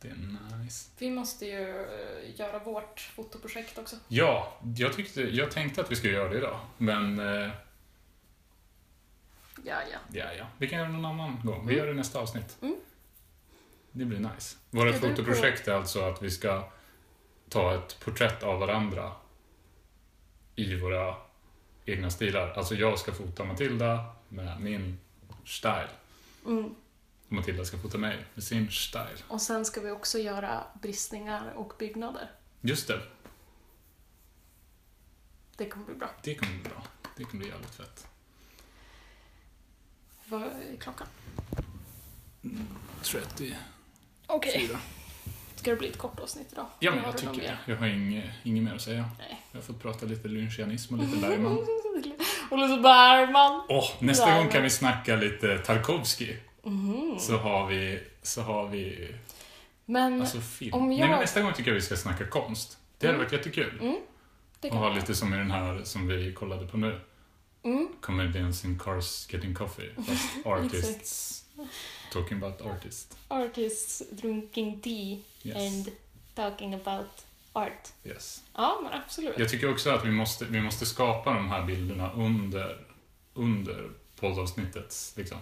det 0.00 0.08
är 0.08 0.56
nice. 0.58 0.90
Vi 0.98 1.10
måste 1.10 1.46
ju 1.46 1.70
eh, 1.80 2.40
göra 2.40 2.58
vårt 2.58 3.00
fotoprojekt 3.00 3.78
också. 3.78 3.96
Ja, 4.08 4.56
jag, 4.76 4.92
tyckte, 4.92 5.20
jag 5.22 5.50
tänkte 5.50 5.80
att 5.80 5.90
vi 5.90 5.96
skulle 5.96 6.12
göra 6.12 6.28
det 6.28 6.38
idag. 6.38 6.58
Men 6.78 7.18
eh, 7.42 7.50
Ja, 9.66 9.76
ja. 9.92 9.98
ja, 10.12 10.32
ja, 10.38 10.46
vi 10.58 10.68
kan 10.68 10.78
göra 10.78 10.88
det 10.88 10.94
någon 10.94 11.04
annan 11.04 11.40
gång. 11.44 11.66
Vi 11.66 11.72
Mm. 11.72 11.76
gör 11.76 11.86
det 11.86 11.92
i 11.92 11.94
nästa 11.96 12.18
avsnitt. 12.20 12.56
Mm. 12.62 12.76
Det 13.92 14.04
blir 14.04 14.18
nice. 14.18 14.56
På- 14.70 14.92
fotoprojekt 15.08 15.68
är 15.68 15.72
alltså 15.74 16.00
att 16.04 16.22
vi 16.22 16.30
ska 16.30 16.68
ta 17.48 17.74
ett 17.74 18.00
porträtt 18.04 18.42
av 18.42 18.60
varandra 18.60 19.12
i 20.56 20.74
våra 20.80 21.14
egna 21.84 22.10
stilar. 22.10 22.52
Alltså 22.52 22.74
jag 22.74 22.98
ska 22.98 23.12
fota 23.12 23.44
Matilda 23.44 24.04
med 24.28 24.60
min 24.60 24.98
style. 25.44 25.88
Mm. 26.46 26.74
Matilda 27.28 27.64
ska 27.64 27.78
fota 27.78 27.98
mig 27.98 28.24
med 28.34 28.44
sin 28.44 28.70
style. 28.70 29.16
Och 29.28 29.42
sen 29.42 29.64
ska 29.64 29.80
vi 29.80 29.90
också 29.90 30.18
göra 30.18 30.64
bristningar 30.82 31.52
och 31.56 31.72
byggnader. 31.78 32.30
Just 32.60 32.88
det, 32.88 33.00
Det 35.56 35.68
kommer 35.68 35.86
bli 35.86 35.94
bra. 35.94 36.10
det 36.22 36.34
kommer 36.34 36.52
bli 36.52 36.62
bra. 36.62 36.82
Det 37.16 37.24
kommer 37.24 37.38
bli 37.44 37.48
jävligt 37.52 37.74
fett. 37.74 38.06
Vad 40.28 40.42
är 40.42 40.76
klockan? 40.80 41.06
34. 43.02 43.56
Okej. 44.26 44.70
Ska 45.54 45.70
det 45.70 45.76
bli 45.76 45.88
ett 45.88 45.98
kort 45.98 46.20
avsnitt 46.20 46.48
idag? 46.52 46.66
Ja, 46.80 46.90
men 46.94 47.04
jag 47.04 47.16
tycker 47.18 47.32
det. 47.40 47.58
Jag 47.66 47.76
har 47.76 47.86
inget, 47.86 48.24
inget 48.42 48.64
mer 48.64 48.74
att 48.74 48.80
säga. 48.82 49.10
Nej. 49.18 49.40
Jag 49.52 49.58
har 49.58 49.62
fått 49.64 49.82
prata 49.82 50.06
lite 50.06 50.28
lynchianism 50.28 50.94
och 50.94 51.00
lite 51.06 51.16
Bergman. 51.18 51.52
Och 52.50 52.58
lite 52.58 52.82
Bergman. 52.82 53.62
Åh, 53.68 53.90
nästa 54.00 54.26
Bergman. 54.26 54.42
gång 54.44 54.52
kan 54.52 54.62
vi 54.62 54.70
snacka 54.70 55.16
lite 55.16 55.58
Tarkovsky. 55.58 56.36
Mhm. 56.62 57.16
Så 57.18 57.36
har 57.36 57.66
vi, 57.66 58.00
så 58.22 58.42
har 58.42 58.68
vi 58.68 59.14
Men 59.84 60.20
alltså 60.20 60.40
film. 60.40 60.74
om 60.74 60.88
Nej, 60.88 60.98
jag- 60.98 61.10
men 61.10 61.20
nästa 61.20 61.42
gång 61.42 61.52
tycker 61.52 61.70
jag 61.70 61.74
vi 61.74 61.80
ska 61.82 61.96
snacka 61.96 62.26
konst. 62.26 62.78
Det 62.98 63.06
hade 63.06 63.16
Mm. 63.18 63.24
varit 63.26 63.32
jättekul. 63.32 63.78
Mm, 63.80 63.96
det 64.60 64.70
Och 64.70 64.76
ha 64.76 64.88
lite 64.94 65.14
som 65.14 65.34
i 65.34 65.36
den 65.36 65.50
här 65.50 65.80
som 65.84 66.06
vi 66.06 66.32
kollade 66.32 66.66
på 66.66 66.76
nu. 66.76 67.00
Mm. 67.66 67.88
Comedians 68.00 68.64
in 68.64 68.78
cars 68.78 69.26
getting 69.32 69.54
coffee. 69.54 69.90
Fast 70.06 70.28
artists 70.46 71.44
talking 72.12 72.42
about 72.42 72.60
artists. 72.60 73.16
Artists 73.28 74.02
drinking 74.10 74.80
tea 74.80 75.18
Yes. 75.42 75.56
and 75.56 75.88
talking 76.34 76.74
about 76.74 77.06
art. 77.52 77.92
yes. 78.04 78.42
Ja, 78.54 78.80
men 78.82 78.92
absolut. 79.02 79.38
Jag 79.38 79.48
tycker 79.48 79.70
också 79.72 79.90
att 79.90 80.04
vi 80.04 80.10
måste, 80.10 80.44
vi 80.44 80.60
måste 80.60 80.86
skapa 80.86 81.34
de 81.34 81.48
här 81.48 81.62
bilderna 81.62 82.12
under, 82.12 82.86
under 83.34 83.90
poddavsnittets 84.20 85.12
liksom, 85.16 85.38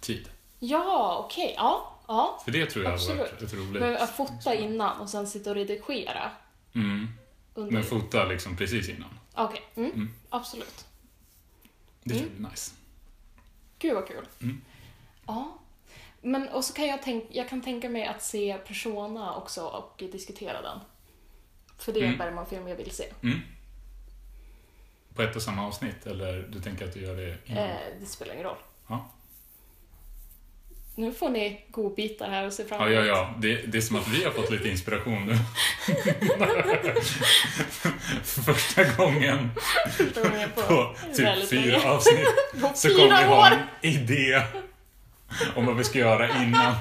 tid. 0.00 0.28
Ja, 0.58 1.18
okej. 1.26 1.54
Ja, 1.56 1.98
ja. 2.08 2.40
För 2.44 2.52
det 2.52 2.66
tror 2.66 2.84
jag 2.84 2.94
Absolut. 2.94 3.18
varit 3.20 3.42
ett 3.42 3.54
roligt... 3.54 3.82
Men 3.82 3.96
att 3.96 4.16
fota 4.16 4.54
innan 4.54 5.00
och 5.00 5.10
sen 5.10 5.26
sitta 5.26 5.50
och 5.50 5.56
redigera 5.56 6.30
Mm. 6.74 7.08
under. 7.54 7.72
Men 7.72 7.84
fota 7.84 8.24
liksom 8.24 8.56
precis 8.56 8.88
innan. 8.88 9.10
Okej, 9.34 9.62
mm. 9.74 9.90
Mm. 9.90 10.10
absolut. 10.30 10.84
Det 12.02 12.14
Mm. 12.18 12.36
blir 12.38 12.50
nice. 12.50 12.72
Gud 13.78 13.94
vad 13.94 14.08
kul. 14.08 14.26
Mm. 14.42 14.60
Ja. 15.26 15.58
Men 16.22 16.48
och 16.48 16.64
så 16.64 16.72
kan 16.74 16.86
jag 16.86 17.02
tänka, 17.02 17.26
jag 17.30 17.48
kan 17.48 17.62
tänka 17.62 17.88
mig 17.88 18.06
att 18.06 18.22
se 18.22 18.58
Persona 18.66 19.34
också 19.36 19.64
och 19.66 19.94
diskutera 20.12 20.62
den. 20.62 20.78
För 21.78 21.92
det 21.92 21.98
är 21.98 22.02
en 22.02 22.08
Mm. 22.08 22.18
Bergman-film 22.18 22.68
jag 22.68 22.76
vill 22.76 22.90
se. 22.90 23.04
Mm. 23.22 23.40
På 25.14 25.22
ett 25.22 25.36
och 25.36 25.42
samma 25.42 25.66
avsnitt, 25.66 26.06
eller 26.06 26.42
du 26.52 26.60
tänker 26.60 26.84
att 26.88 26.94
du 26.94 27.00
gör 27.02 27.16
det 27.16 27.38
innan? 27.46 27.64
Eh, 27.64 27.76
det 28.00 28.06
spelar 28.06 28.32
ingen 28.34 28.46
roll. 28.46 28.58
Ja. 28.88 29.10
Nu 30.94 31.12
får 31.12 31.28
ni 31.30 31.64
godbitar 31.70 32.30
här 32.30 32.46
och 32.46 32.52
se 32.52 32.64
fram 32.64 32.80
Ja, 32.80 32.88
ja, 33.00 33.04
ja. 33.04 33.34
Det, 33.38 33.56
det 33.56 33.78
är 33.78 33.82
som 33.82 33.96
att 33.96 34.08
vi 34.08 34.24
har 34.24 34.30
fått 34.30 34.50
lite 34.50 34.68
inspiration 34.68 35.26
nu. 35.26 35.34
För 38.24 38.42
första 38.52 38.84
gången 38.84 39.50
på, 40.54 40.60
på 40.62 40.94
typ 41.14 41.48
fyra 41.48 41.76
länge. 41.76 41.88
avsnitt 41.88 42.28
så 42.74 42.88
kommer 42.88 43.18
vi 43.18 43.24
ha 43.24 43.50
en 43.50 43.58
idé 43.82 44.42
om 45.56 45.66
vad 45.66 45.76
vi 45.76 45.84
ska 45.84 45.98
göra 45.98 46.28
innan. 46.42 46.74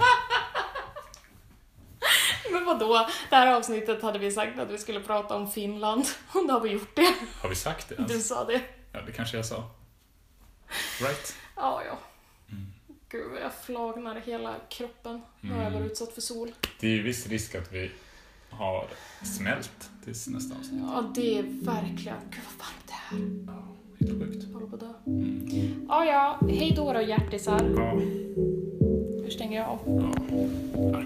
Men 2.52 2.66
vadå? 2.66 3.10
Det 3.30 3.36
här 3.36 3.48
avsnittet 3.48 4.02
hade 4.02 4.20
vi 4.20 4.32
sagt 4.32 4.60
att 4.60 4.70
vi 4.72 4.78
skulle 4.78 5.00
prata 5.00 5.36
om 5.36 5.52
Finland. 5.52 6.06
Och 6.34 6.48
då 6.48 6.54
har 6.54 6.62
vi 6.62 6.70
gjort 6.70 6.96
det. 6.96 7.14
Har 7.42 7.50
vi 7.50 7.56
sagt 7.56 7.90
det 7.90 7.96
Du 7.96 8.04
ens? 8.04 8.28
sa 8.28 8.44
det. 8.46 8.62
Ja, 8.92 9.02
det 9.06 9.12
kanske 9.12 9.38
jag 9.38 9.46
sa. 9.46 9.64
Right? 11.02 11.36
Ja, 11.56 11.82
ja. 11.88 11.98
Mm. 13.14 13.28
Gud, 13.32 13.42
jag 13.44 13.54
flagnar 13.54 14.18
i 14.18 14.20
hela 14.32 14.56
kroppen. 14.70 15.22
Nu 15.42 15.50
har 15.52 15.58
jag 15.58 15.68
Mm. 15.68 15.80
varit 15.80 15.92
utsatt 15.92 16.14
för 16.14 16.22
sol. 16.22 16.52
Det 16.80 16.88
är 16.88 16.92
ju 16.92 17.02
viss 17.04 17.28
risk 17.28 17.56
att 17.56 17.74
vi 17.74 17.92
har 18.50 18.88
smält 19.38 19.90
tills 20.06 20.28
nästa 20.28 20.56
avsnitt. 20.56 20.82
Ja, 20.88 21.12
det 21.16 21.38
är 21.40 21.44
verkligen... 21.44 22.18
Gud 22.32 22.42
vad 22.46 22.68
varmt 22.68 22.88
det 22.88 23.16
är. 23.16 23.20
Ja, 23.48 23.68
helt 24.00 24.20
sjukt. 24.24 24.44
Jag 24.48 24.54
håller 24.54 24.68
på 24.68 24.76
att 24.76 24.82
dö. 24.82 24.94
Mm. 25.08 25.86
Ja, 25.90 26.06
ja. 26.06 26.40
Hej 26.50 26.74
då 26.76 26.94
då 26.94 27.02
hjärtisar. 27.02 27.74
Ja, 27.78 27.94
Nu 29.24 29.28
stänger 29.30 29.58
jag 29.60 29.70
av. 29.70 29.80
ja. 29.86 31.02